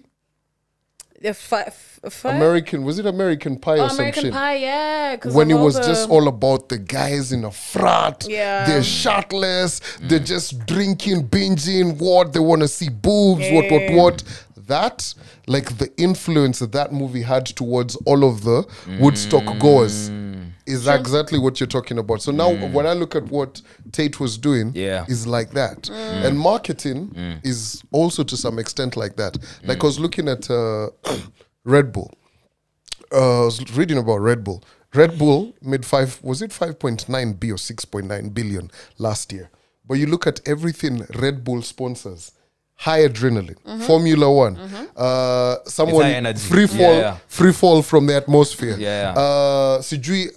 The 1.22 1.34
fi- 1.34 1.62
f- 1.62 1.89
American 2.24 2.82
was 2.84 2.98
it 2.98 3.04
American 3.04 3.58
Pie 3.58 3.78
oh, 3.78 3.84
or 3.84 3.88
some 3.90 3.98
American 3.98 4.22
shit? 4.22 4.32
Pie, 4.32 4.56
yeah. 4.56 5.16
when 5.32 5.50
it 5.50 5.54
was 5.54 5.74
the- 5.74 5.82
just 5.82 6.08
all 6.08 6.28
about 6.28 6.68
the 6.68 6.78
guys 6.78 7.30
in 7.30 7.44
a 7.44 7.50
frat, 7.50 8.26
Yeah. 8.28 8.66
they're 8.66 8.82
shirtless, 8.82 9.80
they're 10.00 10.18
just 10.18 10.66
drinking, 10.66 11.28
binging, 11.28 11.98
what 11.98 12.32
they 12.32 12.40
want 12.40 12.62
to 12.62 12.68
see 12.68 12.88
boobs, 12.88 13.44
what, 13.50 13.70
what, 13.70 13.92
what. 13.92 14.22
That, 14.66 15.14
like 15.48 15.78
the 15.78 15.90
influence 15.96 16.60
that 16.60 16.72
that 16.72 16.92
movie 16.92 17.22
had 17.22 17.44
towards 17.44 17.96
all 18.06 18.24
of 18.24 18.44
the 18.44 18.64
Woodstock 19.00 19.42
mm. 19.42 19.58
goers, 19.58 20.08
is 20.64 20.86
exactly 20.86 21.40
what 21.40 21.58
you're 21.58 21.66
talking 21.66 21.98
about. 21.98 22.22
So 22.22 22.30
now, 22.30 22.50
mm. 22.50 22.72
when 22.72 22.86
I 22.86 22.92
look 22.92 23.16
at 23.16 23.24
what 23.24 23.60
Tate 23.90 24.20
was 24.20 24.38
doing, 24.38 24.70
Yeah. 24.74 25.04
is 25.08 25.26
like 25.26 25.50
that, 25.52 25.82
mm. 25.82 26.24
and 26.24 26.38
marketing 26.38 27.40
is 27.42 27.82
also 27.90 28.22
to 28.22 28.36
some 28.36 28.60
extent 28.60 28.96
like 28.96 29.16
that. 29.16 29.38
Like 29.64 29.82
I 29.82 29.86
was 29.86 29.98
looking 29.98 30.28
at 30.28 30.48
uh, 30.48 30.90
Red 31.64 31.92
Bull 31.92 32.10
uh, 33.12 33.42
I 33.42 33.44
was 33.44 33.76
reading 33.76 33.98
about 33.98 34.18
Red 34.18 34.44
Bull. 34.44 34.62
Red 34.94 35.18
Bull 35.18 35.54
made 35.62 35.84
five, 35.86 36.20
was 36.22 36.42
it 36.42 36.50
5.9 36.50 37.38
B 37.40 37.52
or 37.52 37.56
6.9 37.56 38.34
billion 38.34 38.70
last 38.98 39.32
year? 39.32 39.50
But 39.86 39.94
you 39.94 40.06
look 40.06 40.26
at 40.26 40.40
everything 40.46 41.06
Red 41.14 41.44
Bull 41.44 41.62
sponsors 41.62 42.32
high 42.76 43.00
adrenaline, 43.06 43.82
Formula 43.82 44.32
One, 44.32 44.56
uh, 44.96 45.56
someone 45.66 46.34
free 46.36 46.66
fall, 46.66 46.78
Yeah, 46.78 46.98
yeah. 46.98 47.16
free 47.28 47.52
fall 47.52 47.82
from 47.82 48.06
the 48.06 48.16
atmosphere. 48.16 48.76
Yeah. 48.78 49.12
Uh, 49.14 49.80
Sijui, 49.82 50.28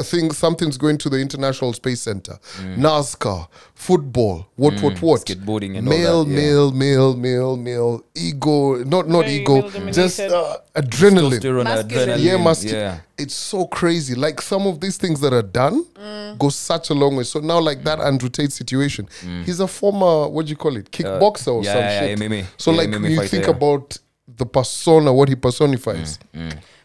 I 0.00 0.02
think 0.02 0.32
something's 0.32 0.78
going 0.78 0.96
to 0.98 1.10
the 1.10 1.18
International 1.18 1.72
Space 1.74 2.00
Center, 2.00 2.38
NASCAR, 2.76 3.48
football, 3.74 4.46
what, 4.56 4.80
what, 4.82 5.00
what, 5.02 5.20
Skateboarding 5.26 5.76
and 5.78 5.86
all 5.86 5.94
male, 5.94 6.24
that, 6.24 6.30
yeah. 6.30 6.36
male, 6.36 6.72
male, 6.72 7.16
male, 7.16 7.56
male, 7.56 8.04
ego, 8.14 8.82
not 8.84 9.08
not 9.08 9.24
Very 9.26 9.36
ego, 9.42 9.68
just 9.92 10.20
uh, 10.20 10.56
adrenaline. 10.74 11.30
Masculine. 11.64 11.66
adrenaline, 11.66 12.22
Yeah, 12.22 12.36
must. 12.38 12.64
yeah. 12.64 13.00
It's 13.18 13.34
so 13.34 13.66
crazy. 13.66 14.14
Like 14.14 14.40
some 14.40 14.66
of 14.66 14.80
these 14.80 14.96
things 14.96 15.20
that 15.20 15.32
are 15.34 15.42
done 15.42 15.84
Mm. 16.00 16.38
go 16.38 16.48
such 16.48 16.88
a 16.90 16.94
long 16.94 17.16
way. 17.16 17.24
So 17.24 17.40
now, 17.40 17.60
like 17.60 17.84
that 17.84 18.00
Andrew 18.00 18.30
Tate 18.30 18.52
situation, 18.52 19.06
he's 19.44 19.60
a 19.60 19.68
former 19.68 20.28
what 20.28 20.46
do 20.46 20.50
you 20.50 20.56
call 20.56 20.76
it, 20.76 20.90
kickboxer 20.90 21.48
or 21.48 21.60
Mm. 21.60 21.64
Uh, 21.64 21.64
yeah, 21.64 21.72
some 21.74 21.82
yeah, 21.82 22.00
shit. 22.00 22.18
MMA. 22.18 22.44
So 22.56 22.70
Yeah, 22.70 22.76
like 22.78 22.88
MMA 22.88 23.02
when 23.02 23.10
you 23.10 23.16
fighter, 23.18 23.28
think 23.28 23.44
yeah. 23.44 23.50
about 23.50 23.98
the 24.36 24.46
persona, 24.46 25.12
what 25.12 25.28
he 25.28 25.34
personifies. 25.36 26.18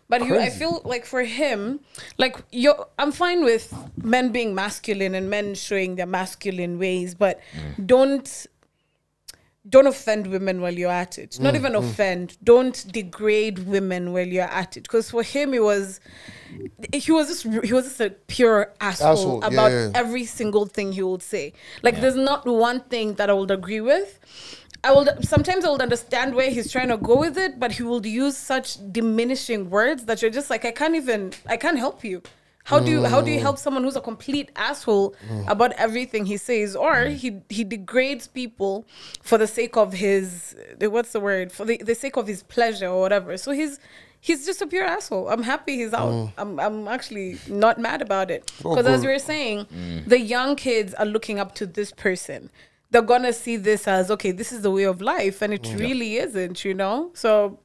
But 0.07 0.21
he, 0.21 0.31
I 0.31 0.49
feel 0.49 0.81
like 0.85 1.05
for 1.05 1.23
him, 1.23 1.79
like 2.17 2.37
you 2.51 2.75
I'm 2.99 3.11
fine 3.11 3.43
with 3.43 3.73
men 3.97 4.31
being 4.31 4.53
masculine 4.53 5.15
and 5.15 5.29
men 5.29 5.55
showing 5.55 5.95
their 5.95 6.05
masculine 6.05 6.77
ways, 6.77 7.15
but 7.15 7.39
mm. 7.55 7.87
don't 7.87 8.47
don't 9.67 9.87
offend 9.87 10.27
women 10.27 10.61
while 10.61 10.73
you're 10.73 10.91
at 10.91 11.17
it. 11.17 11.39
Not 11.39 11.53
mm, 11.53 11.57
even 11.57 11.73
mm. 11.73 11.79
offend. 11.79 12.37
Don't 12.43 12.85
degrade 12.91 13.59
women 13.59 14.13
while 14.13 14.27
you're 14.27 14.43
at 14.43 14.77
it. 14.77 14.83
Because 14.83 15.09
for 15.09 15.23
him, 15.23 15.53
it 15.55 15.63
was 15.63 15.99
he 16.93 17.11
was 17.11 17.27
just 17.27 17.65
he 17.65 17.73
was 17.73 17.85
just 17.85 17.99
a 17.99 18.11
pure 18.11 18.73
asshole, 18.79 19.11
Asshole, 19.11 19.43
about 19.43 19.71
yeah. 19.71 19.89
every 19.95 20.25
single 20.25 20.67
thing 20.67 20.91
he 20.91 21.01
would 21.01 21.23
say. 21.23 21.53
Like 21.81 21.99
there's 21.99 22.15
not 22.15 22.45
one 22.45 22.81
thing 22.81 23.15
that 23.15 23.29
I 23.29 23.33
would 23.33 23.51
agree 23.51 23.81
with. 23.81 24.19
I 24.85 24.91
will 24.91 25.07
sometimes 25.21 25.65
I 25.65 25.69
will 25.69 25.81
understand 25.81 26.35
where 26.35 26.51
he's 26.51 26.71
trying 26.71 26.89
to 26.89 26.97
go 26.97 27.17
with 27.19 27.37
it, 27.39 27.59
but 27.59 27.71
he 27.71 27.83
will 27.83 28.05
use 28.05 28.37
such 28.37 28.77
diminishing 28.91 29.71
words 29.71 30.05
that 30.05 30.21
you're 30.21 30.35
just 30.39 30.51
like, 30.51 30.63
I 30.63 30.71
can't 30.71 30.95
even 30.95 31.33
I 31.47 31.57
can't 31.57 31.79
help 31.79 32.03
you. 32.03 32.21
How 32.65 32.79
do 32.79 32.91
you 32.91 33.03
how 33.03 33.21
do 33.21 33.31
you 33.31 33.39
help 33.39 33.57
someone 33.59 33.83
who's 33.83 33.95
a 33.95 34.01
complete 34.01 34.51
asshole 34.55 35.15
about 35.47 35.71
everything 35.73 36.25
he 36.25 36.37
says? 36.37 36.75
Or 36.75 37.05
he 37.05 37.41
he 37.49 37.63
degrades 37.63 38.27
people 38.27 38.85
for 39.21 39.37
the 39.37 39.47
sake 39.47 39.75
of 39.75 39.93
his 39.93 40.55
what's 40.79 41.11
the 41.13 41.19
word? 41.19 41.51
For 41.51 41.65
the, 41.65 41.77
the 41.77 41.95
sake 41.95 42.15
of 42.15 42.27
his 42.27 42.43
pleasure 42.43 42.87
or 42.87 43.01
whatever. 43.01 43.37
So 43.37 43.51
he's 43.51 43.79
he's 44.19 44.45
just 44.45 44.61
a 44.63 44.67
pure 44.67 44.83
asshole. 44.83 45.29
I'm 45.29 45.43
happy 45.43 45.77
he's 45.77 45.93
out. 45.93 46.13
Mm. 46.13 46.31
I'm 46.39 46.59
I'm 46.59 46.87
actually 46.87 47.39
not 47.47 47.79
mad 47.79 48.01
about 48.01 48.31
it. 48.31 48.51
Because 48.57 48.87
as 48.87 49.01
we 49.01 49.11
were 49.11 49.19
saying, 49.19 49.65
mm. 49.65 50.05
the 50.07 50.19
young 50.19 50.55
kids 50.55 50.93
are 50.95 51.05
looking 51.05 51.39
up 51.39 51.53
to 51.55 51.67
this 51.67 51.91
person. 51.91 52.49
They're 52.95 53.01
gonna 53.13 53.33
see 53.33 53.57
this 53.57 53.87
as 53.89 54.09
okay, 54.09 54.31
this 54.31 54.51
is 54.53 54.61
the 54.61 54.71
way 54.71 54.83
of 54.83 55.01
life, 55.01 55.41
and 55.41 55.53
it 55.53 55.67
really 55.75 56.15
isn't, 56.15 56.63
you 56.63 56.73
know. 56.73 57.11
So 57.13 57.59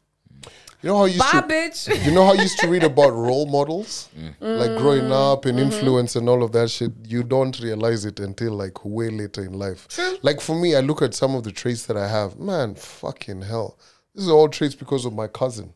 You 0.82 0.88
know 0.90 0.96
how 0.98 1.04
you 1.04 1.14
used 1.20 1.32
bye, 1.32 1.40
to, 1.42 1.46
bitch. 1.46 2.04
you 2.06 2.10
know 2.10 2.24
how 2.24 2.32
you 2.32 2.42
used 2.42 2.58
to 2.60 2.66
read 2.68 2.82
about 2.92 3.10
role 3.28 3.46
models, 3.46 4.08
like 4.40 4.74
growing 4.82 5.12
up 5.12 5.44
and 5.44 5.56
Mm-hmm. 5.58 5.72
influence 5.72 6.16
and 6.16 6.28
all 6.28 6.42
of 6.42 6.50
that 6.56 6.68
shit. 6.70 6.92
You 7.06 7.22
don't 7.22 7.54
realize 7.60 8.04
it 8.10 8.18
until 8.18 8.52
like 8.64 8.84
way 8.84 9.08
later 9.10 9.42
in 9.44 9.52
life. 9.66 9.86
True. 9.88 10.16
Like 10.22 10.40
for 10.40 10.56
me, 10.56 10.74
I 10.74 10.80
look 10.80 11.00
at 11.02 11.14
some 11.14 11.32
of 11.36 11.42
the 11.44 11.52
traits 11.52 11.86
that 11.86 11.96
I 11.96 12.08
have. 12.08 12.30
Man, 12.38 12.74
fucking 12.74 13.42
hell, 13.42 13.78
this 14.14 14.24
is 14.24 14.30
all 14.30 14.48
traits 14.48 14.74
because 14.74 15.04
of 15.04 15.12
my 15.12 15.28
cousin. 15.28 15.74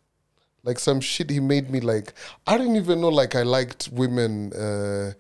Like 0.64 0.78
some 0.88 1.00
shit 1.00 1.28
he 1.30 1.40
made 1.40 1.66
me 1.70 1.78
like. 1.92 2.09
I 2.46 2.59
didn't 2.59 2.76
even 2.76 2.96
know 3.02 3.12
like 3.22 3.34
I 3.36 3.44
liked 3.59 3.82
women. 3.92 4.52
Uh, 4.55 5.12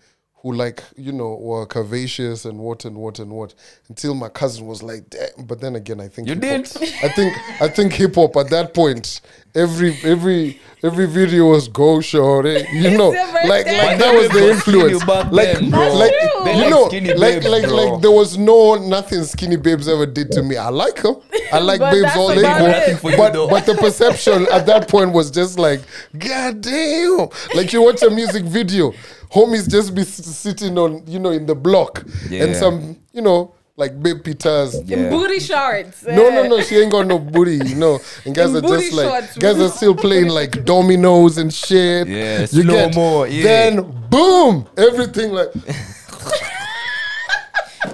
who 0.44 0.52
like 0.52 0.84
you 0.96 1.10
know 1.10 1.34
were 1.40 1.66
curvaceous 1.66 2.44
and 2.44 2.58
what 2.58 2.84
and 2.84 2.96
what 2.96 3.18
and 3.18 3.30
what 3.32 3.54
until 3.88 4.14
my 4.14 4.28
cousin 4.28 4.66
was 4.66 4.82
like 4.82 5.08
damn 5.08 5.46
but 5.46 5.58
then 5.60 5.74
again 5.74 6.00
i 6.00 6.06
think 6.06 6.28
You 6.28 6.34
hip-hop- 6.34 6.80
did? 6.80 6.94
I 7.02 7.08
think 7.08 7.34
I 7.62 7.68
think 7.68 7.92
hip 7.94 8.14
hop 8.14 8.36
at 8.36 8.50
that 8.50 8.74
point, 8.74 9.20
every 9.54 9.96
every 10.04 10.60
every 10.82 11.06
video 11.06 11.46
was 11.50 11.66
go 11.68 12.00
short, 12.02 12.44
you 12.44 12.90
know, 12.98 13.08
like 13.52 13.64
like 13.66 13.98
that 13.98 14.12
was 14.14 14.28
the 14.30 14.50
influence. 14.50 15.06
Like 15.06 15.32
like 15.32 15.60
That's 15.60 15.94
true. 15.96 16.44
They 16.44 16.58
you 16.64 16.68
know, 16.70 16.84
like 17.16 17.42
like 17.44 17.66
like 17.68 18.02
there 18.02 18.10
was 18.10 18.36
no 18.36 18.74
nothing 18.74 19.24
skinny 19.24 19.56
babes 19.56 19.88
ever 19.88 20.04
did 20.04 20.30
to 20.32 20.42
me. 20.42 20.56
I 20.58 20.68
like 20.68 21.00
them. 21.02 21.16
I 21.52 21.58
like 21.60 21.80
But 21.80 21.92
babes 21.92 22.16
all 22.16 22.28
they 22.28 22.40
about 22.40 22.58
go. 22.58 22.66
it. 22.66 22.70
Nothing 22.72 22.96
for 22.98 23.10
you, 23.12 23.16
But 23.16 23.32
but 23.48 23.64
the 23.66 23.74
perception 23.76 24.46
at 24.52 24.66
that 24.66 24.88
point 24.88 25.12
was 25.12 25.30
just 25.30 25.58
like, 25.58 25.80
god 26.18 26.60
damn. 26.60 27.28
Like 27.54 27.72
you 27.72 27.80
watch 27.82 28.02
a 28.02 28.10
music 28.10 28.44
video, 28.44 28.92
homies 29.34 29.68
just 29.68 29.94
be 29.94 30.04
sitting 30.04 30.78
on 30.78 31.02
you 31.06 31.18
know 31.18 31.30
in 31.30 31.46
the 31.46 31.54
block 31.54 32.04
and 32.30 32.54
some 32.56 32.96
you 33.12 33.22
know 33.22 33.54
like 33.76 34.00
babe 34.00 34.22
pitas. 34.22 34.80
Yeah. 34.86 35.10
Booty 35.10 35.40
shorts. 35.40 36.04
No, 36.06 36.30
no, 36.30 36.44
no. 36.46 36.60
She 36.66 36.76
ain't 36.76 36.92
got 36.92 37.06
no 37.08 37.18
booty, 37.18 37.56
you 37.66 37.74
know. 37.74 37.98
And 38.24 38.32
guys 38.34 38.50
In 38.50 38.56
are 38.56 38.60
just 38.60 38.92
like 38.92 39.08
shorts, 39.08 39.36
guys 39.38 39.58
are 39.58 39.68
still 39.68 39.96
playing 39.96 40.28
like 40.28 40.64
dominoes 40.64 41.38
and 41.38 41.52
shit. 41.52 42.06
Yeah, 42.06 42.40
you 42.42 42.62
slow-mo, 42.62 43.24
yeah. 43.24 43.42
Then 43.42 43.82
boom, 44.08 44.68
everything 44.76 45.32
like, 45.32 45.48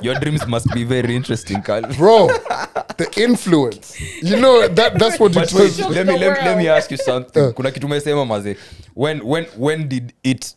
Your 0.02 0.14
dreams 0.14 0.46
must 0.46 0.72
be 0.72 0.84
very 0.84 1.14
interesting, 1.16 1.62
Carl. 1.62 1.82
bro, 1.96 2.28
the 2.96 3.08
influence. 3.16 3.98
You 4.22 4.36
know 4.36 4.68
that 4.68 4.98
that's 4.98 5.18
what 5.18 5.34
But 5.34 5.52
it 5.52 5.58
was. 5.58 5.78
Let 5.80 6.06
me 6.06 6.16
let, 6.18 6.38
me- 6.38 6.44
let 6.48 6.58
me 6.58 6.68
ask 6.68 6.90
you 6.90 6.96
something. 6.96 7.42
Uh. 7.42 7.52
Kuna 7.52 7.70
kitu 7.70 7.86
umesema 7.86 8.24
maze. 8.26 8.56
When 8.94 9.20
when 9.20 9.46
when 9.56 9.88
did 9.88 10.12
it 10.22 10.54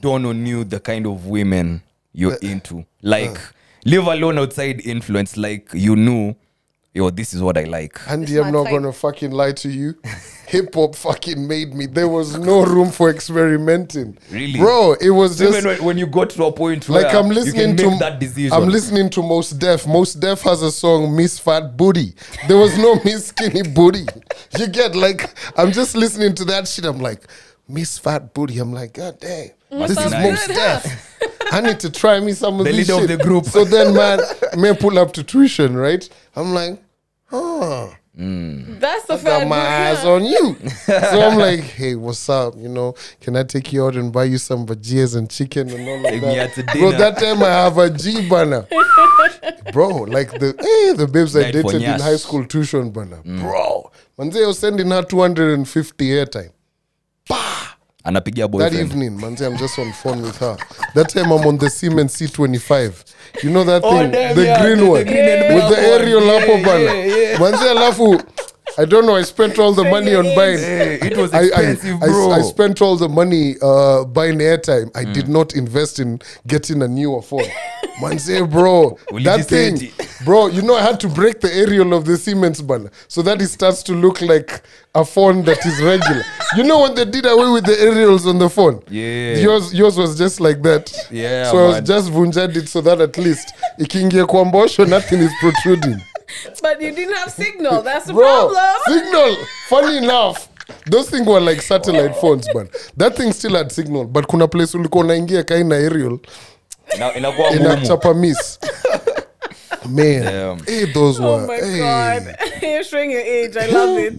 dawn 0.00 0.24
on 0.24 0.46
you 0.46 0.64
the 0.64 0.80
kind 0.80 1.06
of 1.06 1.26
women 1.26 1.82
you're 2.12 2.32
uh, 2.34 2.38
into? 2.42 2.84
Like 3.02 3.36
uh. 3.36 3.52
leave 3.84 4.06
alone 4.06 4.38
outside 4.38 4.80
influence. 4.86 5.36
Like 5.36 5.70
you 5.72 5.96
knew, 5.96 6.34
yo, 6.92 7.10
this 7.10 7.34
is 7.34 7.42
what 7.42 7.58
I 7.58 7.64
like. 7.64 7.98
Andy, 8.08 8.38
I'm 8.38 8.52
not 8.52 8.64
gonna 8.70 8.92
fucking 8.92 9.30
lie 9.30 9.52
to 9.52 9.68
you. 9.68 9.94
Hip 10.46 10.74
hop 10.74 10.94
fucking 10.94 11.48
made 11.48 11.74
me. 11.74 11.86
There 11.86 12.06
was 12.06 12.38
no 12.38 12.64
room 12.64 12.90
for 12.90 13.10
experimenting. 13.10 14.16
Really? 14.30 14.58
bro? 14.58 14.92
It 15.00 15.10
was 15.10 15.38
just 15.38 15.58
Even 15.58 15.64
when, 15.64 15.84
when 15.84 15.98
you 15.98 16.06
got 16.06 16.30
to 16.30 16.44
a 16.44 16.52
point 16.52 16.88
where 16.88 17.02
like 17.02 17.14
I'm 17.14 17.26
you 17.28 17.34
listening 17.34 17.76
can 17.76 17.90
to 17.92 17.98
that 17.98 18.20
decision. 18.20 18.52
I'm 18.52 18.68
listening 18.68 19.10
to 19.10 19.22
Mos 19.22 19.50
Def. 19.50 19.86
Mos 19.86 20.14
Def 20.14 20.42
has 20.42 20.62
a 20.62 20.70
song 20.70 21.16
Miss 21.16 21.38
Fat 21.38 21.76
Booty. 21.76 22.14
There 22.46 22.58
was 22.58 22.76
no 22.78 23.00
Miss 23.04 23.28
Skinny 23.28 23.62
Booty. 23.62 24.06
You 24.58 24.68
get 24.68 24.94
like 24.94 25.28
I'm 25.58 25.72
just 25.72 25.96
listening 25.96 26.34
to 26.36 26.44
that 26.46 26.68
shit. 26.68 26.84
I'm 26.84 27.00
like 27.00 27.26
Miss 27.66 27.98
Fat 27.98 28.34
Booty. 28.34 28.58
I'm 28.58 28.72
like 28.72 28.92
God 28.92 29.18
damn. 29.18 29.50
This 29.78 29.90
is 29.98 30.10
nice. 30.12 30.30
Most 30.30 30.46
good, 30.48 30.54
Def. 30.56 31.18
I 31.52 31.60
need 31.60 31.80
to 31.80 31.90
try 31.90 32.20
me 32.20 32.32
some 32.32 32.58
of 32.60 32.66
The 32.66 32.72
this 32.72 32.88
leader 32.88 33.02
of 33.02 33.08
the 33.08 33.16
group. 33.22 33.44
So 33.46 33.64
then, 33.64 33.94
man, 33.94 34.20
may 34.56 34.74
pull 34.74 34.98
up 34.98 35.12
to 35.14 35.22
tuition, 35.22 35.76
right? 35.76 36.06
I'm 36.36 36.52
like, 36.54 36.82
huh. 37.26 37.88
Mm. 38.18 38.78
That's 38.78 39.06
the 39.06 39.14
Got 39.16 39.22
fact. 39.22 39.48
my 39.48 39.56
eyes 39.58 40.04
on 40.04 40.24
you. 40.24 40.56
so 40.86 41.20
I'm 41.20 41.36
like, 41.36 41.60
hey, 41.60 41.96
what's 41.96 42.28
up? 42.28 42.54
You 42.56 42.68
know, 42.68 42.94
can 43.20 43.34
I 43.36 43.42
take 43.42 43.72
you 43.72 43.84
out 43.84 43.96
and 43.96 44.12
buy 44.12 44.24
you 44.24 44.38
some 44.38 44.66
vajias 44.66 45.16
and 45.16 45.28
chicken 45.28 45.68
and 45.68 45.88
all 45.88 45.96
of 45.98 46.04
Take 46.04 46.22
me 46.22 46.36
that? 46.36 46.54
to 46.54 46.62
Bro, 46.62 46.74
dinner. 46.92 46.98
that 46.98 47.18
time 47.18 47.42
I 47.42 47.48
have 47.48 47.76
a 47.76 47.90
G 47.90 48.28
banner. 48.28 48.66
Bro, 49.72 49.88
like 50.04 50.30
the 50.30 50.54
hey, 50.60 50.96
the 50.96 51.08
babes 51.08 51.34
I 51.36 51.50
dated 51.50 51.82
in 51.82 52.00
high 52.00 52.14
school 52.16 52.46
tuition 52.46 52.90
banner. 52.90 53.20
Mm. 53.24 53.40
Bro, 53.40 53.90
manze 54.16 54.46
was 54.46 54.60
sending 54.60 54.90
her 54.90 55.02
250 55.02 56.04
airtime. 56.10 56.52
Anapigia 58.04 58.44
That 58.44 58.50
boyfriend. 58.50 58.80
evening, 58.80 59.10
manze, 59.20 59.46
I'm 59.46 59.56
just 59.56 59.78
on 59.78 59.92
phone 59.92 60.22
with 60.22 60.38
her. 60.38 60.56
That 60.94 61.08
time 61.08 61.32
I'm 61.32 61.46
on 61.46 61.58
the 61.58 61.70
Siemens 61.70 62.14
C25. 62.20 62.92
You 63.42 63.50
know 63.50 63.64
that 63.64 63.82
Oh, 63.84 63.90
thing, 63.98 64.10
damn, 64.10 64.36
the 64.36 64.44
yeah, 64.44 64.62
green 64.62 64.78
the- 64.78 64.84
the 64.84 64.90
one 64.90 65.04
green 65.04 65.18
and 65.18 65.54
with 65.54 65.64
the 65.68 65.74
one. 65.74 65.84
aerial 65.84 66.20
hapo 66.20 66.56
bana. 66.64 66.90
Alafu 67.70 68.22
I 68.76 68.84
don't 68.84 69.06
know. 69.06 69.14
I 69.14 69.22
spent 69.22 69.58
all 69.58 69.72
the 69.72 69.84
money 69.84 70.14
on 70.14 70.24
buying. 70.34 70.58
Hey, 70.58 70.98
it 71.00 71.16
was 71.16 71.32
I, 71.32 71.38
I, 71.38 71.42
expensive, 71.42 72.02
I, 72.02 72.06
bro. 72.06 72.30
I 72.32 72.40
spent 72.42 72.82
all 72.82 72.96
the 72.96 73.08
money 73.08 73.54
uh, 73.62 74.04
buying 74.04 74.38
airtime. 74.38 74.90
I 74.96 75.04
did 75.04 75.28
not 75.28 75.54
invest 75.54 76.00
in 76.00 76.20
getting 76.46 76.82
a 76.82 76.88
newer 76.88 77.22
phone. 77.22 77.44
Manze, 78.00 78.50
bro, 78.50 78.98
that 79.22 79.46
thing, 79.46 79.92
bro. 80.24 80.48
You 80.48 80.62
know, 80.62 80.74
I 80.74 80.82
had 80.82 80.98
to 81.00 81.08
break 81.08 81.40
the 81.40 81.54
aerial 81.54 81.94
of 81.94 82.04
the 82.04 82.16
Siemens 82.16 82.60
banner 82.60 82.90
so 83.06 83.22
that 83.22 83.40
it 83.40 83.46
starts 83.46 83.84
to 83.84 83.92
look 83.92 84.20
like 84.20 84.62
a 84.96 85.04
phone 85.04 85.44
that 85.44 85.64
is 85.64 85.80
regular. 85.80 86.24
you 86.56 86.64
know 86.64 86.82
when 86.82 86.94
they 86.96 87.04
did 87.04 87.24
away 87.26 87.50
with 87.52 87.64
the 87.66 87.80
aerials 87.80 88.26
on 88.26 88.38
the 88.38 88.50
phone? 88.50 88.82
Yeah. 88.88 89.36
Yours, 89.36 89.72
yours 89.72 89.96
was 89.96 90.18
just 90.18 90.40
like 90.40 90.62
that. 90.62 90.92
Yeah, 91.10 91.50
So 91.52 91.58
I 91.58 91.66
was 91.68 91.80
just 91.82 92.10
vunjad 92.10 92.56
it 92.56 92.68
so 92.68 92.80
that 92.80 93.00
at 93.00 93.16
least 93.18 93.54
ikiingia 93.78 94.26
kwa 94.26 94.44
mbosho, 94.44 94.84
nothing 94.88 95.20
is 95.20 95.30
protruding. 95.40 96.00
But 96.62 96.80
you 96.80 96.90
didn't 96.92 97.14
have 97.16 97.32
signal. 97.32 97.82
That's 97.82 98.06
the 98.06 98.12
Bro, 98.12 98.48
problem. 98.48 98.74
signal. 98.86 99.36
Funny 99.68 99.96
enough, 99.98 100.48
those 100.90 101.10
things 101.10 101.26
were 101.26 101.40
like 101.40 101.62
satellite 101.62 102.14
phones, 102.16 102.46
but 102.54 102.68
That 102.96 103.16
thing 103.16 103.32
still 103.32 103.54
had 103.56 103.70
signal, 103.72 104.04
but 104.04 104.26
kuna 104.26 104.48
place 104.48 104.74
ulikuwa 104.76 105.04
unaingia 105.04 105.42
kaina 105.42 105.76
aerial 105.76 106.18
inachapa 107.54 108.14
miss. 108.14 108.58
Man, 109.88 110.22
Damn. 110.22 110.58
hey, 110.66 110.86
those 110.92 111.20
Oh 111.20 111.36
were. 111.36 111.46
my 111.46 111.56
hey. 111.56 111.78
god. 111.78 112.36
You're 112.62 112.84
showing 112.84 113.10
your 113.10 113.20
age. 113.20 113.54
I 113.56 113.66
love 113.66 113.98
it. 113.98 114.16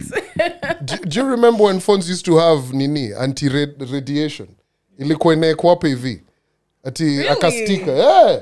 Do, 0.86 0.96
do 0.98 1.20
you 1.20 1.26
remember 1.26 1.64
when 1.64 1.80
phones 1.80 2.08
used 2.08 2.24
to 2.26 2.36
have 2.38 2.72
nini 2.72 3.12
anti 3.12 3.48
radiation? 3.48 4.48
Ilikuwa 4.98 5.34
inaekwa 5.34 5.70
hapa 5.70 5.88
hivi 5.88 6.22
ati 6.84 7.28
akastika. 7.28 7.90
Yeah. 7.92 8.40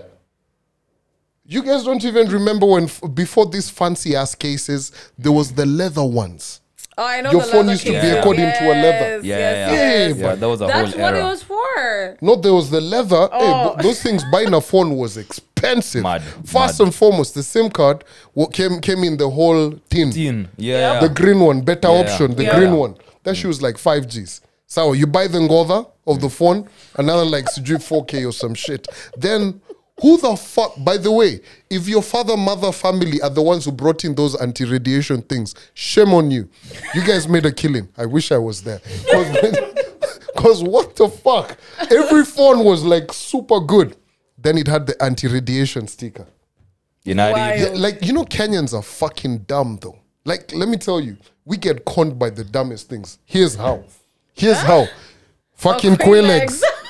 You 1.47 1.63
guys 1.63 1.85
don't 1.85 2.03
even 2.05 2.29
remember 2.29 2.65
when 2.67 2.85
f- 2.85 3.03
before 3.13 3.47
these 3.47 3.69
fancy 3.69 4.17
ass 4.17 4.35
cases 4.35 4.93
there 5.19 5.33
was 5.33 5.53
the 5.53 5.67
leather 5.67 6.05
ones. 6.05 6.61
Oh, 6.97 7.05
I 7.05 7.21
know 7.21 7.33
Your 7.33 7.41
the 7.43 7.47
phone 7.49 7.67
leather 7.67 7.73
used 7.73 7.85
to 7.87 7.91
be 7.93 7.97
cases. 8.01 8.17
according 8.19 8.45
to 8.53 8.65
a 8.67 8.75
leather. 8.85 9.11
Yes, 9.17 9.25
Yeah, 9.25 9.37
yes, 9.39 9.71
yeah, 9.71 9.73
Yeah, 9.75 10.09
yes. 10.09 10.17
yeah. 10.19 10.35
That 10.37 10.47
was 10.49 10.61
a 10.63 10.67
That's 10.67 10.93
whole 10.95 11.03
what 11.03 11.15
era. 11.15 11.21
it 11.27 11.29
was 11.31 11.43
for. 11.43 12.17
No, 12.23 12.37
there 12.37 12.55
was 12.55 12.71
the 12.71 12.81
leather. 12.81 13.29
Oh. 13.33 13.75
but 13.75 13.83
those 13.83 14.01
things 14.03 14.25
buying 14.33 14.55
a 14.55 14.61
phone 14.61 14.97
was 14.97 15.17
expensive. 15.19 16.03
Mad, 16.03 16.23
First 16.47 16.79
mad. 16.79 16.87
and 16.87 16.95
foremost, 16.95 17.35
the 17.35 17.43
SIM 17.43 17.69
card 17.69 18.05
came 18.53 18.81
came 18.81 19.05
in 19.05 19.17
the 19.19 19.29
whole 19.29 19.73
tin. 19.91 20.13
Tin. 20.13 20.49
Yeah. 20.57 21.01
The 21.01 21.09
green 21.11 21.41
one, 21.41 21.61
better 21.61 21.89
Yeah. 21.89 22.01
option. 22.01 22.37
The 22.37 22.45
Yeah. 22.45 22.59
green 22.59 22.75
one. 22.77 22.95
That 23.25 23.35
shit 23.37 23.47
was 23.49 23.61
like 23.61 23.77
five 23.77 24.09
Gs. 24.09 24.41
So 24.67 24.93
you 24.95 25.07
buy 25.07 25.27
the 25.27 25.39
ngotha 25.41 25.87
of 26.07 26.21
the 26.21 26.31
phone, 26.31 26.69
another 26.97 27.25
like 27.25 27.47
sijui 27.47 27.83
4K 27.83 28.25
or 28.25 28.33
some 28.33 28.55
shit. 28.55 28.87
Then 29.17 29.61
who 30.01 30.17
the 30.21 30.37
fuck? 30.37 30.75
By 30.79 30.97
the 30.97 31.11
way, 31.13 31.41
if 31.71 31.89
your 31.89 32.03
father, 32.03 32.37
mother, 32.37 32.73
family 32.73 33.21
are 33.23 33.31
the 33.31 33.43
ones 33.43 33.65
who 33.65 33.73
brought 33.73 34.05
in 34.05 34.15
those 34.15 34.35
anti-radiation 34.41 35.23
things, 35.23 35.55
shame 35.75 36.13
on 36.13 36.31
you. 36.31 36.49
You 36.95 37.05
guys 37.05 37.29
made 37.29 37.47
a 37.47 37.53
killing. 37.53 37.89
I 37.97 38.07
wish 38.07 38.33
I 38.33 38.39
was 38.39 38.63
there. 38.63 38.81
Because 40.35 40.63
what 40.63 40.97
the 40.97 41.09
fuck? 41.09 41.59
Every 41.91 42.25
phone 42.25 42.65
was 42.65 42.83
like 42.83 43.13
super 43.13 43.61
good. 43.61 43.97
Then 44.37 44.59
it 44.59 44.67
had 44.67 44.87
the 44.87 45.01
anti-radiation 45.03 45.87
sticker. 45.87 46.27
You 47.05 47.15
know, 47.15 47.29
Yeah, 47.29 47.71
like 47.75 48.05
you 48.05 48.13
know, 48.13 48.25
Kenyans 48.25 48.75
are 48.75 48.83
fucking 48.83 49.39
dumb 49.41 49.79
though. 49.81 49.99
Like, 50.25 50.53
let 50.55 50.69
me 50.69 50.77
tell 50.79 51.01
you, 51.01 51.19
we 51.45 51.57
get 51.57 51.85
conned 51.85 52.19
by 52.19 52.31
the 52.31 52.45
dumbest 52.45 52.89
things. 52.89 53.19
Here's 53.27 53.55
how. 53.55 53.85
Here's 54.33 54.61
how. 54.61 54.87
Fucking 55.53 55.93
Oh, 55.93 55.97
Quelex. 55.97 56.63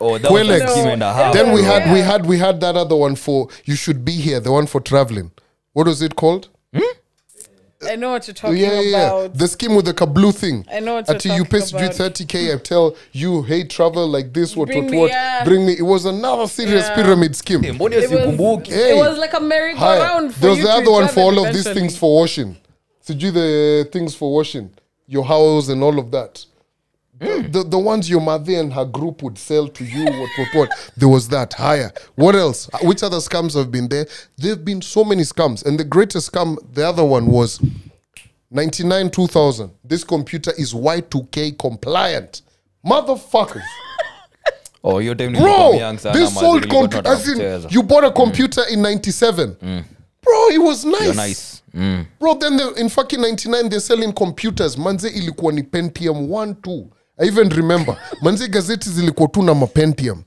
oh, 0.00 0.18
that 0.18 0.30
was 0.30 0.48
a 0.48 0.88
and 0.88 1.02
a 1.02 1.12
half. 1.12 1.32
Then 1.34 1.52
we 1.52 1.62
Yeah. 1.62 1.78
had 1.80 1.92
we 1.92 2.00
had 2.00 2.26
we 2.26 2.38
had 2.38 2.60
that 2.60 2.76
other 2.76 2.96
one 2.96 3.16
for 3.16 3.48
you 3.64 3.74
should 3.74 4.04
be 4.04 4.12
here, 4.12 4.40
the 4.40 4.52
one 4.52 4.66
for 4.66 4.80
traveling. 4.80 5.30
What 5.72 5.86
was 5.86 6.02
it 6.02 6.16
called? 6.16 6.48
I 7.82 7.96
know 7.96 8.10
what 8.10 8.26
you're 8.26 8.34
talking 8.34 8.58
yeah, 8.58 8.74
yeah, 8.74 8.80
yeah. 8.80 9.06
about. 9.06 9.38
The 9.38 9.48
scheme 9.48 9.74
with 9.74 9.86
the 9.86 9.94
kablu 9.94 10.34
thing. 10.34 10.66
I 10.70 10.80
know 10.80 10.96
what 10.96 11.08
you're 11.08 11.14
Until 11.14 11.34
you 11.38 11.44
talking 11.44 11.78
pay 11.78 11.86
about. 11.86 11.92
30k, 12.12 12.54
I 12.54 12.58
tell 12.58 12.94
you, 13.12 13.40
hey, 13.42 13.64
travel 13.64 14.06
like 14.06 14.34
this, 14.34 14.54
what, 14.54 14.66
Bring 14.68 14.82
what, 14.84 14.90
me, 14.90 14.98
what. 14.98 15.10
yeah. 15.10 15.44
Bring 15.44 15.64
me. 15.66 15.72
It 15.78 15.82
was 15.94 16.04
another 16.04 16.46
serious 16.46 16.86
Yeah. 16.88 16.94
pyramid 16.94 17.34
scheme. 17.36 17.64
Eh, 17.64 17.72
mbona 17.72 17.92
It 17.96 18.10
was- 18.10 18.68
Hey. 18.68 18.90
It 18.90 18.96
was 18.98 19.16
like 19.16 19.32
a 19.32 19.38
Hi. 19.38 19.46
merry-go-round 19.46 20.34
for 20.34 20.40
There 20.40 20.50
was 20.50 20.58
you 20.58 20.64
the 20.66 20.70
to 20.72 20.76
other 20.76 20.90
one 20.90 21.08
for 21.08 21.20
all 21.20 21.38
of 21.38 21.46
these 21.54 21.62
eventually. 21.62 21.74
things 21.88 21.96
for 21.96 22.14
washing. 22.20 22.56
So 23.00 23.14
do 23.14 23.30
the 23.30 23.88
things 23.90 24.14
for 24.14 24.30
washing 24.30 24.68
your 25.06 25.24
house 25.24 25.70
and 25.70 25.82
all 25.82 25.98
of 25.98 26.10
that. 26.10 26.44
The, 27.20 27.46
the, 27.50 27.64
the 27.64 27.78
ones 27.78 28.08
your 28.08 28.22
mother 28.22 28.54
and 28.54 28.72
her 28.72 28.86
group 28.86 29.22
would 29.22 29.36
sell 29.36 29.68
to 29.68 29.84
you, 29.84 30.04
what, 30.04 30.30
what, 30.38 30.54
what. 30.54 30.92
There 30.96 31.08
was 31.08 31.28
that 31.28 31.52
higher. 31.52 31.92
What 32.14 32.34
else? 32.34 32.68
Uh, 32.72 32.78
Which 32.78 33.02
other 33.02 33.18
scams 33.18 33.54
have 33.54 33.70
been 33.70 33.88
there? 33.88 34.06
There 34.38 34.50
have 34.50 34.64
been 34.64 34.80
so 34.80 35.04
many 35.04 35.22
scams. 35.22 35.66
And 35.66 35.78
the 35.78 35.84
greatest 35.84 36.32
scam, 36.32 36.56
the 36.72 36.88
other 36.88 37.04
one 37.04 37.26
was 37.26 37.60
99 38.50 39.10
2000. 39.10 39.70
This 39.84 40.02
computer 40.02 40.52
is 40.56 40.72
Y2K 40.72 41.58
compliant. 41.58 42.42
Motherfuckers. 42.84 43.62
Oh, 44.82 44.98
you're 44.98 45.14
time 45.14 45.34
Bro, 45.34 45.74
young 45.74 45.98
sana, 45.98 46.18
this 46.18 46.34
mazi, 46.34 46.42
old 46.42 46.70
computer, 46.70 47.06
as 47.06 47.28
in, 47.28 47.70
you 47.70 47.82
bought 47.82 48.02
a 48.02 48.10
computer 48.10 48.62
in 48.70 48.80
97. 48.80 49.56
Bro, 49.60 50.48
it 50.48 50.58
was 50.58 50.86
nice. 50.86 51.02
You're 51.04 51.14
nice. 51.14 51.62
Mm. 51.74 52.06
Bro, 52.18 52.34
then 52.36 52.56
the, 52.56 52.72
in 52.74 52.88
fucking 52.88 53.20
99, 53.20 53.68
they're 53.68 53.78
selling 53.78 54.10
computers. 54.12 54.78
Manze 54.78 55.08
ilikuwa 55.08 55.52
ni 55.52 55.62
Pentium 55.62 56.30
1, 56.30 56.54
2. 56.54 56.86
I 57.20 57.24
even 57.26 57.48
remember. 57.48 57.96
Manze 58.22 58.48
gazeti 58.48 58.90
zilikuwa 58.90 59.28
tu 59.28 59.42
na 59.42 59.54
mapentium. 59.54 60.22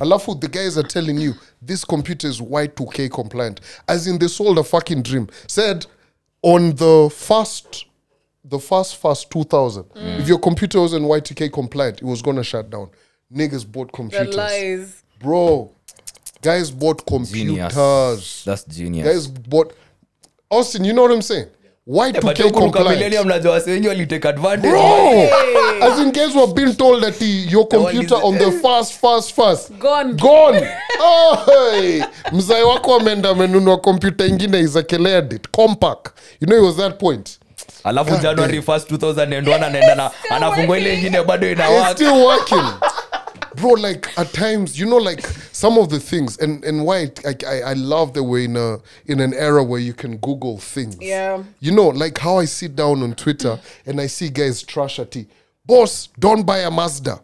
Alafu, 0.00 0.34
the 0.34 0.48
guys 0.48 0.76
are 0.78 0.88
telling 0.88 1.22
you, 1.22 1.34
this 1.66 1.84
computer 1.84 2.30
is 2.30 2.40
Y2K 2.40 3.08
compliant. 3.08 3.60
As 3.88 4.06
in, 4.06 4.18
they 4.18 4.28
sold 4.28 4.58
a 4.58 4.64
fucking 4.64 5.02
dream. 5.02 5.26
Said, 5.46 5.86
on 6.42 6.74
the 6.74 7.08
first, 7.10 7.86
the 8.44 8.58
first, 8.58 8.96
first 8.96 9.30
2000, 9.30 9.84
mm. 9.84 10.20
if 10.20 10.28
your 10.28 10.38
computer 10.38 10.80
wasn't 10.80 11.04
Y2K 11.04 11.52
compliant, 11.52 11.98
it 12.02 12.04
was 12.04 12.22
gonna 12.22 12.44
shut 12.44 12.70
down. 12.70 12.88
Niggas 13.32 13.64
bought 13.66 13.88
The 13.88 13.96
computers. 13.96 14.36
lies. 14.36 15.02
Bro, 15.20 15.70
guys 16.42 16.70
bought 16.70 17.06
Genius. 17.06 17.72
computers. 17.72 18.42
That's 18.44 18.64
genius. 18.64 19.06
Guys 19.06 19.26
bought 19.26 19.72
Austin, 20.50 20.84
you 20.84 20.92
know 20.92 21.02
what 21.02 21.10
I'm 21.12 21.22
saying? 21.22 21.48
Wase 21.86 23.70
wengi 23.70 23.88
walitake 23.88 24.28
as 25.82 25.98
in 26.00 26.10
guys 26.10 26.34
were 26.34 26.52
being 26.52 26.74
told 26.74 27.02
that 27.02 27.14
the, 27.18 27.46
your 27.48 27.68
computer 27.68 28.16
on 28.16 28.36
the 28.38 28.50
fast, 28.60 28.94
fast, 28.94 29.32
fast 29.32 29.70
Gone. 29.78 30.14
gone. 30.16 30.66
Oh, 31.00 31.36
hey. 31.46 32.02
Mzai 32.32 32.62
wako 32.62 32.94
ameenda 32.94 33.30
amenunua 33.30 33.76
kompyuta 33.76 34.26
ingine 34.26 34.58
izakelea 34.60 35.20
dit 35.22 35.48
compact. 35.50 36.06
You 36.40 36.46
know 36.48 36.58
it 36.58 36.64
was 36.64 36.76
that 36.76 36.98
point. 36.98 37.38
alafu 37.84 38.16
january 38.22 38.60
1st 38.60 38.96
2001 38.96 39.64
anaenda 39.64 39.94
na 39.94 40.10
anafungua 40.30 40.78
ile 40.78 40.94
ingine 40.94 41.22
bado 41.22 41.52
inawaka 41.52 41.92
still 41.94 42.10
working. 42.12 42.64
Bro, 43.56 43.72
like 43.72 44.16
at 44.18 44.32
times, 44.32 44.78
you 44.78 44.86
know, 44.86 44.96
like 44.96 45.20
some 45.52 45.78
of 45.78 45.88
the 45.88 45.98
things, 45.98 46.38
and, 46.38 46.64
and 46.64 46.84
why 46.84 47.10
I, 47.24 47.34
I, 47.46 47.60
I 47.60 47.72
love 47.72 48.12
that 48.14 48.22
we're 48.22 48.44
in 48.44 48.56
a 48.56 48.78
in 49.06 49.20
an 49.20 49.34
era 49.34 49.64
where 49.64 49.80
you 49.80 49.94
can 49.94 50.18
Google 50.18 50.58
things. 50.58 50.96
Yeah. 51.00 51.42
You 51.60 51.72
know, 51.72 51.88
like 51.88 52.18
how 52.18 52.38
I 52.38 52.44
sit 52.44 52.76
down 52.76 53.02
on 53.02 53.14
Twitter 53.14 53.58
and 53.86 54.00
I 54.00 54.06
see 54.06 54.28
guys 54.28 54.62
trash 54.62 54.98
at 54.98 55.16
it. 55.16 55.28
Boss, 55.64 56.08
don't 56.18 56.44
buy 56.44 56.58
a 56.58 56.70
Mazda. 56.70 57.20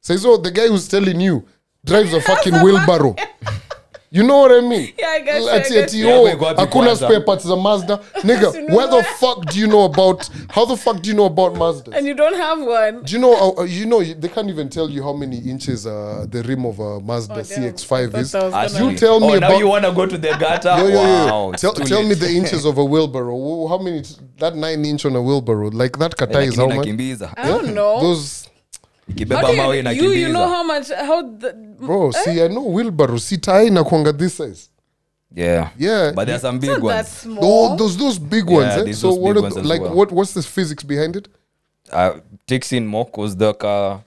Says, 0.00 0.26
oh, 0.26 0.36
the 0.36 0.50
guy 0.50 0.68
who's 0.68 0.88
telling 0.88 1.20
you 1.20 1.46
drives 1.84 2.12
a 2.12 2.20
fucking 2.30 2.54
wheelbarrow. 2.62 3.14
You 4.14 4.22
know 4.22 4.38
what 4.38 4.52
I 4.52 4.60
mean? 4.60 4.92
Yeah, 4.96 5.08
I 5.08 5.20
guess, 5.22 5.44
I 5.48 5.56
Ati- 5.56 6.04
oh, 6.04 6.24
hakuna 6.56 6.94
spare 6.94 7.20
parts 7.20 7.44
za 7.44 7.56
Mazda. 7.56 7.98
Nigga, 8.22 8.52
where 8.74 8.86
the 8.86 9.02
fuck 9.18 9.44
do 9.46 9.58
you 9.58 9.66
know 9.66 9.82
about, 9.86 10.30
how 10.50 10.64
the 10.64 10.76
fuck 10.76 11.02
do 11.02 11.10
you 11.10 11.16
know 11.16 11.24
about 11.24 11.56
Mazda? 11.56 11.90
And 11.96 12.06
you 12.06 12.14
don't 12.14 12.36
have 12.36 12.60
one. 12.60 13.02
Do 13.02 13.12
you 13.12 13.18
know? 13.18 13.34
Uh, 13.34 13.62
uh, 13.62 13.64
you 13.64 13.86
know, 13.86 14.04
they 14.04 14.28
can't 14.28 14.48
even 14.48 14.68
tell 14.68 14.88
you 14.88 15.02
how 15.02 15.12
many 15.14 15.38
inches 15.38 15.84
uh, 15.84 16.26
the 16.30 16.44
rim 16.44 16.64
of 16.64 16.78
a 16.78 17.00
Mazda 17.00 17.34
Oh. 17.34 17.38
CX-5 17.38 18.14
I 18.54 18.64
is. 18.66 18.78
You 18.78 18.94
tell 18.96 19.18
me 19.18 19.34
oh, 19.34 19.38
now 19.40 19.58
you 19.58 19.66
want 19.66 19.84
to 19.84 19.90
go 19.90 20.06
to 20.06 20.16
the 20.16 20.36
gutter 20.38 20.68
Yo, 20.78 20.86
yo, 20.86 20.92
yo. 20.92 21.02
wow 21.02 21.52
Tell, 21.56 21.72
tell 21.74 22.04
me 22.04 22.14
the 22.14 22.30
inches 22.30 22.64
of 22.64 22.78
a 22.78 22.84
wheelbarrow. 22.84 23.66
How 23.66 23.78
many? 23.78 24.02
That 24.38 24.54
nine 24.54 24.84
inch 24.84 25.04
on 25.06 25.16
a 25.16 25.22
wheelbarrow, 25.22 25.70
like 25.70 25.98
that 25.98 26.16
kata 26.16 26.38
is 26.38 26.54
how 26.54 26.68
much? 26.68 26.86
I 26.86 27.48
don't 27.48 27.74
know. 27.74 28.00
Those, 28.00 28.48
ikibeba 29.08 29.52
mawe 29.52 29.76
you, 29.76 30.04
you, 30.04 30.12
you 30.12 30.28
know 30.28 30.48
how 30.48 30.62
much, 30.64 30.88
how 30.90 31.22
the, 31.22 31.52
bro. 31.80 32.10
See, 32.12 32.42
I 32.42 32.48
know 32.48 32.64
wilbaro 32.64 33.18
See, 33.20 33.36
tai 33.38 33.70
nakwanga 33.70 34.12
this 34.16 34.34
size. 34.36 34.68
yeah 35.34 35.70
Yeah. 35.78 36.12
but 36.14 36.26
there 36.26 36.36
are 36.36 36.40
some 36.40 36.58
big 36.58 36.82
ones. 36.82 37.26
Oh, 37.40 37.76
those 37.76 37.96
those 37.96 38.18
big 38.18 38.48
ones. 38.48 38.76
Yeah, 38.76 38.84
eh? 38.90 38.92
So 38.92 39.08
those 39.10 39.18
what? 39.18 39.34
big 39.34 39.36
Are 39.38 39.42
ones 39.42 39.54
the, 39.56 39.62
like 39.62 39.80
well. 39.80 39.94
what? 39.94 40.12
What's 40.12 40.32
the 40.34 40.42
physics 40.42 40.82
behind 40.84 41.16
it? 41.16 41.28
uh, 41.92 42.18
takes 42.46 42.72
in 42.72 42.86
more 42.86 43.04
because 43.04 43.36
the 43.36 43.52
car 43.54 44.02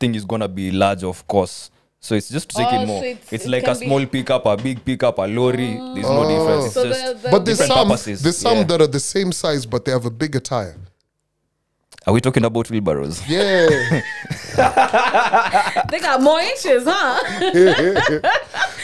thing 0.00 0.14
is 0.14 0.24
gonna 0.24 0.48
be 0.48 0.70
large 0.70 1.04
of 1.04 1.26
course 1.28 1.70
so 2.00 2.14
it's 2.14 2.28
just 2.30 2.48
to 2.48 2.56
take 2.56 2.66
Oh, 2.72 2.86
more 2.86 3.00
so 3.00 3.06
it's, 3.06 3.32
it's- 3.32 3.44
it 3.46 3.50
like 3.50 3.62
a 3.68 3.74
can 3.78 3.98
be- 3.98 4.06
pickup 4.06 4.46
a 4.46 4.56
big 4.56 4.82
pickup 4.84 5.18
a 5.18 5.26
lorry 5.26 5.74
there's 5.94 6.08
no 6.08 6.26
difference 6.28 6.64
it's 6.66 6.74
So 6.74 6.84
just 6.88 7.04
the- 7.06 7.14
the- 7.22 7.30
But 7.30 7.44
there's 7.44 7.64
some. 7.64 7.86
purposes. 7.88 8.22
There's 8.22 8.38
some 8.38 8.56
Yeah. 8.58 8.64
that 8.64 8.80
are 8.80 8.86
the 8.88 8.98
same 9.00 9.30
size, 9.30 9.66
but 9.66 9.84
they 9.84 9.92
have 9.92 10.06
a 10.06 10.10
bigger 10.10 10.40
tire. 10.40 10.76
Are 12.06 12.12
we 12.12 12.20
talking 12.20 12.44
about 12.44 12.68
wheelbarrows 12.70 13.22
Yeah. 13.28 14.02
They 15.90 16.00
got 16.00 16.20
more 16.22 16.40
inches, 16.40 16.84
huh? 16.86 17.20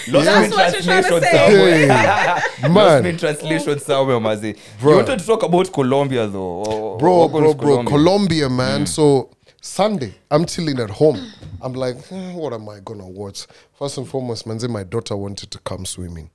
lost 0.08 0.24
That's 0.24 0.46
in 0.46 0.50
what 0.52 0.72
you're 0.72 0.82
trying 0.82 1.02
to 1.02 1.08
translation 1.08 1.22
say. 1.22 1.88
somewhere 1.88 2.68
lost 2.74 3.04
in 3.04 3.16
translation 3.18 3.78
somewhere 3.78 4.20
mazi 4.20 4.56
Bro. 4.80 4.90
you 4.90 4.96
wanted 4.96 5.18
to 5.18 5.26
talk 5.26 5.42
about 5.42 5.72
Colombia 5.72 6.26
though 6.26 6.62
Oh, 6.66 6.96
bro, 6.98 7.26
what 7.26 7.30
bro, 7.32 7.40
bro, 7.54 7.54
Colombia? 7.54 7.90
Colombia, 7.90 8.48
man. 8.48 8.86
So 8.86 9.30
Sunday, 9.60 10.14
I'm 10.30 10.44
chilling 10.46 10.78
at 10.78 10.88
home. 10.90 11.20
I'm 11.60 11.72
like, 11.74 11.96
eh, 12.12 12.32
what 12.32 12.52
am 12.52 12.68
I 12.68 12.78
gonna 12.84 13.06
watch? 13.08 13.46
First 13.78 13.98
and 13.98 14.08
foremost, 14.08 14.46
manze, 14.46 14.68
my 14.68 14.84
daughter 14.84 15.16
wanted 15.16 15.50
to 15.50 15.58
come 15.58 15.84
swimming. 15.84 16.30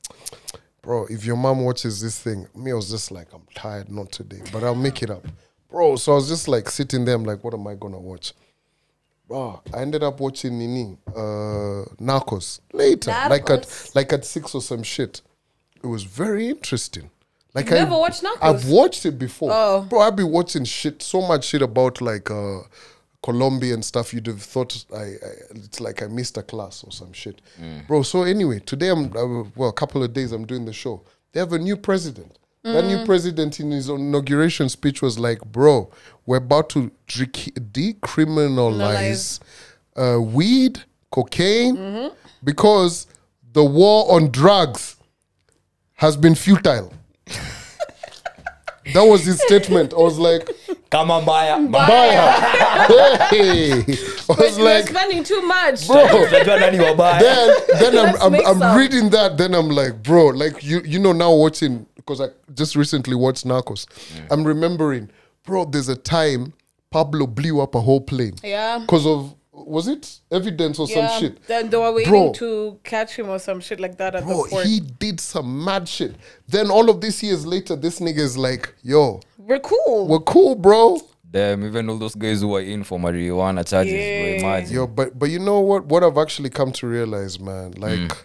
Bro, 0.81 1.07
if 1.09 1.23
your 1.25 1.37
mom 1.37 1.63
watches 1.63 2.01
this 2.01 2.19
thing, 2.19 2.47
me, 2.55 2.71
I 2.71 2.73
was 2.75 2.89
just 2.91 3.11
like, 3.11 3.27
I'm 3.33 3.43
tired, 3.55 3.89
not 3.89 4.11
today, 4.11 4.41
but 4.51 4.63
I'll 4.63 4.75
make 4.75 5.01
it 5.01 5.09
up. 5.09 5.25
Bro, 5.73 5.95
so 5.95 6.11
I 6.11 6.15
was 6.15 6.27
just 6.29 6.47
like 6.47 6.69
sitting 6.69 7.03
there, 7.03 7.15
I'm 7.15 7.23
like, 7.23 7.43
what 7.43 7.55
am 7.55 7.65
I 7.65 7.73
gonna 7.73 7.97
watch? 7.97 8.33
Bro, 9.27 9.63
I 9.73 9.81
ended 9.81 10.03
up 10.03 10.19
watching 10.19 10.59
Nini, 10.59 10.95
uh, 11.07 11.89
Narcos 11.99 12.59
later, 12.71 13.09
like 13.27 13.49
at 13.49 13.91
like 13.95 14.13
at 14.13 14.23
six 14.23 14.53
or 14.53 14.61
some 14.61 14.83
shit. 14.83 15.23
It 15.83 15.87
was 15.87 16.03
very 16.03 16.47
interesting. 16.47 17.09
Like 17.55 17.65
You've 17.65 17.73
never 17.73 17.97
watched 17.97 18.21
Narcos? 18.21 18.37
I've 18.43 18.69
watched 18.69 19.07
it 19.07 19.17
before. 19.17 19.49
Oh. 19.51 19.81
Bro, 19.89 20.01
I've 20.01 20.15
been 20.15 20.29
watching 20.29 20.63
shit, 20.63 21.01
so 21.01 21.21
much 21.21 21.45
shit 21.45 21.63
about 21.63 22.01
like 22.01 22.29
uh 22.29 22.59
Colombian 23.23 23.81
stuff. 23.81 24.13
You'd 24.13 24.27
have 24.27 24.43
thought 24.43 24.85
I, 24.95 25.01
I 25.01 25.15
it's 25.55 25.79
like 25.79 26.03
I 26.03 26.05
missed 26.05 26.37
a 26.37 26.43
class 26.43 26.83
or 26.83 26.91
some 26.91 27.13
shit. 27.13 27.41
Bro, 27.87 28.03
so 28.03 28.21
anyway, 28.21 28.59
today 28.59 28.89
I'm 28.89 29.05
uh, 29.05 29.49
well, 29.55 29.69
a 29.69 29.73
couple 29.73 30.03
of 30.03 30.13
days 30.13 30.33
I'm 30.33 30.45
doing 30.45 30.65
the 30.65 30.73
show. 30.73 31.01
They 31.31 31.39
have 31.39 31.53
a 31.53 31.57
new 31.57 31.77
president. 31.77 32.37
That 32.63 32.85
new 32.85 33.03
president 33.05 33.59
in 33.59 33.71
his 33.71 33.89
inauguration 33.89 34.69
speech 34.69 35.01
was 35.01 35.19
like, 35.19 35.43
"Bro, 35.51 35.91
we're 36.25 36.37
about 36.37 36.69
to 36.69 36.91
dec- 37.09 37.51
decriminalize 37.73 39.41
uh, 39.97 40.21
weed, 40.21 40.81
cocaine, 41.11 42.09
because 42.41 43.05
the 43.51 43.63
war 43.65 44.15
on 44.15 44.31
drugs 44.31 44.95
has 45.95 46.15
been 46.15 46.35
futile." 46.35 46.93
that 48.93 49.03
was 49.03 49.25
his 49.25 49.41
statement. 49.41 49.93
I 49.93 49.97
was 49.97 50.17
like, 50.17 50.47
kama 50.89 51.21
mbaya 51.21 51.69
Baya. 51.69 52.31
Hey. 53.29 53.71
I 53.81 53.85
But 54.27 54.37
was 54.37 54.57
you're 54.57 54.65
like, 54.65 54.87
spending 54.87 55.23
too 55.25 55.41
much. 55.41 55.85
bro. 55.87 56.05
Tunajua 56.07 56.59
nani 56.61 56.77
wabaya 56.77 57.19
then 57.19 57.93
then 57.93 57.97
I'm 57.97 58.15
I'm, 58.35 58.61
I'm 58.61 58.77
reading 58.77 59.09
that. 59.09 59.37
Then 59.37 59.53
I'm 59.53 59.67
like, 59.69 60.01
bro, 60.01 60.27
like 60.27 60.63
you 60.63 60.81
you 60.85 60.99
know 60.99 61.11
now 61.11 61.33
watching 61.33 61.85
because 62.05 62.21
I 62.21 62.27
just 62.53 62.75
recently 62.75 63.15
watched 63.15 63.45
Narcos. 63.45 63.87
I'm 64.29 64.43
remembering, 64.43 65.09
bro. 65.45 65.65
There's 65.65 65.89
a 65.89 65.95
time 65.95 66.53
Pablo 66.91 67.27
blew 67.27 67.61
up 67.61 67.75
a 67.75 67.81
whole 67.81 68.01
plane. 68.01 68.35
Yeah. 68.43 68.79
Because 68.79 69.05
of 69.05 69.35
was 69.51 69.87
it 69.87 70.19
evidence 70.31 70.79
or 70.79 70.87
yeah, 70.87 71.07
some 71.07 71.19
shit? 71.19 71.43
Then 71.47 71.69
they 71.69 71.77
were 71.77 71.91
waiting 71.91 72.11
Bro. 72.11 72.33
to 72.33 72.79
catch 72.83 73.15
him 73.15 73.29
or 73.29 73.39
some 73.39 73.59
shit 73.59 73.79
like 73.79 73.97
that 73.97 74.15
at 74.15 74.23
Bro, 74.23 74.43
the 74.43 74.49
port. 74.49 74.65
he 74.65 74.79
did 74.79 75.19
some 75.19 75.63
mad 75.63 75.87
shit. 75.87 76.15
Then 76.47 76.69
all 76.71 76.89
of 76.89 77.01
these 77.01 77.21
years 77.23 77.45
later, 77.45 77.75
this 77.75 77.99
nigga 77.99 78.17
is 78.19 78.37
like, 78.37 78.73
yo, 78.81 79.21
We're 79.37 79.59
cool. 79.59 80.07
we're 80.07 80.19
cool, 80.19 80.55
bro. 80.55 80.99
Damn, 81.29 81.65
even 81.65 81.89
all 81.89 81.97
those 81.97 82.15
guys 82.15 82.41
who 82.41 82.49
were 82.49 82.61
in 82.61 82.83
for 82.83 82.99
marijuana 82.99 83.67
charges, 83.67 83.93
bro, 83.93 83.99
Yeah. 83.99 84.39
imagine. 84.39 84.75
Yo, 84.75 84.87
but 84.87 85.17
but 85.17 85.29
you 85.29 85.39
know 85.39 85.59
what? 85.61 85.85
What 85.85 86.03
I've 86.03 86.17
actually 86.17 86.49
come 86.49 86.71
to 86.73 86.87
realize, 86.87 87.39
man, 87.39 87.71
like 87.77 87.99
mm. 87.99 88.17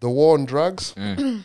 the 0.00 0.10
war 0.10 0.34
on 0.34 0.44
drugs. 0.44 0.94
Mm. 0.96 1.42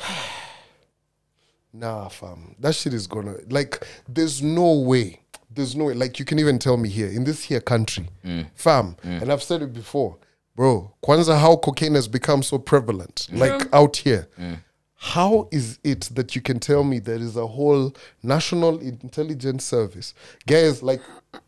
nah, 1.72 2.08
fam, 2.08 2.54
that 2.58 2.74
shit 2.74 2.94
is 2.94 3.06
gonna 3.06 3.36
like. 3.48 3.86
There's 4.08 4.42
no 4.42 4.80
way. 4.80 5.20
There's 5.50 5.74
no 5.74 5.86
way. 5.86 5.94
Like 5.94 6.18
you 6.18 6.24
can 6.24 6.38
even 6.38 6.58
tell 6.58 6.76
me 6.76 6.88
here 6.88 7.08
in 7.08 7.24
this 7.24 7.44
here 7.44 7.60
country, 7.60 8.08
mm. 8.24 8.46
fam. 8.54 8.96
Mm. 9.04 9.22
And 9.22 9.32
I've 9.32 9.42
said 9.42 9.62
it 9.62 9.72
before, 9.72 10.16
bro. 10.54 10.92
Kwanzaa, 11.04 11.38
how 11.38 11.56
cocaine 11.56 11.94
has 11.94 12.08
become 12.08 12.42
so 12.42 12.58
prevalent, 12.58 13.28
mm. 13.30 13.38
like 13.38 13.68
out 13.72 13.96
here. 13.96 14.28
How 15.02 15.48
is 15.50 15.78
it 15.82 16.10
that 16.12 16.36
you 16.36 16.42
can 16.42 16.60
tell 16.60 16.84
me 16.84 16.98
there 16.98 17.16
is 17.16 17.34
a 17.34 17.46
whole 17.46 17.94
national 18.22 18.78
intelligence 18.80 19.64
service? 19.64 20.12
Guys, 20.46 20.82
like 20.82 21.00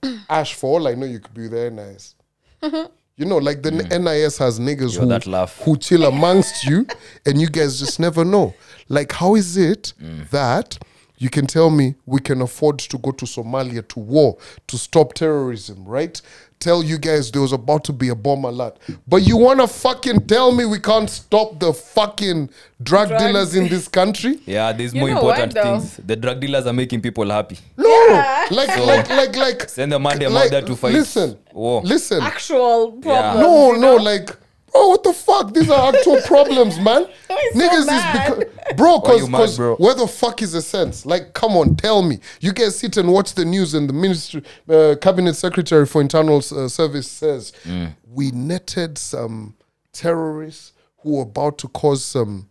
Ash, 0.31 0.55
for 0.55 0.79
all 0.79 0.89
I 0.89 0.95
know, 0.95 1.05
you 1.05 1.21
could 1.21 1.35
be 1.35 1.49
there 1.49 1.71
nice. 1.71 2.15
You 3.17 3.27
know, 3.27 3.37
like 3.37 3.63
the 3.63 3.71
hmm. 3.71 4.05
NIS 4.05 4.39
has 4.39 4.59
niggas 4.59 4.95
Yo, 4.95 5.07
who, 5.07 5.65
who 5.65 5.77
chill 5.79 6.05
amongst 6.05 6.65
you, 6.65 6.87
and 7.27 7.41
you 7.41 7.49
guys 7.49 7.79
just 7.79 8.01
never 8.01 8.25
know. 8.25 8.55
Like, 8.89 9.13
how 9.13 9.35
is 9.35 9.57
it 9.57 9.93
hmm. 9.99 10.23
that 10.31 10.79
you 11.23 11.31
can 11.31 11.47
tell 11.47 11.71
me 11.71 11.95
we 12.05 12.21
can 12.21 12.43
afford 12.43 12.81
to 12.81 12.99
go 12.99 13.13
to 13.13 13.25
Somalia 13.25 13.87
to 13.89 14.01
war 14.01 14.37
to 14.67 14.77
stop 14.77 15.15
terrorism, 15.15 15.85
right? 15.85 16.21
Tell 16.59 16.83
you 16.83 16.99
guys 16.99 17.31
there 17.31 17.43
was 17.43 17.53
about 17.53 17.85
to 17.85 17.93
be 17.93 18.09
a 18.09 18.15
bomb 18.15 18.45
alert, 18.45 18.79
but 19.07 19.23
you 19.23 19.37
wanna 19.37 19.69
fucking 19.69 20.27
tell 20.27 20.51
me 20.53 20.65
we 20.65 20.81
can't 20.81 21.09
stop 21.09 21.61
the 21.61 21.73
fucking 21.73 22.51
drug 22.83 23.09
Drugs. 23.09 23.23
dealers 23.25 23.55
in 23.55 23.69
this 23.69 23.87
country? 23.87 24.41
Yeah, 24.47 24.73
there's 24.73 24.95
You 24.95 25.01
more 25.01 25.11
know 25.11 25.23
what, 25.23 25.39
important 25.39 25.55
though? 25.55 25.79
things. 25.81 25.97
The 26.05 26.17
drug 26.17 26.41
dealers 26.41 26.67
are 26.67 26.73
making 26.73 27.01
people 27.03 27.29
happy. 27.31 27.59
No, 27.77 27.89
Yeah. 28.09 28.49
like, 28.51 28.77
like, 28.79 29.09
like, 29.09 29.37
like. 29.37 29.69
Send 29.69 29.93
the 29.93 30.01
man 30.01 30.19
them 30.19 30.33
like, 30.33 30.47
out 30.47 30.51
there 30.51 30.63
to 30.63 30.75
fight. 30.77 30.93
Listen, 30.93 31.39
war. 31.53 31.83
listen. 31.83 32.21
Actual 32.21 32.93
problems. 32.93 33.41
No, 33.41 33.73
no, 33.73 33.97
like, 33.97 34.31
bro, 34.73 34.89
what 34.89 35.03
the 35.03 35.13
fuck? 35.13 35.53
These 35.55 35.71
are 35.71 35.95
actual 35.95 36.21
problems, 36.27 36.79
man. 36.81 37.07
He's 37.29 37.53
so 37.53 37.59
Niggas 37.61 37.87
mad. 37.87 38.33
is 38.33 38.45
because, 38.45 38.75
bro, 38.77 39.01
cause, 39.01 39.29
mad, 39.29 39.39
'cause 39.39 39.57
bro? 39.57 39.77
where 39.77 39.95
the 39.95 40.07
fuck 40.09 40.43
is 40.43 40.53
the 40.53 40.63
sense? 40.63 41.05
Like, 41.07 41.33
come 41.35 41.53
on, 41.53 41.77
tell 41.77 42.03
me. 42.03 42.19
You 42.41 42.53
guys 42.53 42.79
sit 42.79 42.97
and 42.97 43.13
watch 43.13 43.35
the 43.35 43.45
news, 43.45 43.75
and 43.75 43.89
the 43.89 43.93
ministry, 43.93 44.43
uh, 44.69 44.97
cabinet 45.01 45.35
secretary 45.35 45.87
for 45.87 46.01
internal 46.01 46.39
uh, 46.39 46.69
service 46.69 47.11
says 47.11 47.53
Mm. 47.65 47.95
we 48.11 48.31
netted 48.33 48.99
some 48.99 49.55
terrorists 49.93 50.73
who 50.99 51.17
were 51.17 51.23
about 51.23 51.59
to 51.59 51.69
cause 51.69 52.05
some, 52.05 52.49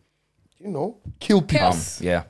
you 0.59 0.69
know, 0.69 0.97
kill 1.19 1.41
people. 1.41 1.69
Chaos. 1.72 2.01
Yeah. 2.01 2.24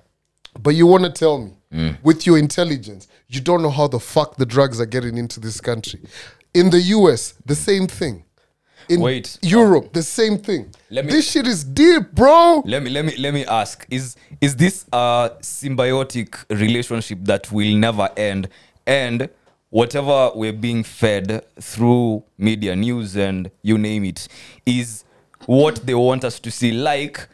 But 0.59 0.71
you 0.75 0.87
want 0.87 1.03
to 1.03 1.11
tell 1.11 1.37
me, 1.39 1.51
Mm. 1.73 1.97
with 2.03 2.25
your 2.27 2.37
intelligence, 2.37 3.07
you 3.29 3.39
don't 3.39 3.61
know 3.61 3.69
how 3.69 3.87
the 3.87 3.99
fuck 3.99 4.35
the 4.35 4.45
drugs 4.45 4.81
are 4.81 4.85
getting 4.85 5.17
into 5.17 5.39
this 5.39 5.61
country. 5.61 6.01
In 6.53 6.69
the 6.69 6.81
US, 6.97 7.33
the 7.45 7.55
same 7.55 7.87
thing. 7.87 8.25
In 8.91 8.99
Wait. 8.99 9.37
Europe, 9.41 9.93
the 9.93 10.03
same 10.03 10.37
thing. 10.37 10.69
Let 10.89 11.05
me- 11.05 11.11
this 11.13 11.31
shit 11.31 11.47
is 11.47 11.63
deep, 11.63 12.11
bro. 12.11 12.61
Let 12.65 12.83
me 12.83 12.89
let 12.89 13.05
me 13.05 13.15
let 13.15 13.33
me 13.33 13.45
ask: 13.45 13.85
Is 13.89 14.17
is 14.41 14.57
this 14.57 14.85
a 14.91 15.31
symbiotic 15.41 16.35
relationship 16.49 17.19
that 17.23 17.49
will 17.53 17.73
never 17.77 18.09
end? 18.17 18.49
And 18.85 19.29
whatever 19.69 20.31
we're 20.35 20.51
being 20.51 20.83
fed 20.83 21.45
through 21.61 22.23
media, 22.37 22.75
news, 22.75 23.15
and 23.15 23.49
you 23.61 23.77
name 23.77 24.03
it, 24.03 24.27
is 24.65 25.05
what 25.45 25.77
they 25.85 25.95
want 25.95 26.25
us 26.25 26.37
to 26.41 26.51
see. 26.51 26.73
Like 26.73 27.27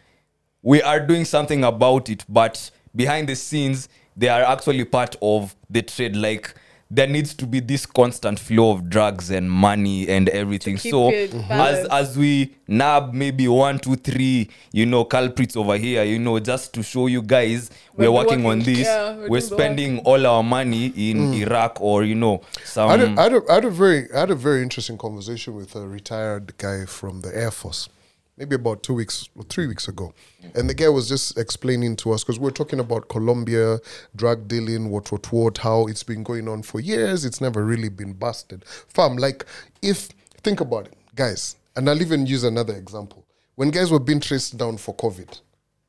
we 0.62 0.82
are 0.84 1.00
doing 1.00 1.26
something 1.26 1.64
about 1.64 2.08
it, 2.10 2.24
but 2.30 2.70
behind 2.96 3.28
the 3.30 3.36
scenes, 3.36 3.90
they 4.16 4.30
are 4.30 4.44
actually 4.44 4.86
part 4.86 5.16
of 5.24 5.56
the 5.72 5.82
trade. 5.82 6.16
Like 6.16 6.54
there 6.90 7.08
needs 7.08 7.34
to 7.34 7.46
be 7.46 7.60
this 7.60 7.86
constant 7.86 8.40
flow 8.40 8.72
of 8.72 8.90
drugs 8.90 9.30
and 9.30 9.52
money 9.52 10.08
and 10.08 10.30
everything. 10.30 10.78
keep 10.78 10.92
So 10.92 11.10
it 11.10 11.34
as 11.50 11.86
as 11.88 12.18
we 12.18 12.56
nab 12.68 13.14
maybe 13.14 13.48
one, 13.48 13.80
two, 13.80 13.96
three, 13.96 14.50
you 14.72 14.86
know, 14.86 15.04
culprits 15.04 15.58
over 15.58 15.78
here, 15.78 16.04
you 16.04 16.20
know, 16.20 16.40
just 16.40 16.74
to 16.76 16.84
show 16.84 17.08
you 17.08 17.22
guys 17.22 17.70
we're, 17.98 18.12
We're 18.12 18.18
working, 18.18 18.46
on 18.46 18.60
this. 18.60 18.80
Yeah, 18.80 19.16
we're 19.16 19.30
we're 19.30 19.40
doing 19.40 19.50
work. 19.50 19.60
spending 19.60 20.00
all 20.00 20.26
our 20.28 20.44
money 20.44 20.88
in 20.88 21.18
mm. 21.18 21.42
Iraq 21.42 21.82
or 21.82 22.04
you 22.04 22.16
know 22.16 22.42
some. 22.64 22.90
I 22.90 22.98
had, 22.98 23.02
a, 23.02 23.20
I, 23.20 23.24
had 23.24 23.34
a, 23.34 23.42
I 23.50 23.54
had 23.56 23.66
a 23.66 23.70
very 23.70 24.14
I 24.14 24.20
had 24.20 24.32
a 24.32 24.36
very 24.36 24.62
interesting 24.62 24.98
conversation 24.98 25.56
with 25.56 25.76
a 25.76 25.88
retired 25.88 26.58
guy 26.58 26.86
from 26.86 27.22
the 27.22 27.36
Air 27.36 27.52
Force, 27.52 27.90
maybe 28.38 28.56
about 28.56 28.84
two 28.84 28.94
weeks 28.94 29.30
or 29.36 29.44
three 29.44 29.68
weeks 29.68 29.88
ago, 29.88 30.14
and 30.56 30.70
the 30.70 30.74
guy 30.74 30.88
was 30.90 31.10
just 31.10 31.38
explaining 31.38 31.96
to 31.98 32.12
us 32.12 32.24
because 32.24 32.40
we 32.40 32.48
are 32.48 32.52
talking 32.52 32.80
about 32.80 33.10
Colombia 33.10 33.80
drug 34.16 34.48
dealing, 34.48 34.90
what 34.90 35.12
what 35.12 35.32
what, 35.32 35.58
how 35.58 35.88
it's 35.88 36.04
been 36.04 36.24
going 36.24 36.48
on 36.48 36.62
for 36.64 36.80
years. 36.80 37.26
It's 37.26 37.42
never 37.42 37.66
really 37.66 37.90
been 37.90 38.14
busted. 38.14 38.64
Fam, 38.66 39.18
like 39.18 39.46
if 39.82 40.10
think 40.44 40.62
about 40.62 40.88
it, 40.88 40.94
guys, 41.16 41.56
and 41.76 41.90
I'll 41.90 42.02
even 42.02 42.26
use 42.26 42.44
another 42.44 42.76
example. 42.76 43.26
When 43.56 43.72
guys 43.72 43.92
were 43.92 44.00
being 44.00 44.20
traced 44.20 44.56
down 44.58 44.78
for 44.78 44.94
COVID, 44.96 45.42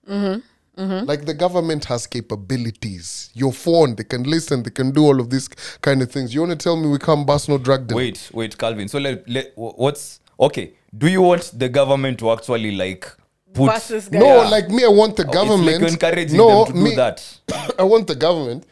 mm-hmm, 0.09 0.81
mm-hmm. 0.81 1.07
like 1.07 1.27
the 1.27 1.35
government 1.35 1.85
has 1.85 2.07
capabilities. 2.07 3.31
Your 3.35 3.53
phone, 3.53 3.95
they 3.95 4.05
can 4.05 4.23
listen, 4.23 4.63
they 4.63 4.71
can 4.71 4.91
do 4.91 5.05
all 5.05 5.21
of 5.21 5.29
these 5.29 5.49
kind 5.83 6.01
of 6.01 6.11
things. 6.11 6.33
You 6.33 6.41
want 6.41 6.53
to 6.53 6.57
tell 6.57 6.77
me 6.77 6.89
we 6.89 6.99
can't 6.99 7.27
bust 7.27 7.49
no 7.49 7.59
drug 7.59 7.87
deal? 7.87 7.99
Wait, 7.99 8.31
wait, 8.33 8.57
Calvin. 8.57 8.89
So 8.89 8.99
let, 8.99 9.29
let 9.29 9.53
what's 9.55 10.21
okay? 10.39 10.73
Do 10.97 11.07
you 11.09 11.23
want 11.23 11.53
the 11.59 11.69
government 11.69 12.19
to 12.21 12.31
actually 12.33 12.73
like 12.77 13.07
put? 13.53 13.67
Bust 13.67 14.11
guy. 14.11 14.19
No, 14.19 14.43
Yeah. 14.43 14.49
like 14.49 14.69
me, 14.71 14.85
I 14.85 14.89
want 14.89 15.17
the 15.17 15.27
Oh, 15.27 15.33
government. 15.33 15.83
It's 15.83 15.83
like 15.83 15.93
encouraging 15.93 16.37
no, 16.39 16.65
them 16.65 16.75
to 16.75 16.79
me, 16.81 16.91
do 16.91 16.97
that. 16.97 17.39
I 17.79 17.83
want 17.83 18.07
the 18.07 18.15
government 18.15 18.65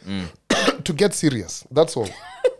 to 0.85 0.93
get 0.93 1.15
serious. 1.15 1.65
That's 1.71 1.97
all. 1.97 2.09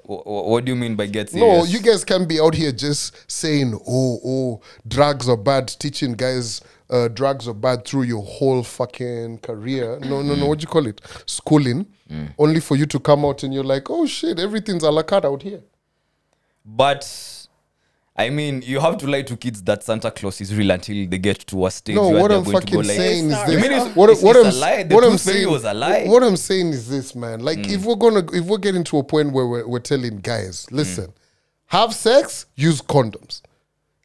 Wh- 0.09 0.23
wh- 0.23 0.47
what 0.51 0.65
do 0.65 0.71
you 0.73 0.77
mean 0.77 0.95
by 0.95 1.07
get 1.07 1.31
serious? 1.31 1.59
No, 1.59 1.65
you 1.65 1.81
guys 1.81 2.05
can 2.05 2.27
be 2.27 2.39
out 2.41 2.55
here 2.55 2.71
just 2.73 3.29
saying, 3.31 3.75
"Oh, 3.89 4.21
oh, 4.25 4.61
drugs 4.87 5.29
are 5.29 5.37
bad." 5.37 5.67
Teaching 5.69 6.13
guys 6.13 6.61
uh, 6.91 7.09
drugs 7.09 7.49
are 7.49 7.55
bad 7.55 7.85
through 7.85 8.03
your 8.03 8.23
whole 8.23 8.63
fucking 8.63 9.39
career. 9.39 9.99
No, 10.01 10.23
no, 10.23 10.35
Mm. 10.35 10.39
no. 10.39 10.47
What 10.47 10.59
do 10.59 10.63
you 10.63 10.69
call 10.69 10.87
it? 10.87 11.01
Schooling. 11.27 11.87
Only 12.39 12.61
for 12.61 12.77
you 12.77 12.87
to 12.87 13.01
come 13.01 13.25
out 13.25 13.43
and 13.43 13.53
you're 13.53 13.65
like, 13.65 13.91
"Oh 13.91 14.07
shit, 14.07 14.39
everything's 14.39 14.85
a 14.85 14.91
la 14.93 15.03
carte 15.03 15.25
out 15.25 15.43
here." 15.43 15.63
But 16.65 17.46
I 18.19 18.31
mean, 18.31 18.63
you 18.63 18.81
have 18.81 18.97
to 18.99 19.07
lie 19.07 19.23
to 19.23 19.37
kids 19.37 19.63
that 19.65 19.83
Santa 19.83 20.11
Claus 20.11 20.41
is 20.41 20.55
real 20.55 20.71
until 20.71 21.07
they 21.07 21.19
get 21.19 21.39
to 21.49 21.67
a 21.67 21.71
stage 21.71 21.97
No, 21.97 22.09
where 22.09 22.23
what 22.23 22.29
they're 22.29 22.39
I'm 22.39 22.45
going 22.45 22.61
to 22.61 22.73
go 22.73 22.79
fucking 22.79 22.89
like. 22.89 22.97
saying 22.97 23.31
is 23.31 23.45
this. 23.47 23.63
mean 23.63 23.73
it's- 23.73 23.95
what, 23.95 24.09
it's- 24.11 24.23
what 24.25 24.37
it's 24.37 24.47
I'm, 24.47 24.53
a 24.55 24.57
lie? 24.59 24.83
The 24.85 24.95
what 24.95 25.05
I'm 25.05 25.11
tooth 25.13 25.25
fairy 25.25 25.37
saying 25.41 25.51
was 25.51 25.65
a 25.65 25.75
lie? 25.75 26.05
What 26.07 26.23
I'm 26.23 26.37
saying 26.37 26.69
is 26.69 26.89
this, 26.89 27.15
man. 27.15 27.41
Like, 27.41 27.59
Mm. 27.59 27.73
if 27.73 27.85
we're 27.85 27.95
gonna, 27.97 28.25
if 28.33 28.45
we're 28.47 28.59
getting 28.59 28.85
to 28.85 28.99
a 28.99 29.05
point 29.05 29.33
where 29.33 29.47
we're, 29.47 29.67
we're 29.69 29.81
telling 29.81 30.17
guys, 30.19 30.67
listen, 30.71 31.13
have 31.67 31.95
sex, 31.95 32.47
use 32.55 32.81
condoms. 32.81 33.43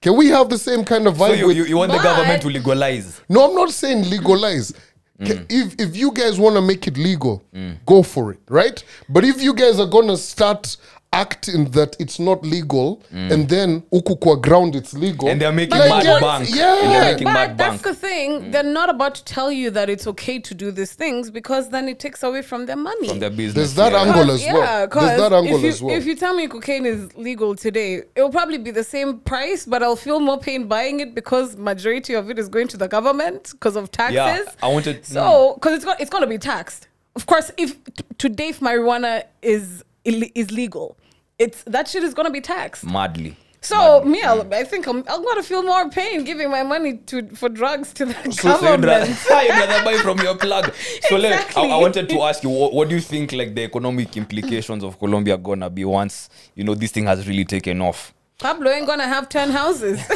Can 0.02 0.18
we 0.18 0.28
have 0.30 0.50
the 0.50 0.58
same 0.58 0.84
kind 0.84 1.08
of 1.08 1.16
vibe? 1.16 1.28
So 1.30 1.34
you, 1.36 1.48
with, 1.48 1.58
you, 1.58 1.66
you 1.66 1.78
want 1.78 1.92
the 1.92 2.00
government 2.00 2.42
to 2.42 2.48
legalize? 2.50 3.22
no, 3.30 3.48
I'm 3.48 3.56
not 3.56 3.70
saying 3.72 4.10
legalize. 4.10 4.74
Mm. 5.22 5.46
If 5.50 5.76
if 5.80 5.96
you 5.96 6.12
guys 6.12 6.40
want 6.40 6.56
to 6.56 6.62
make 6.62 6.88
it 6.88 6.98
legal, 6.98 7.44
go 7.86 8.02
for 8.02 8.32
it, 8.32 8.40
right? 8.50 8.84
But 9.08 9.24
if 9.24 9.40
you 9.42 9.54
guys 9.54 9.80
are 9.80 9.86
gonna 9.86 10.18
start 10.18 10.76
acting 11.14 11.66
that 11.72 11.96
it's 12.00 12.20
not 12.20 12.42
legal, 12.46 13.02
and 13.12 13.50
then 13.50 13.84
uku 13.92 14.16
kwa 14.16 14.38
ground 14.38 14.76
it's 14.76 14.94
legal, 14.94 15.28
Mm. 15.28 15.32
And 15.32 15.42
they're 15.42 15.52
making 15.52 15.78
But 15.78 15.90
mad 15.90 16.22
once- 16.22 16.50
bank. 16.50 16.56
yeah. 16.56 17.08
And 17.10 17.24
but 17.24 17.34
mad 17.34 17.58
that's 17.58 17.82
bank. 17.82 17.84
the 17.84 17.94
thing. 18.08 18.52
They're 18.52 18.64
not 18.64 18.90
about 18.90 19.16
to 19.16 19.24
tell 19.26 19.52
you 19.52 19.72
that 19.72 19.90
it's 19.90 20.08
okay 20.08 20.40
to 20.40 20.54
do 20.56 20.72
these 20.72 20.94
things 20.94 21.30
because 21.30 21.70
then 21.70 21.90
it 21.90 22.00
takes 22.00 22.24
away 22.24 22.42
from 22.42 22.66
their 22.66 22.78
money. 22.78 23.10
From 23.10 23.20
their 23.20 23.30
business. 23.30 23.56
There's 23.56 23.74
that 23.76 23.92
yeah. 23.92 24.02
angle 24.04 24.26
Cause- 24.26 24.42
as 24.42 24.54
well. 24.54 24.58
yeah, 24.62 24.86
There's 24.86 25.20
that 25.20 25.34
angle 25.34 25.56
if 25.58 25.62
you, 25.64 25.70
as 25.70 25.82
well. 25.82 25.96
If 25.98 26.06
you 26.06 26.16
tell 26.16 26.34
me 26.34 26.48
cocaine 26.48 26.86
is 26.86 27.14
legal 27.18 27.56
today, 27.56 27.96
it 28.16 28.22
will 28.22 28.30
probably 28.32 28.58
be 28.58 28.72
the 28.72 28.84
same 28.84 29.20
price, 29.20 29.66
but 29.66 29.84
I'll 29.84 29.98
feel 29.98 30.20
more 30.22 30.40
pain 30.40 30.68
buying 30.68 31.02
it 31.02 31.14
because 31.14 31.58
majority 31.58 32.14
of 32.14 32.30
it 32.30 32.40
is 32.40 32.48
going 32.48 32.70
to 32.70 32.78
the 32.78 32.88
government 32.88 33.50
because 33.52 33.76
of 33.76 33.92
taxes. 33.92 34.16
Yeah, 34.16 34.44
I 34.64 34.68
wanted- 34.70 35.06
So, 35.06 35.56
because 35.56 35.74
it's 35.76 35.86
got, 35.86 36.00
it's 36.00 36.10
going 36.10 36.22
to 36.24 36.28
be 36.28 36.38
taxed. 36.38 36.88
Of 37.18 37.26
course, 37.26 37.52
if 37.58 37.72
t- 37.84 38.04
today 38.18 38.48
if 38.50 38.62
marijuana 38.62 39.24
is 39.42 39.64
ill- 39.74 39.86
is 40.04 40.52
legal, 40.52 40.98
it's 41.40 41.64
that 41.64 41.88
shit 41.88 42.04
is 42.04 42.14
going 42.14 42.28
to 42.28 42.32
be 42.32 42.42
taxed. 42.42 42.86
Madly. 42.86 43.38
So 43.64 44.04
me, 44.04 44.24
I'll, 44.24 44.44
mm. 44.44 44.54
I 44.54 44.64
think 44.64 44.88
I'm, 44.88 45.04
I'm 45.08 45.24
gonna 45.24 45.44
feel 45.44 45.62
more 45.62 45.88
pain 45.90 46.24
giving 46.24 46.50
my 46.50 46.64
money 46.64 46.98
to 46.98 47.28
for 47.36 47.48
drugs 47.48 47.94
to 47.94 48.06
the 48.08 48.14
So, 48.14 48.32
so 48.32 48.50
you'd, 48.50 48.82
government. 48.82 48.86
rather, 48.86 49.44
you'd 49.44 49.50
rather 49.52 49.86
buy 49.86 49.98
from 49.98 50.18
your 50.18 50.36
plug. 50.36 50.74
So 51.08 51.16
like, 51.18 51.56
I, 51.56 51.68
I 51.68 51.78
wanted 51.78 52.10
to 52.10 52.22
ask 52.24 52.42
you, 52.42 52.50
what, 52.50 52.74
what 52.74 52.90
do 52.90 52.96
you 52.96 53.02
think 53.02 53.32
like 53.34 53.54
the 53.54 53.64
economic 53.64 54.18
implications 54.18 54.84
of 54.84 54.98
Colombia 54.98 55.38
gonna 55.38 55.70
be 55.70 55.86
once 55.86 56.28
you 56.56 56.64
know 56.64 56.74
this 56.74 56.92
thing 56.92 57.06
has 57.06 57.28
really 57.28 57.46
taken 57.46 57.82
off? 57.82 58.16
Pablo 58.40 58.72
ain't 58.72 58.88
gonna 58.88 59.08
have 59.08 59.30
ten 59.30 59.52
houses. 59.52 60.02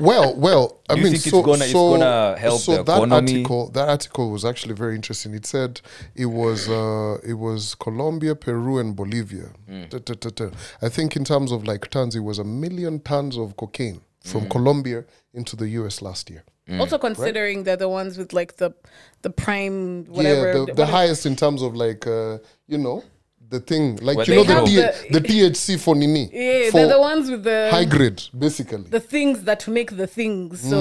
well, 0.00 0.34
well, 0.36 0.80
I 0.88 0.94
you 0.94 1.02
mean, 1.02 1.12
think 1.12 1.22
it's 1.26 1.30
so, 1.30 1.42
gonna- 1.42 1.64
it's 1.64 1.72
so, 1.72 1.90
gonna 1.98 2.36
help 2.38 2.60
so 2.60 2.76
the 2.76 2.82
that 2.84 2.96
economy? 3.02 3.32
article, 3.32 3.70
that 3.70 3.88
article 3.88 4.30
was 4.30 4.44
actually 4.44 4.74
very 4.74 4.94
interesting. 4.94 5.34
It 5.34 5.46
said 5.46 5.80
it 6.14 6.26
was, 6.26 6.68
uh, 6.68 7.18
it 7.26 7.34
was 7.34 7.74
Colombia, 7.74 8.34
Peru, 8.34 8.78
and 8.78 8.94
Bolivia. 8.96 9.50
Ta. 9.90 10.50
I 10.82 10.88
think 10.88 11.16
in 11.16 11.24
terms 11.24 11.50
of 11.52 11.64
like 11.66 11.88
tons, 11.90 12.14
it 12.16 12.20
was 12.20 12.38
a 12.38 12.44
million 12.44 13.00
tons 13.00 13.36
of 13.36 13.56
cocaine 13.56 14.00
from 14.24 14.48
Colombia 14.48 15.04
into 15.32 15.56
the 15.56 15.68
U.S. 15.80 16.00
last 16.02 16.30
year. 16.30 16.44
also 16.80 16.96
considering 16.98 17.64
they're 17.64 17.76
the 17.76 17.88
ones 17.88 18.16
with 18.16 18.32
like 18.32 18.56
the 18.56 18.70
the 19.22 19.28
prime 19.30 20.04
whatever. 20.06 20.46
yeah, 20.46 20.52
the, 20.54 20.64
what 20.64 20.76
the 20.76 20.82
is- 20.84 20.88
highest 20.88 21.26
in 21.26 21.36
terms 21.36 21.60
of 21.62 21.74
like, 21.74 22.06
uh, 22.06 22.38
you 22.66 22.78
know, 22.78 23.02
the 23.56 23.60
thing, 23.70 23.84
like 24.08 24.16
Well, 24.18 24.26
you 24.28 24.34
know, 24.36 24.44
they 24.44 24.54
the, 24.76 24.82
have 24.82 24.94
D- 25.02 25.08
the, 25.16 25.20
THC 25.28 25.66
for 25.84 25.94
Nini, 26.00 26.24
Yeah, 26.32 26.70
for 26.70 26.78
they're 26.78 26.94
the 26.96 27.00
ones 27.10 27.24
with 27.32 27.42
the 27.50 27.58
high 27.76 27.84
grade, 27.94 28.20
basically. 28.46 28.86
the 28.98 29.04
things 29.14 29.36
that 29.48 29.60
make 29.78 29.90
the 30.02 30.08
things. 30.18 30.60
So 30.72 30.78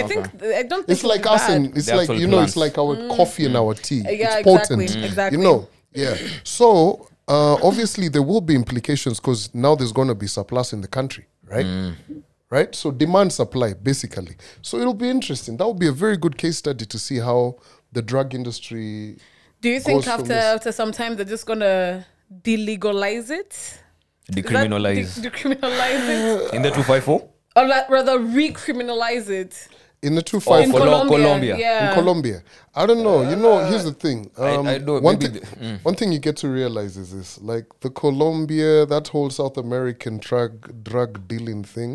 I 0.00 0.02
think 0.10 0.22
I 0.60 0.62
don't 0.70 0.84
think 0.86 0.92
Mm. 0.92 0.92
It's 0.94 1.04
like 1.14 1.22
be 1.22 1.28
us 1.36 1.44
and 1.54 1.62
it's 1.78 1.86
The 1.86 1.96
like 2.00 2.10
you 2.22 2.28
know 2.32 2.40
it's 2.46 2.58
like 2.64 2.74
our 2.82 2.94
coffee 3.18 3.44
and 3.48 3.56
our 3.62 3.74
tea. 3.86 4.02
Mm. 4.02 4.04
Yeah, 4.04 4.38
it's 4.38 4.46
exactly, 4.46 4.86
potent. 4.86 5.04
exactly. 5.10 5.34
You 5.38 5.44
know, 5.46 5.58
yeah. 6.02 6.14
So 6.56 6.66
uh, 7.34 7.54
obviously 7.68 8.06
there 8.14 8.26
will 8.30 8.44
be 8.50 8.54
implications 8.62 9.16
because 9.20 9.40
now 9.66 9.72
there's 9.78 9.94
going 10.00 10.08
to 10.14 10.18
be 10.24 10.28
surplus 10.38 10.68
in 10.76 10.80
the 10.86 10.88
country, 10.98 11.24
right? 11.54 11.66
Mm. 11.66 11.94
Right. 12.56 12.70
So 12.80 12.86
demand 12.90 13.32
supply 13.32 13.70
basically. 13.90 14.34
So 14.60 14.72
it'll 14.80 15.00
be 15.06 15.10
interesting. 15.18 15.52
That 15.58 15.66
would 15.68 15.78
be 15.86 15.88
a 15.88 15.98
very 16.04 16.18
good 16.24 16.36
case 16.42 16.56
study 16.64 16.84
to 16.94 16.98
see 17.06 17.18
how 17.28 17.40
the 17.96 18.02
drug 18.02 18.28
industry. 18.40 19.16
Do 19.62 19.68
you 19.74 19.80
think 19.80 20.06
after 20.06 20.26
this- 20.34 20.44
after 20.56 20.72
some 20.72 20.92
time 20.92 21.16
they're 21.16 21.32
just 21.36 21.46
gonna 21.46 22.04
delegalize 22.48 23.30
it? 23.30 23.52
Is 23.52 23.78
that 24.28 24.36
Decriminalize 24.36 25.20
de- 25.22 25.30
decriminalize 25.30 26.04
it, 26.16 26.54
in 26.54 26.62
the 26.62 26.70
two 26.70 26.82
five 26.82 27.04
four. 27.04 27.20
or 27.56 27.66
like 27.66 27.88
rather 27.90 28.18
recriminalize 28.18 29.28
it 29.42 29.68
In 30.04 30.16
the 30.16 30.22
two 30.30 30.38
Oh, 30.38 30.40
five 30.40 30.64
in 30.64 30.72
Colombia? 30.72 31.16
Colombia. 31.18 31.56
Yeah. 31.56 31.88
in 31.88 31.94
Colombia. 31.94 32.38
I 32.74 32.86
don't 32.86 33.04
know. 33.04 33.18
You 33.30 33.36
know, 33.36 33.64
here's 33.70 33.84
the 33.84 33.92
thing. 34.04 34.18
I- 34.36 34.56
Um, 34.56 34.66
I 34.66 34.78
know, 34.78 34.94
one, 34.98 35.16
maybe 35.16 35.28
the- 35.38 35.46
mm. 35.64 35.78
one 35.84 35.94
thing 35.94 36.10
you 36.10 36.18
get 36.18 36.36
to 36.38 36.48
realize 36.48 36.96
is 36.96 37.08
this: 37.16 37.30
like 37.40 37.66
the 37.84 37.90
Colombia, 37.90 38.84
that 38.86 39.06
whole 39.14 39.30
South 39.30 39.56
American 39.66 40.18
drug 40.18 40.52
drug 40.82 41.10
dealing 41.28 41.62
thing, 41.76 41.92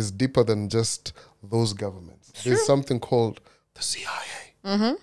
is 0.00 0.10
deeper 0.22 0.44
than 0.44 0.68
just 0.68 1.14
those 1.42 1.72
governments. 1.72 2.26
There's 2.44 2.66
something 2.66 3.00
called 3.00 3.40
the 3.76 3.82
CIA. 3.82 4.98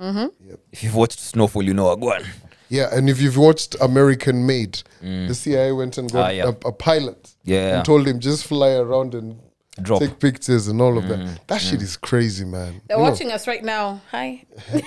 Mm-hmm. 0.00 0.54
If 0.72 0.82
you've 0.82 0.94
watched 0.94 1.20
Snowfall, 1.20 1.62
you 1.62 1.74
know 1.74 1.94
Agwan. 1.96 2.26
Yeah, 2.68 2.88
and 2.92 3.08
if 3.08 3.20
you've 3.20 3.36
watched 3.36 3.76
American 3.80 4.46
Made, 4.46 4.82
mm. 5.02 5.28
the 5.28 5.34
CIA 5.34 5.72
went 5.72 5.98
and 5.98 6.10
got 6.10 6.26
Ah, 6.26 6.28
yeah. 6.30 6.44
a, 6.46 6.68
a 6.68 6.72
pilot 6.72 7.34
Yeah. 7.44 7.76
and 7.76 7.84
told 7.84 8.06
him 8.08 8.18
just 8.18 8.46
fly 8.46 8.70
around 8.72 9.14
and 9.14 9.38
Drop. 9.80 10.00
take 10.00 10.18
pictures 10.18 10.66
and 10.68 10.80
all 10.80 10.98
of 10.98 11.06
that. 11.08 11.18
Mm. 11.20 11.38
That 11.46 11.58
shit 11.60 11.78
mm. 11.80 11.82
is 11.82 11.96
crazy, 11.96 12.44
man. 12.44 12.80
They're 12.88 12.96
You 12.96 13.04
know, 13.04 13.10
watching 13.10 13.30
us 13.32 13.46
right 13.46 13.62
now. 13.62 14.00
Hi. 14.10 14.44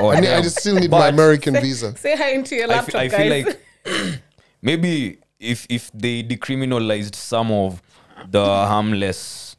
Oh, 0.00 0.08
I, 0.08 0.20
need, 0.20 0.30
I 0.30 0.40
just 0.40 0.58
still 0.60 0.74
need 0.76 0.90
my 0.90 1.00
But- 1.00 1.12
American 1.14 1.52
visa. 1.60 1.94
Say 1.98 2.16
hi 2.16 2.30
into 2.30 2.54
your 2.56 2.64
I 2.64 2.76
laptop, 2.76 2.92
fe- 2.92 2.98
I 2.98 3.08
guys. 3.08 3.44
feel 3.44 3.94
like 4.00 4.20
maybe 4.62 5.18
if 5.38 5.66
if 5.68 5.90
they 5.92 6.22
decriminalized 6.22 7.14
some 7.14 7.50
of 7.52 7.82
the 8.30 8.42
harmless 8.42 9.51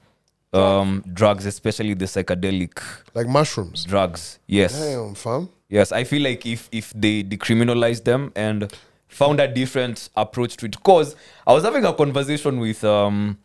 um, 0.53 1.03
drugs, 1.13 1.45
especially 1.45 1.93
the 1.93 2.05
psychedelic 2.05 2.81
Like 3.13 3.27
mushrooms. 3.27 3.85
drugs, 3.85 4.39
yes, 4.47 4.79
Damn, 4.79 5.15
fam. 5.15 5.49
yes, 5.69 5.91
I 5.91 6.03
feel 6.03 6.21
like 6.21 6.45
if 6.45 6.69
if 6.71 6.93
they 6.95 7.23
decriminalized 7.23 8.03
them 8.03 8.31
and 8.35 8.71
found 9.07 9.39
a 9.39 9.47
different 9.47 10.09
approach 10.15 10.57
to 10.57 10.65
it, 10.65 10.71
because 10.71 11.15
I 11.47 11.53
was 11.53 11.63
having 11.63 11.85
a 11.85 11.93
conversation 11.93 12.59
with 12.59 12.83
um, 12.83 13.37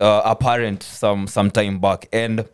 uh, 0.00 0.22
a 0.24 0.36
parent 0.36 0.82
some 0.82 1.26
some 1.26 1.50
time 1.50 1.78
back, 1.80 2.08
and 2.12 2.44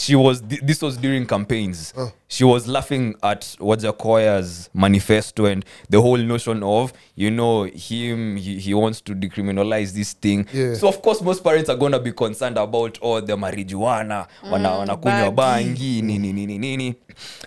she 0.00 0.16
was 0.16 0.40
th- 0.40 0.62
this 0.62 0.80
was 0.80 0.96
during 0.96 1.26
campaigns. 1.26 1.92
She 2.26 2.42
was 2.42 2.66
laughing 2.66 3.16
at 3.22 3.42
Wajakoya's 3.60 4.70
manifesto 4.72 5.44
and 5.44 5.62
the 5.90 6.00
whole 6.00 6.16
notion 6.16 6.62
of 6.62 6.94
you 7.16 7.30
know 7.30 7.64
him 7.64 8.36
he, 8.36 8.58
he 8.58 8.72
wants 8.72 9.02
to 9.02 9.14
decriminalize 9.14 9.92
this 9.92 10.14
thing. 10.14 10.46
Yeah. 10.54 10.72
So 10.74 10.88
of 10.88 11.02
course 11.02 11.20
most 11.20 11.44
parents 11.44 11.68
are 11.68 11.76
gonna 11.76 11.98
be 12.00 12.12
concerned 12.12 12.56
about 12.56 12.98
oh 13.02 13.20
the 13.20 13.36
marijuana 13.36 14.26
wana 14.50 14.70
wanakunywa 14.70 15.30
bangi 15.32 16.02
nini 16.02 16.32
nini 16.32 16.58
nini. 16.58 16.94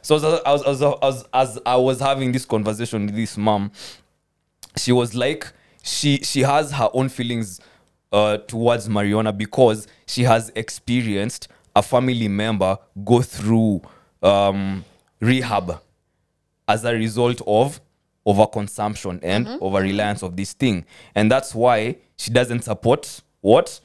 So 0.04 0.16
as 0.18 0.24
I 0.24 0.52
was, 0.52 0.64
as, 0.64 0.82
as, 1.02 1.26
as 1.34 1.60
I 1.66 1.76
was 1.78 2.00
having 2.00 2.32
this 2.32 2.46
conversation 2.46 3.08
with 3.08 3.16
this 3.16 3.36
mom, 3.36 3.72
she 4.78 4.92
was 4.92 5.16
like 5.16 5.52
she 5.82 6.18
she 6.18 6.42
has 6.42 6.72
her 6.72 6.90
own 6.94 7.10
feelings 7.10 7.60
uh, 8.12 8.38
towards 8.38 8.88
marijuana 8.88 9.36
because 9.36 9.88
she 10.06 10.22
has 10.24 10.52
experienced 10.56 11.48
a 11.76 11.82
family 11.82 12.28
member 12.28 12.78
go 13.04 13.22
through 13.22 13.82
um, 14.22 14.84
rehab 15.20 15.82
as 16.68 16.86
a 16.86 16.94
result 16.94 17.42
of 17.48 17.82
overconsumption 18.26 19.20
and 19.22 19.48
over 19.62 19.80
reliance 19.82 20.22
of 20.24 20.36
this 20.36 20.54
thing. 20.54 20.86
And 21.16 21.30
that's 21.32 21.54
why 21.54 21.98
she 22.16 22.32
doesn't 22.32 22.64
support 22.64 23.22
what 23.42 23.80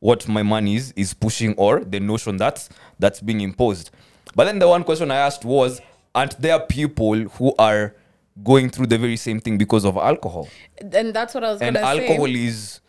what 0.00 0.28
my 0.28 0.42
man 0.42 0.68
is 0.68 0.92
is 0.96 1.14
pushing 1.14 1.54
or 1.54 1.80
the 1.80 2.00
notion 2.00 2.36
that's 2.36 2.68
that's 2.98 3.20
being 3.20 3.40
imposed. 3.40 3.90
But 4.34 4.44
then 4.44 4.58
the 4.58 4.68
one 4.68 4.84
question 4.84 5.10
i 5.10 5.16
asked 5.16 5.44
was 5.44 5.80
aren't 6.14 6.40
there 6.40 6.58
people 6.60 7.14
who 7.14 7.54
are 7.58 7.94
going 8.42 8.68
through 8.68 8.86
the 8.88 8.98
very 8.98 9.16
same 9.16 9.40
thing 9.40 9.56
because 9.56 9.84
of 9.84 9.96
alcohol? 9.96 10.48
And 10.92 11.14
that's 11.14 11.34
what 11.34 11.44
I 11.44 11.52
was 11.52 11.62
and 11.62 11.76
alcohol 11.76 12.26
say. 12.26 12.44
is 12.44 12.80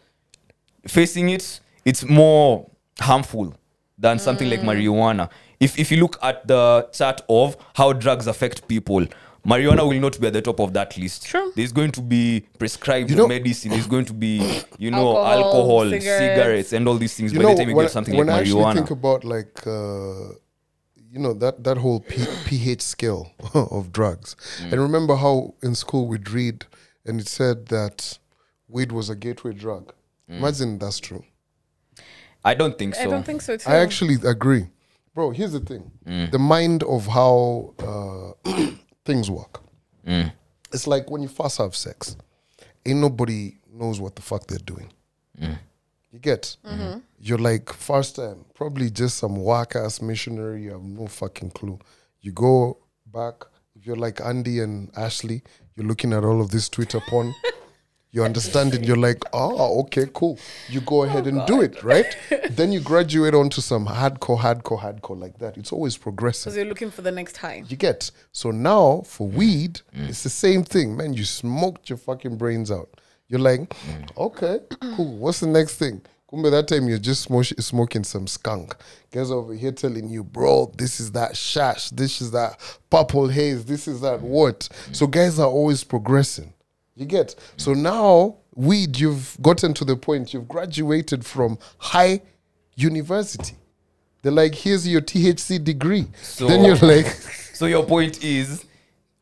facing 0.88 1.30
it 1.30 1.60
it's 1.84 2.04
more 2.04 2.70
harmful 3.00 3.56
than 3.98 4.20
something 4.20 4.48
Mm. 4.48 4.52
like 4.52 4.62
marijuana 4.62 5.30
if 5.60 5.80
if 5.80 5.92
you 5.92 5.98
look 6.02 6.18
at 6.22 6.46
the 6.48 6.88
chart 6.92 7.22
of 7.30 7.56
how 7.76 7.94
drugs 7.94 8.28
affect 8.28 8.68
people 8.68 9.06
marijuana 9.46 9.88
will 9.88 10.00
not 10.00 10.20
be 10.20 10.28
at 10.28 10.34
the 10.34 10.42
top 10.42 10.60
of 10.60 10.74
that 10.74 10.98
list 10.98 11.26
True. 11.26 11.52
there's 11.56 11.72
going 11.72 11.92
to 11.92 12.02
be 12.02 12.44
prescribed 12.60 13.10
You 13.10 13.16
know- 13.16 13.28
medicine 13.28 13.72
there's 13.72 13.88
going 13.88 14.06
to 14.06 14.14
be 14.14 14.62
you 14.78 14.92
know 14.92 15.18
Alcohol, 15.18 15.44
alcohol, 15.44 15.84
cigarettes. 15.90 16.20
cigarettes. 16.20 16.74
and 16.74 16.88
all 16.88 16.96
these 16.98 17.16
things 17.16 17.32
You 17.32 17.40
by 17.40 17.44
know, 17.44 17.50
the 17.52 17.56
time 17.62 17.70
you 17.70 17.76
when, 17.76 17.86
get 17.86 17.92
something 17.92 18.18
when 18.18 18.28
like 18.28 18.36
I 18.36 18.40
actually 18.42 18.62
marijuana 18.64 18.74
think 18.76 18.92
about 18.92 19.24
like, 19.24 19.68
uh, 19.68 20.34
you 21.12 21.20
know, 21.22 21.34
that, 21.34 21.64
that 21.64 21.78
whole 21.78 22.02
P- 22.02 22.26
pH 22.46 22.82
scale 22.82 23.32
of 23.54 23.94
drugs. 23.94 24.36
Mm. 24.62 24.72
And 24.74 24.82
remember 24.82 25.16
how 25.16 25.54
in 25.64 25.74
school 25.76 26.08
we'd 26.08 26.30
read 26.32 26.66
and 27.06 27.22
it 27.22 27.30
said 27.30 27.68
that 27.68 28.18
weed 28.68 28.92
was 28.92 29.10
a 29.10 29.16
gateway 29.16 29.54
drug. 29.54 29.94
Mm. 30.30 30.40
Imagine 30.40 30.80
that's 30.80 31.00
true. 31.00 31.24
I 32.52 32.54
don't 32.54 32.78
think 32.80 32.96
so 32.96 33.02
I 33.02 33.06
don't 33.14 33.26
think 33.30 33.42
so 33.42 33.58
too. 33.58 33.70
I 33.70 33.76
actually 33.86 34.16
agree. 34.36 34.66
Bro, 35.16 35.32
here's 35.32 35.54
the 35.54 35.60
thing 35.72 35.84
Mm. 36.06 36.32
the 36.32 36.40
mind 36.56 36.84
of 36.96 37.02
how 37.08 37.74
uh, 37.90 38.32
things 39.06 39.28
work. 39.40 39.54
Mm. 40.08 40.32
It's 40.74 40.88
like 40.94 41.06
when 41.12 41.22
you 41.26 41.30
first 41.40 41.58
have 41.58 41.76
sex, 41.76 42.16
ain't 42.86 43.00
nobody 43.00 43.44
knows 43.80 43.98
what 44.04 44.14
the 44.16 44.22
fuck 44.22 44.46
they're 44.48 44.68
doing. 44.74 44.90
Mm. 45.42 45.58
You 46.12 46.20
get? 46.20 46.58
You're 47.28 47.44
like, 47.52 47.74
first 47.74 48.16
time, 48.18 48.40
probably 48.54 48.90
just 49.02 49.18
some 49.18 49.36
whack 49.48 49.76
ass 49.76 50.02
missionary, 50.02 50.64
you 50.64 50.72
have 50.72 50.84
no 50.84 51.08
fucking 51.08 51.52
clue. 51.52 51.80
You 52.22 52.32
go 52.34 52.78
back, 53.20 53.36
if 53.76 53.86
you're 53.88 54.02
like 54.08 54.22
Andy 54.22 54.60
and 54.60 54.92
Ashley, 54.96 55.42
you're 55.76 55.88
looking 55.88 56.14
at 56.14 56.24
all 56.24 56.40
of 56.42 56.52
this 56.52 56.70
Twitter 56.70 57.02
porn. 57.10 57.34
You 58.16 58.24
understand 58.24 58.74
it. 58.74 58.86
You're 58.86 58.96
like, 58.96 59.22
oh, 59.34 59.82
okay, 59.82 60.06
cool. 60.14 60.40
You 60.70 60.80
go 60.80 61.02
oh, 61.02 61.04
ahead 61.04 61.28
and 61.28 61.46
do 61.46 61.62
it, 61.62 61.84
right? 61.84 62.06
then 62.50 62.72
you 62.72 62.80
graduate 62.80 63.34
onto 63.34 63.60
some 63.60 63.86
hardcore, 63.86 64.40
hardcore, 64.40 64.80
hardcore 64.80 65.20
like 65.20 65.38
that. 65.40 65.58
It's 65.58 65.74
always 65.74 65.98
progressive. 65.98 66.46
because 66.46 66.56
you're 66.56 66.66
looking 66.66 66.92
for 66.92 67.02
the 67.02 67.12
next 67.12 67.36
high. 67.36 67.66
You 67.68 67.76
get 67.76 68.12
so 68.32 68.52
now 68.52 69.02
for 69.02 69.28
weed, 69.28 69.82
it's 69.92 70.24
the 70.24 70.30
same 70.30 70.64
thing, 70.64 70.96
man. 70.96 71.14
You 71.14 71.26
smoked 71.26 71.90
your 71.90 71.98
fucking 71.98 72.38
brains 72.38 72.72
out. 72.72 72.88
You're 73.28 73.42
like, 73.42 73.74
okay, 74.18 74.60
cool. 74.96 75.18
What's 75.18 75.42
the 75.42 75.48
next 75.48 75.76
thing? 75.76 76.02
Kumbe 76.32 76.50
that 76.52 76.70
time 76.70 76.88
you're 76.88 76.98
just 76.98 77.28
smosh- 77.28 77.62
smoking 77.62 78.06
some 78.06 78.28
skunk. 78.28 78.78
Guys 79.12 79.30
over 79.30 79.54
here 79.54 79.74
telling 79.74 80.08
you, 80.08 80.24
bro, 80.24 80.72
this 80.78 81.02
is 81.02 81.12
that 81.12 81.34
shash, 81.34 81.90
this 81.90 82.22
is 82.22 82.32
that 82.32 82.62
purple 82.90 83.28
haze, 83.28 83.66
this 83.66 83.90
is 83.90 84.00
that 84.02 84.22
what. 84.22 84.70
So 84.94 85.06
guys 85.06 85.38
are 85.38 85.50
always 85.50 85.84
progressing. 85.84 86.54
You 86.96 87.06
get 87.06 87.36
so 87.58 87.74
now 87.74 88.38
weed, 88.56 88.98
you've 89.00 89.38
gotten 89.42 89.74
to 89.76 89.86
the 89.86 89.98
point 89.98 90.34
you've 90.34 90.48
graduated 90.48 91.26
from 91.26 91.58
high 91.78 92.22
university. 92.76 93.56
They're 94.22 94.32
like, 94.32 94.56
here's 94.56 94.88
your 94.88 95.02
THC 95.02 95.64
degree. 95.64 96.08
So- 96.22 96.48
then 96.48 96.64
you're 96.64 96.78
like, 96.78 97.06
So 97.56 97.68
your 97.68 97.86
point 97.86 98.24
is, 98.24 98.66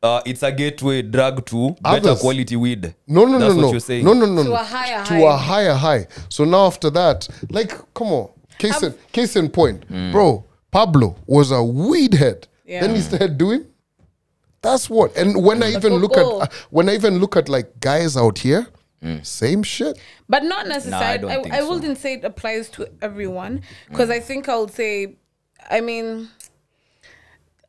uh, 0.01 0.21
it's 0.25 0.43
a 0.43 0.51
gateway 0.51 1.01
drug 1.03 1.45
to 1.47 1.75
better 1.81 2.15
quality 2.15 2.55
weed. 2.55 2.95
No, 3.07 3.25
no, 3.25 3.37
That's 3.39 3.53
no, 3.53 3.57
what 3.57 3.61
no. 3.67 3.71
you're 3.71 3.79
saying. 3.79 4.05
No, 4.05 4.13
no, 4.13 4.25
no, 4.25 4.43
To 4.43 4.53
a 4.53 4.57
higher 4.63 5.03
to 5.05 5.13
high. 5.13 5.19
a 5.19 5.37
higher 5.37 5.73
high. 5.73 6.07
So 6.29 6.43
now 6.45 6.65
after 6.67 6.89
that, 6.91 7.27
like, 7.49 7.69
come 7.93 8.07
on. 8.07 8.29
Case 8.57 8.81
in, 8.83 8.93
case 9.11 9.35
in 9.35 9.49
point, 9.49 9.87
bro. 10.11 10.45
Pablo 10.71 11.15
was 11.27 11.51
a 11.51 11.61
weed 11.63 12.13
head. 12.15 12.47
Yeah. 12.65 12.81
Then 12.81 12.95
he 12.95 13.01
started 13.01 13.37
doing. 13.37 13.65
That's 14.63 14.89
what. 14.89 15.15
And 15.15 15.43
when 15.43 15.61
I 15.61 15.71
mm. 15.71 15.77
even 15.77 15.93
look 15.95 16.17
at 16.17 16.23
oh, 16.23 16.37
oh. 16.37 16.41
uh, 16.41 16.47
when 16.71 16.89
I 16.89 16.95
even 16.95 17.19
look 17.19 17.35
at 17.35 17.49
like 17.49 17.79
guys 17.79 18.17
out 18.17 18.39
here, 18.39 18.65
mm. 19.03 19.23
same 19.23 19.61
shit. 19.61 19.99
But 20.27 20.43
not 20.43 20.67
necessarily. 20.67 21.19
don't 21.19 21.51
I, 21.51 21.59
I, 21.59 21.63
wouldn't 21.63 21.97
say 21.97 22.13
it 22.13 22.23
applies 22.23 22.69
to 22.71 22.89
everyone 23.01 23.59
mm. 23.59 23.89
because 23.89 24.09
I 24.09 24.19
think 24.21 24.47
I 24.49 24.57
would 24.57 24.71
say, 24.71 25.17
I 25.69 25.81
mean, 25.81 26.29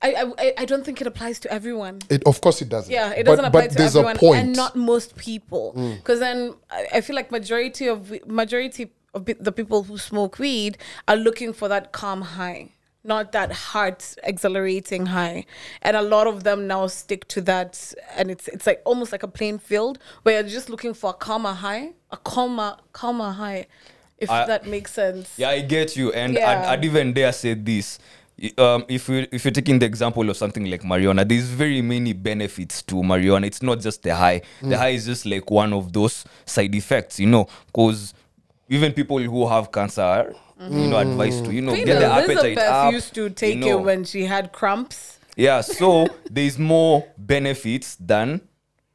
I, 0.01 0.15
I 0.15 0.33
I- 0.39 0.55
I 0.59 0.65
don't 0.65 0.85
think 0.85 1.01
it 1.01 1.07
applies 1.09 1.41
to 1.41 1.53
everyone. 1.53 1.99
It 2.09 2.23
of 2.27 2.41
course 2.41 2.63
it 2.63 2.69
doesn't. 2.69 2.93
Yeah, 2.93 3.11
it 3.11 3.25
doesn't 3.25 3.45
apply 3.45 3.63
but 3.63 3.71
to 3.73 3.77
there's 3.77 3.97
everyone, 3.97 4.17
a 4.17 4.19
point. 4.21 4.41
and 4.41 4.57
not 4.57 4.77
most 4.77 5.17
people. 5.17 5.73
Because 5.97 6.21
then 6.21 6.55
I, 6.71 6.87
I 6.95 7.01
feel 7.01 7.17
like 7.17 7.33
majority 7.33 7.89
of 7.89 8.13
majority 8.27 8.93
of 9.15 9.25
the 9.25 9.53
people 9.53 9.83
who 9.85 9.99
smoke 9.99 10.39
weed 10.39 10.79
are 11.09 11.17
looking 11.17 11.53
for 11.53 11.67
that 11.69 11.91
calm 11.91 12.23
high, 12.23 12.71
not 13.05 13.33
that 13.33 13.53
heart 13.53 14.17
exhilarating 14.25 15.07
high. 15.07 15.45
And 15.83 15.97
a 15.97 16.03
lot 16.03 16.27
of 16.27 16.43
them 16.45 16.67
now 16.67 16.87
stick 16.87 17.29
to 17.29 17.41
that, 17.43 17.93
and 18.17 18.31
it's 18.31 18.49
it's 18.49 18.67
like 18.67 18.81
almost 18.85 19.13
like 19.13 19.23
a 19.23 19.29
plain 19.29 19.59
field 19.59 19.99
where 20.23 20.41
you're 20.41 20.49
just 20.49 20.69
looking 20.71 20.95
for 20.95 21.11
a 21.11 21.15
calmer 21.15 21.53
high, 21.53 21.91
a 22.11 22.17
calmer 22.17 22.77
calmer 22.93 23.31
high, 23.33 23.67
if 24.19 24.31
I- 24.31 24.47
that 24.47 24.67
makes 24.67 24.93
sense. 24.93 25.31
Yeah, 25.37 25.51
I 25.51 25.61
get 25.61 25.97
you, 25.97 26.13
and 26.13 26.35
Yeah. 26.35 26.51
I'd, 26.51 26.79
I'd 26.79 26.85
even 26.85 27.13
dare 27.13 27.33
say 27.33 27.55
this. 27.55 27.99
Um, 28.59 28.85
if 28.89 29.09
we 29.09 29.29
if 29.31 29.45
you're 29.45 29.53
taking 29.53 29.79
the 29.79 29.87
example 29.87 30.29
of 30.29 30.37
something 30.37 30.65
like 30.69 30.83
marijuana, 30.83 31.29
there's 31.29 31.45
very 31.45 31.81
many 31.83 32.13
benefits 32.13 32.83
to 32.83 32.97
marijuana. 32.97 33.47
It's 33.47 33.63
not 33.63 33.79
just 33.81 34.03
the 34.03 34.13
high. 34.17 34.43
Mm. 34.61 34.71
The 34.71 34.79
high 34.79 34.89
is 34.89 35.07
just 35.07 35.25
like 35.25 35.49
one 35.51 35.73
of 35.73 35.93
those 35.93 36.25
side 36.45 36.75
effects, 36.75 37.21
you 37.21 37.27
know, 37.29 37.47
because 37.67 38.13
even 38.69 38.93
people 38.93 39.19
who 39.21 39.47
have 39.47 39.71
cancer, 39.71 40.03
are, 40.03 40.35
you 40.61 40.89
know, 40.89 40.99
advice 40.99 41.41
to 41.41 41.53
you 41.53 41.61
know 41.63 41.73
Queen 41.73 41.87
get 41.87 41.99
the 41.99 42.07
appetite 42.07 42.37
Elizabeth 42.37 42.59
up. 42.59 42.93
used 42.93 43.15
to 43.15 43.31
take 43.31 43.57
you 43.57 43.61
know. 43.61 43.79
it 43.79 43.83
when 43.83 44.05
she 44.05 44.25
had 44.25 44.53
cramps. 44.53 45.19
Yeah, 45.37 45.61
so 45.63 46.07
there's 46.31 46.59
more 46.59 47.05
benefits 47.19 47.97
than 47.97 48.41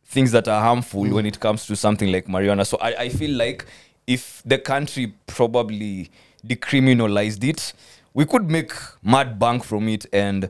things 0.05 0.31
that 0.31 0.47
are 0.47 0.61
harmful 0.61 1.07
when 1.07 1.25
it 1.25 1.39
comes 1.39 1.65
to 1.67 1.75
something 1.75 2.11
like 2.11 2.27
marijuana. 2.27 2.65
So 2.65 2.77
I, 2.81 2.95
I 3.03 3.09
feel 3.09 3.31
like 3.37 3.65
if 4.07 4.41
the 4.45 4.57
country 4.57 5.13
probably 5.27 6.09
decriminalized 6.45 7.43
it, 7.43 7.73
we 8.13 8.25
could 8.25 8.49
make 8.49 8.71
mad 9.03 9.37
bank 9.37 9.63
from 9.63 9.87
it 9.87 10.05
and 10.11 10.49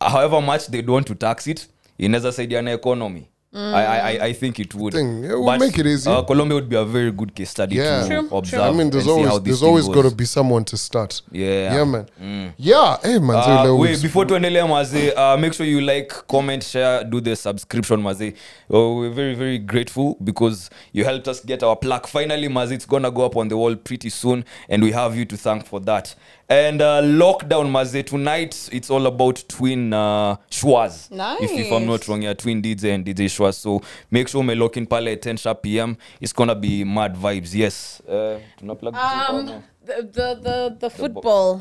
however 0.00 0.40
much 0.40 0.66
they 0.66 0.82
don't 0.82 0.94
want 0.94 1.06
to 1.06 1.14
tax 1.14 1.46
it, 1.46 1.68
inaweza 1.98 2.32
saidia 2.32 2.62
na 2.62 2.72
economy. 2.72 3.28
I, 3.56 3.84
I, 3.84 4.10
I- 4.10 4.24
I 4.26 4.32
think 4.32 4.58
it 4.60 4.74
would. 4.74 4.92
Thing, 4.92 5.24
it 5.24 5.38
would 5.38 5.58
make 5.60 5.78
it 5.78 5.86
easy. 5.86 6.10
Uh, 6.10 6.22
Colombia 6.22 6.54
would 6.56 6.68
be 6.68 6.76
a 6.76 6.84
very 6.84 7.10
good 7.12 7.34
case 7.34 7.50
study 7.50 7.76
Yeah. 7.76 8.02
to 8.02 8.08
True, 8.08 8.36
observe. 8.36 8.60
I 8.60 8.72
mean, 8.72 8.90
there's 8.90 9.06
always 9.08 9.40
there's 9.42 9.62
always 9.62 9.88
got 9.88 10.02
to 10.02 10.14
be 10.14 10.24
someone 10.24 10.64
to 10.64 10.76
start. 10.76 11.22
Yeah. 11.30 11.74
Yeah, 11.76 11.84
man. 11.84 12.52
Yeah. 12.58 12.96
Hey, 13.02 13.18
man. 13.18 13.36
Uh, 13.36 13.74
wait, 13.74 14.02
before 14.02 14.26
tuendelee 14.26 14.66
maze 14.68 15.12
uh, 15.16 15.36
make 15.38 15.52
sure 15.54 15.64
you 15.66 15.80
like 15.80 16.08
comment 16.28 16.62
share 16.62 17.04
do 17.04 17.20
the 17.20 17.34
subscription 17.36 18.02
maze 18.02 18.32
oh, 18.70 18.96
we're 18.98 19.10
very 19.10 19.34
very 19.34 19.58
grateful 19.58 20.16
because 20.22 20.68
you 20.92 21.04
helped 21.04 21.28
us 21.28 21.40
get 21.44 21.62
our 21.62 21.76
plaque 21.76 22.06
finally 22.06 22.48
maze 22.48 22.70
it's 22.72 22.86
gonna 22.86 23.10
go 23.10 23.24
up 23.24 23.36
on 23.36 23.48
the 23.48 23.56
wall 23.56 23.74
pretty 23.76 24.10
soon 24.10 24.44
and 24.68 24.82
we 24.82 24.90
have 24.92 25.16
you 25.16 25.24
to 25.24 25.36
thank 25.36 25.64
for 25.64 25.80
that 25.80 26.14
and 26.48 26.80
uh, 26.80 27.02
lockdown 27.02 27.70
maze 27.70 28.04
tonight 28.04 28.68
it's 28.72 28.88
all 28.90 29.06
about 29.06 29.42
twin 29.48 29.92
uh, 29.92 30.36
shwas 30.50 31.08
if, 31.40 31.50
if 31.50 31.72
i'm 31.72 31.86
not 31.86 32.06
wrong 32.06 32.22
yeah 32.22 32.34
twin 32.34 32.62
dj 32.62 32.94
and 32.94 33.04
dj 33.04 33.24
shwas 33.26 33.54
so 33.54 33.82
make 34.10 34.28
sure 34.28 34.42
umelock 34.42 34.76
in 34.76 34.86
pale 34.86 35.08
at 35.08 35.22
10 35.22 35.36
sharp 35.38 35.62
pm 35.62 35.96
it's 36.20 36.32
gonna 36.32 36.54
be 36.54 36.84
mad 36.84 37.14
vibes 37.16 37.52
yes. 37.54 38.00
Uh, 38.08 38.38
Um, 38.62 39.62
the 39.84 40.02
the 40.02 40.34
the, 40.42 40.76
the 40.80 40.90
football, 40.90 41.60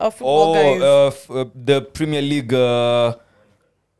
the 0.00 0.10
football 0.10 0.50
Oh, 0.50 0.54
guys. 0.54 0.82
uh, 0.82 1.06
f- 1.06 1.30
uh, 1.30 1.44
the 1.54 1.80
Premier 1.82 2.22
League 2.22 2.52
uh, 2.54 3.14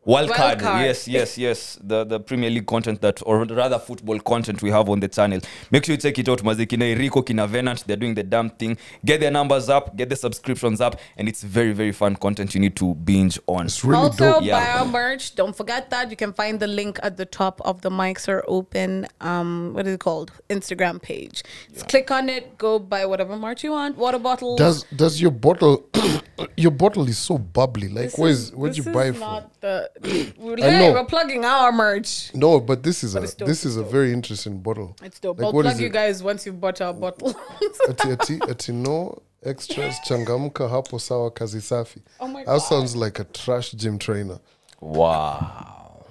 wild, 0.05 0.29
Wild 0.29 0.31
card. 0.37 0.61
card. 0.61 0.85
Yes, 0.87 1.09
yes, 1.09 1.39
yes. 1.39 1.79
The 1.83 2.05
the 2.05 2.21
Premier 2.21 2.51
League 2.51 2.67
content 2.67 3.01
that, 3.01 3.23
or 3.27 3.45
rather, 3.45 3.79
football 3.79 4.19
content 4.21 4.63
we 4.63 4.71
have 4.71 4.89
on 4.89 5.01
the 5.01 5.09
channel. 5.09 5.41
Make 5.71 5.85
sure 5.85 5.95
you 5.95 6.01
check 6.01 6.19
it 6.19 6.29
out. 6.29 6.41
Mazi 6.43 6.69
kina 6.69 6.95
Rico, 6.97 7.23
kina 7.23 7.47
Venant, 7.47 7.85
they're 7.87 7.97
doing 7.97 8.15
the 8.15 8.23
damn 8.23 8.51
thing. 8.51 8.77
Get 9.05 9.21
their 9.21 9.31
numbers 9.31 9.69
up, 9.69 9.97
get 9.97 10.09
the 10.09 10.17
subscriptions 10.17 10.81
up, 10.81 11.01
and 11.17 11.29
it's 11.29 11.43
very 11.43 11.73
very 11.73 11.93
fun 11.93 12.17
content 12.17 12.55
you 12.55 12.61
need 12.61 12.77
to 12.77 12.95
binge 12.95 13.39
on. 13.47 13.67
it's 13.67 13.85
really 13.85 14.03
also, 14.03 14.33
dope. 14.35 14.43
Yeah. 14.45 14.61
buy 14.61 14.81
our 14.81 14.87
merch. 14.87 15.35
Don't 15.35 15.57
forget 15.57 15.91
that 15.91 16.11
you 16.11 16.17
can 16.17 16.33
find 16.33 16.61
the 16.61 16.67
link 16.67 16.99
at 17.03 17.17
the 17.17 17.27
top 17.27 17.61
of 17.65 17.81
the 17.83 17.91
mics 17.91 18.29
are 18.29 18.45
open. 18.47 19.07
Um, 19.21 19.73
what 19.75 19.87
is 19.87 19.95
it 19.95 20.01
called? 20.01 20.33
Instagram 20.51 21.01
page. 21.01 21.43
Just 21.73 21.89
click 21.89 22.11
on 22.11 22.29
it. 22.29 22.59
Go 22.59 22.79
buy 22.79 23.07
whatever 23.07 23.37
merch 23.37 23.65
you 23.65 23.73
want. 23.73 23.97
Water 23.97 24.19
bottle. 24.19 24.57
Does 24.57 24.85
does 24.95 25.21
your 25.21 25.31
bottle 25.31 25.85
your 26.57 26.71
bottle 26.71 27.09
is 27.09 27.19
so 27.19 27.39
bubbly? 27.39 27.89
Like 27.89 28.05
This 28.05 28.19
where's 28.19 28.53
where'd 28.53 28.77
you 28.77 28.83
this 28.83 28.95
buy 28.95 29.05
is 29.07 29.17
it 29.17 29.19
from? 29.19 29.45
the. 29.61 29.91
We're, 30.03 30.57
I 30.63 30.91
we're 30.91 31.05
plugging 31.05 31.45
our 31.45 31.71
merch. 31.71 32.35
No, 32.35 32.61
but 32.61 32.83
this 32.83 33.05
is 33.05 33.15
a 33.15 33.21
dope, 33.21 33.47
this 33.47 33.65
is 33.65 33.77
it's 33.77 33.89
a 33.89 33.91
very 33.91 34.13
interesting 34.13 34.61
bottle. 34.61 34.97
It's 35.03 35.21
dope. 35.21 35.39
Like, 35.39 35.47
I'll 35.47 35.53
plug 35.53 35.79
you 35.79 35.87
it? 35.87 35.93
guys 35.93 36.23
once 36.23 36.45
you've 36.47 36.61
bought 36.61 36.81
our 36.81 36.93
bottle. 36.93 37.35
ati, 37.89 38.11
ati, 38.11 38.41
ati 38.43 38.73
no 38.73 39.23
extras 39.45 40.01
changamka 40.01 40.69
hapo 40.69 40.99
sawa 40.99 41.31
kazi 41.31 41.61
safi. 41.61 42.03
Oh 42.19 42.27
my 42.27 42.45
God. 42.45 42.55
that 42.55 42.63
sounds 42.63 42.97
like 42.97 43.19
a 43.21 43.25
trash 43.25 43.71
gym 43.73 43.99
trainer. 43.99 44.41
Wow. 44.81 46.07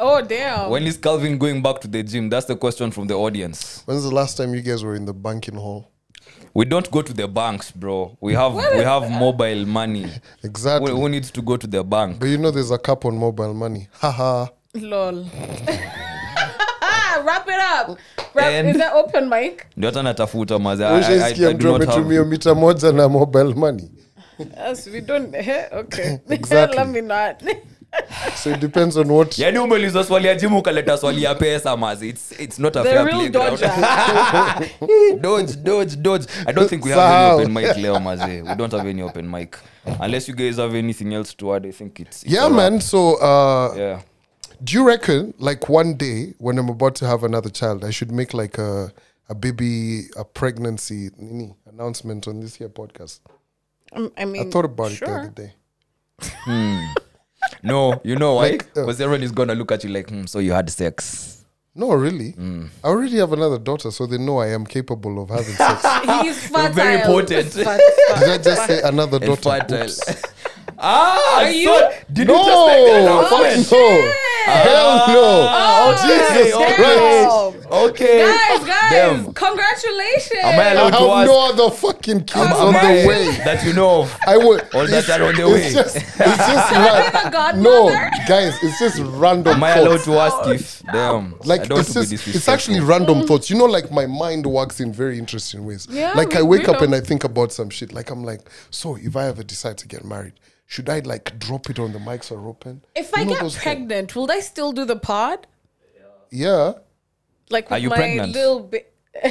oh 0.00 0.20
damn. 0.22 0.70
When 0.70 0.82
is 0.82 0.96
Calvin 0.96 1.38
going 1.38 1.62
back 1.62 1.80
to 1.82 1.88
the 1.88 2.02
gym? 2.02 2.28
That's 2.28 2.46
the 2.46 2.56
question 2.56 2.90
from 2.90 3.06
the 3.06 3.14
audience. 3.14 3.82
When's 3.86 4.02
the 4.02 4.14
last 4.14 4.36
time 4.36 4.52
you 4.52 4.62
guys 4.62 4.82
were 4.82 4.96
in 4.96 5.04
the 5.04 5.14
banking 5.14 5.54
hall? 5.54 5.90
We 6.56 6.64
don't 6.64 6.90
go 6.90 7.02
to 7.02 7.12
the 7.12 7.28
banks, 7.28 7.70
bro. 7.70 8.16
We 8.18 8.32
have 8.32 8.54
we 8.54 8.82
have 8.82 9.10
mobile 9.10 9.66
money. 9.66 10.06
Exactly. 10.42 10.90
Who, 10.90 11.00
who 11.02 11.08
needs 11.10 11.30
to 11.32 11.42
go 11.42 11.58
to 11.58 11.66
the 11.66 11.84
bank? 11.84 12.18
but 12.18 12.28
you 12.30 12.38
know 12.38 12.50
there's 12.50 12.70
a 12.70 12.78
cap 12.78 13.04
on 13.04 13.18
mobile 13.18 13.52
money. 13.52 13.88
Haha. 14.00 14.46
Lol. 14.74 15.24
Wrap 17.26 17.46
it 17.48 17.60
up. 17.60 17.98
Wrap, 18.34 18.46
And- 18.46 18.68
is 18.70 18.76
that 18.78 18.94
open 18.94 19.28
mic? 19.28 19.66
ndio 19.76 19.90
hata 19.90 20.02
natafuta 20.02 20.56
Ushaisikia 20.56 21.50
mtu 21.50 22.24
mita 22.24 22.54
moja 22.54 22.92
na 22.92 23.08
mobile 23.08 23.54
money. 23.54 23.90
Yes, 24.38 24.86
we 24.86 25.00
don't. 25.00 25.34
eh, 25.34 25.64
Okay. 25.80 26.18
Exactly. 26.30 26.78
Let 26.78 26.88
me 26.88 27.00
not. 27.00 27.42
So 28.42 28.50
it 28.50 28.60
depends 28.60 28.96
on 28.96 29.10
what 29.10 29.38
yani 29.38 29.58
umeulizwa 29.58 30.04
swali 30.04 30.26
ya 30.28 30.34
jimu 30.34 30.58
ukaleta 30.58 30.98
swali 30.98 31.22
ya 31.22 31.34
pesa 31.34 31.76
mazi 31.76 32.08
it's, 32.08 32.40
it's 32.40 32.58
not 32.58 32.76
a 32.76 32.82
The 32.82 32.88
fair 32.90 33.08
playground. 33.08 33.60
dodge 35.20 35.56
dodge 35.56 35.96
dodge 35.96 36.26
i 36.46 36.52
don't 36.52 36.68
think 36.70 36.84
we 36.84 36.90
have 36.90 37.02
Sahau. 37.02 37.32
any 37.32 37.42
open 37.42 37.52
mic 37.52 37.76
leo 37.76 38.00
maze 38.00 38.42
we 38.42 38.54
don't 38.54 38.72
have 38.72 38.90
any 38.90 39.02
open 39.02 39.30
mic 39.30 39.56
unless 40.00 40.28
you 40.28 40.34
guys 40.34 40.56
have 40.56 40.74
anything 40.78 41.14
else 41.14 41.34
to 41.36 41.54
add 41.54 41.66
i 41.66 41.72
think 41.72 42.00
it's, 42.00 42.22
it's 42.22 42.32
Yeah, 42.32 42.48
man. 42.48 42.80
So 42.80 43.14
uh 43.16 43.74
yeah 43.78 44.00
do 44.64 44.72
you 44.74 44.86
reckon 44.88 45.34
like 45.38 45.68
one 45.68 45.94
day 45.94 46.34
when 46.38 46.58
I'm 46.58 46.68
about 46.70 46.94
to 46.96 47.06
have 47.06 47.24
another 47.24 47.50
child, 47.50 47.84
I 47.84 47.90
should 47.90 48.10
make 48.10 48.32
like 48.34 48.56
a 48.58 48.90
a 49.28 49.34
baby 49.34 50.04
a 50.16 50.24
pregnancy 50.24 51.10
nini, 51.18 51.54
announcement 51.66 52.26
on 52.28 52.40
this 52.40 52.54
here 52.56 52.68
podcast? 52.70 53.20
Um, 53.92 54.10
I 54.16 54.24
mean, 54.24 54.46
I 54.46 54.50
thought 54.50 54.64
about 54.64 54.92
it 54.92 55.00
the 55.00 55.06
sure. 55.06 55.18
other 55.20 55.30
day. 55.30 56.94
no 57.62 58.00
you 58.04 58.16
know 58.16 58.34
why 58.34 58.50
Like, 58.50 58.62
uh, 58.76 58.80
because 58.82 59.00
everyone 59.00 59.22
is 59.22 59.32
gonna 59.32 59.54
look 59.54 59.72
at 59.72 59.84
you 59.84 59.90
like 59.90 60.08
hmm, 60.10 60.24
so 60.26 60.38
you 60.38 60.52
had 60.52 60.68
sex 60.70 61.32
No, 61.78 61.92
really. 61.92 62.32
Mm. 62.32 62.70
I 62.82 62.88
already 62.88 63.18
have 63.18 63.34
another 63.34 63.58
daughter, 63.58 63.90
so 63.90 64.06
they 64.06 64.16
know 64.16 64.38
I 64.40 64.48
am 64.54 64.64
capable 64.64 65.20
of 65.22 65.28
having 65.28 65.54
sex. 65.60 65.84
He's 66.24 66.48
fertile. 66.48 66.72
very 66.72 67.02
potent. 67.04 67.52
Fat- 67.52 67.80
Did 68.18 68.28
I 68.30 68.38
just 68.38 68.62
say 68.66 68.80
another 68.80 69.18
and 69.22 69.26
daughter? 69.42 69.84
Fertile 70.76 71.08
Oops. 71.16 71.24
ah 71.26 71.38
Are 71.40 71.50
you- 71.50 71.66
so- 71.68 71.90
did 72.12 72.28
No, 72.28 72.38
you 72.38 72.44
just 72.44 72.66
make 72.66 72.86
that 72.86 73.28
fuck 73.28 73.40
announcement? 73.40 73.72
no, 73.72 74.12
hell 74.46 75.08
no, 75.08 75.46
Ah, 75.48 75.90
okay, 75.92 76.06
Jesus 76.06 76.54
okay. 76.54 76.74
Christ! 76.74 77.66
okay 77.72 78.18
Guys, 78.22 78.64
guys, 78.66 78.92
Damn. 78.92 79.32
congratulations. 79.34 80.40
Am 80.44 80.60
I 80.60 80.62
I 80.62 80.70
allowed 80.72 80.92
have 80.94 81.00
to 81.02 81.10
ask 81.10 81.26
no 81.26 81.48
other 81.50 81.70
fucking 81.74 82.20
kids 82.20 82.36
Am 82.36 82.52
on 82.52 82.76
I- 82.76 82.80
the 83.02 83.08
way. 83.08 83.30
that 83.44 83.64
you 83.64 83.72
know 83.72 84.02
of 84.02 84.16
I 84.26 84.36
would. 84.36 84.62
All 84.74 84.86
that 84.86 85.08
are 85.10 85.24
on 85.24 85.34
the 85.34 85.42
it's 85.48 85.52
way. 85.52 85.72
Just, 85.72 85.96
it's 85.96 86.06
just 86.16 86.72
Am 86.72 86.82
I 86.82 87.30
ra- 87.34 87.50
the 87.52 87.60
no, 87.60 87.88
guys. 88.28 88.54
It's 88.62 88.78
just 88.78 88.98
random. 89.00 89.54
Am 89.54 89.64
I 89.64 89.74
allowed 89.76 90.00
thoughts. 90.02 90.04
to 90.04 90.48
ask 90.54 90.82
if 90.82 90.82
damn 90.92 91.34
Like 91.44 91.62
it's 91.62 91.70
want 91.70 91.86
to 91.88 92.00
be 92.00 92.06
just, 92.16 92.28
it's 92.28 92.48
actually 92.48 92.80
random 92.80 93.26
thoughts. 93.26 93.50
You 93.50 93.56
know, 93.58 93.64
like 93.64 93.90
my 93.90 94.06
mind 94.06 94.46
works 94.46 94.78
in 94.80 94.92
very 94.92 95.18
interesting 95.18 95.64
ways. 95.66 95.88
Yeah, 95.90 96.12
like 96.14 96.30
we- 96.30 96.36
I 96.36 96.42
wake 96.42 96.68
we 96.68 96.74
up 96.74 96.82
and. 96.82 96.94
I 96.94 97.00
think 97.00 97.24
about 97.24 97.52
some 97.52 97.68
shit. 97.70 97.92
Like 97.92 98.10
I'm 98.10 98.22
like, 98.24 98.40
so 98.70 98.96
if 98.96 99.16
I 99.16 99.26
ever 99.26 99.42
decide 99.42 99.76
to 99.78 99.88
get 99.88 100.04
married, 100.04 100.34
should 100.66 100.88
I 100.88 100.98
like 101.00 101.38
drop 101.38 101.70
it 101.70 101.78
on 101.78 101.92
the 101.92 101.98
mics 101.98 102.30
are 102.32 102.46
open? 102.46 102.82
If 102.94 103.12
You 103.16 103.22
I 103.22 103.24
get 103.24 103.40
those 103.40 103.54
things? 103.54 103.62
pregnant, 103.62 104.14
will 104.16 104.30
I 104.30 104.40
still 104.40 104.72
do 104.72 104.84
the 104.84 104.96
pod? 104.96 105.46
yeah. 106.30 106.72
Like 107.50 107.70
Are 107.70 107.78
you 107.78 107.90
my 107.90 107.96
pregnant? 107.96 108.32
little 108.32 108.60
bit. 108.60 108.92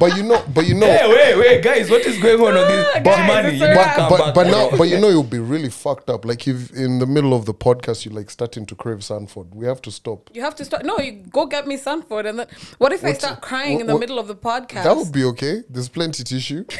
but 0.00 0.16
you 0.16 0.22
know, 0.22 0.42
but 0.54 0.66
you 0.66 0.74
know, 0.74 0.86
Hey, 0.86 1.06
wait, 1.06 1.36
wait, 1.38 1.62
guys, 1.62 1.90
what 1.90 2.00
is 2.06 2.16
going 2.22 2.40
on 2.40 2.56
on 2.56 2.66
this? 2.68 2.86
Ah, 2.94 2.98
guys, 3.00 3.16
Jimani, 3.18 3.44
you 3.44 3.52
need 3.52 3.58
to 3.58 3.68
alright. 3.78 3.96
come 3.96 4.08
but 4.10 4.34
but 4.34 4.46
now, 4.46 4.70
but 4.78 4.84
you 4.88 4.98
know, 4.98 5.10
you'll 5.10 5.22
be 5.22 5.38
really 5.38 5.68
fucked 5.68 6.08
up. 6.08 6.24
Like 6.24 6.48
if 6.48 6.72
in 6.72 6.98
the 6.98 7.06
middle 7.06 7.34
of 7.34 7.44
the 7.44 7.52
podcast 7.52 8.04
you're 8.06 8.14
like 8.14 8.30
starting 8.30 8.64
to 8.66 8.74
crave 8.74 9.04
Sanford, 9.04 9.54
we 9.54 9.66
have 9.66 9.82
to 9.82 9.90
stop. 9.90 10.30
You 10.32 10.40
have 10.40 10.54
to 10.56 10.64
stop. 10.64 10.82
No, 10.84 10.96
you 10.98 11.12
go 11.30 11.44
get 11.44 11.66
me 11.66 11.76
Sanford, 11.76 12.24
and 12.24 12.38
then 12.38 12.46
what 12.78 12.92
if 12.92 13.04
I 13.04 13.12
start 13.12 13.42
crying 13.42 13.80
in 13.80 13.86
the 13.86 13.92
what- 13.92 14.00
middle 14.00 14.18
of 14.18 14.26
the 14.26 14.34
podcast? 14.36 14.84
That 14.84 14.96
would 14.96 15.12
be 15.12 15.24
okay. 15.24 15.62
There's 15.68 15.90
plenty 15.90 16.24
tissue. 16.24 16.64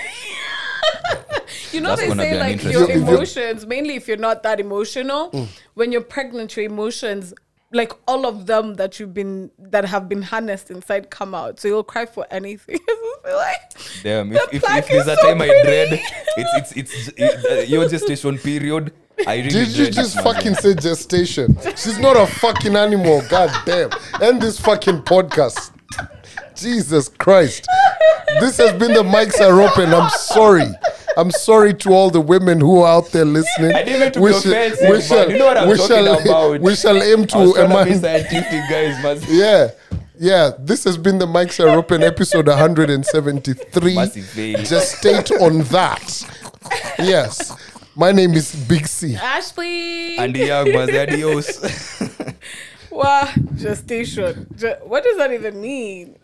you 1.72 1.80
know 1.80 1.96
That's 1.96 2.02
they 2.16 2.30
say 2.30 2.38
like 2.38 2.62
your 2.64 2.90
emotions, 2.90 3.66
mainly 3.66 3.96
if 3.96 4.08
you're 4.08 4.16
not 4.16 4.42
that 4.42 4.60
emotional, 4.60 5.30
Mm. 5.30 5.46
when 5.74 5.92
you're 5.92 6.00
pregnant, 6.00 6.56
your 6.56 6.66
emotions, 6.66 7.32
like 7.72 7.92
all 8.06 8.26
of 8.26 8.46
them 8.46 8.74
that 8.74 8.98
you've 9.00 9.12
been 9.14 9.50
that 9.58 9.84
have 9.86 10.08
been 10.08 10.22
harnessed 10.22 10.70
inside, 10.70 11.10
come 11.10 11.34
out. 11.34 11.58
So 11.60 11.68
you'll 11.68 11.82
cry 11.84 12.06
for 12.06 12.26
anything. 12.30 12.78
like, 13.24 13.56
Damn, 14.02 14.30
the 14.30 14.36
if, 14.36 14.54
if, 14.54 14.62
plaque 14.62 14.84
if 14.84 14.88
there's 14.88 15.06
a 15.08 15.16
so 15.16 15.22
time 15.28 15.42
I 15.42 15.46
pretty. 15.48 15.62
dread, 15.62 16.00
it's 16.36 16.72
it's 16.72 16.92
it's 16.94 17.08
it, 17.16 17.50
uh, 17.50 17.54
your 17.64 17.88
gestation 17.88 18.38
period. 18.38 18.92
I 19.26 19.36
really 19.36 19.48
Did 19.48 19.76
you 19.76 19.90
just 19.90 20.20
fucking 20.20 20.54
say 20.56 20.74
gestation? 20.74 21.56
She's 21.76 21.98
not 21.98 22.16
a 22.16 22.26
fucking 22.26 22.76
animal. 22.76 23.22
God 23.30 23.50
damn. 23.64 23.90
End 24.20 24.42
this 24.42 24.60
fucking 24.60 25.02
podcast. 25.02 25.72
Jesus 26.54 27.08
Christ. 27.08 27.66
This 28.40 28.58
has 28.58 28.72
been 28.78 28.92
the 28.92 29.02
mics 29.02 29.40
are 29.40 29.60
open. 29.60 29.92
I'm 29.94 30.10
sorry. 30.10 30.66
I'm 31.16 31.30
sorry 31.30 31.72
to 31.74 31.92
all 31.92 32.10
the 32.10 32.20
women 32.20 32.60
who 32.60 32.82
are 32.82 32.88
out 32.98 33.10
there 33.10 33.24
listening. 33.24 33.74
I 33.74 33.82
didn't 33.82 34.00
mean 34.00 34.12
to 34.12 34.20
we 34.20 34.32
be 34.32 34.40
shall, 34.40 34.52
offensive, 34.52 34.90
we 34.90 35.00
shall, 35.00 35.30
You 35.30 35.38
know 35.38 35.46
what 35.46 35.56
I'm 35.56 35.68
we 35.68 35.76
talking 35.76 35.96
shall, 35.96 36.20
about. 36.20 36.60
We 36.60 36.74
shall 36.76 37.02
aim 37.02 37.18
I 37.18 37.22
was 37.22 37.52
to 37.54 37.54
trying 37.54 37.86
to 37.86 37.92
be 37.92 37.98
scientific, 37.98 38.62
guys, 38.70 39.02
man. 39.02 39.20
Yeah. 39.28 39.70
Yeah, 40.18 40.52
this 40.58 40.84
has 40.84 40.96
been 40.96 41.18
the 41.18 41.26
Mics 41.26 41.62
Are 41.62 41.68
Open 41.76 42.02
episode 42.02 42.46
173. 42.48 43.94
Just 44.64 44.98
state 44.98 45.30
on 45.32 45.58
that. 45.64 46.26
Yes. 46.98 47.52
My 47.94 48.12
name 48.12 48.32
is 48.32 48.54
Big 48.66 48.86
C. 48.86 49.14
Ashley. 49.14 50.16
And 50.18 50.34
the 50.34 50.46
young 50.46 50.72
was 50.72 50.88
adios. 50.88 52.02
wow, 52.90 53.28
gestation. 53.56 54.46
Ge- 54.56 54.80
what 54.84 55.04
does 55.04 55.16
that 55.18 55.32
even 55.32 55.60
mean? 55.60 56.16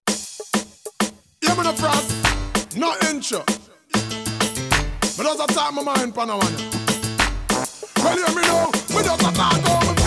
Yeah, 1.42 1.54
me 1.56 1.62
no 1.64 1.72
frost, 1.72 2.76
no 2.76 2.94
inch 3.10 3.32
that's 5.22 5.40
a 5.40 5.46
time 5.54 5.74
my 5.76 5.82
mind, 5.82 6.14
Panawan. 6.14 6.52
Well, 8.02 8.16
hear 8.16 8.34
me 8.34 8.42
now, 8.42 8.66
me 8.90 9.02
just 9.04 9.22
attack 9.22 9.68
all 9.70 10.01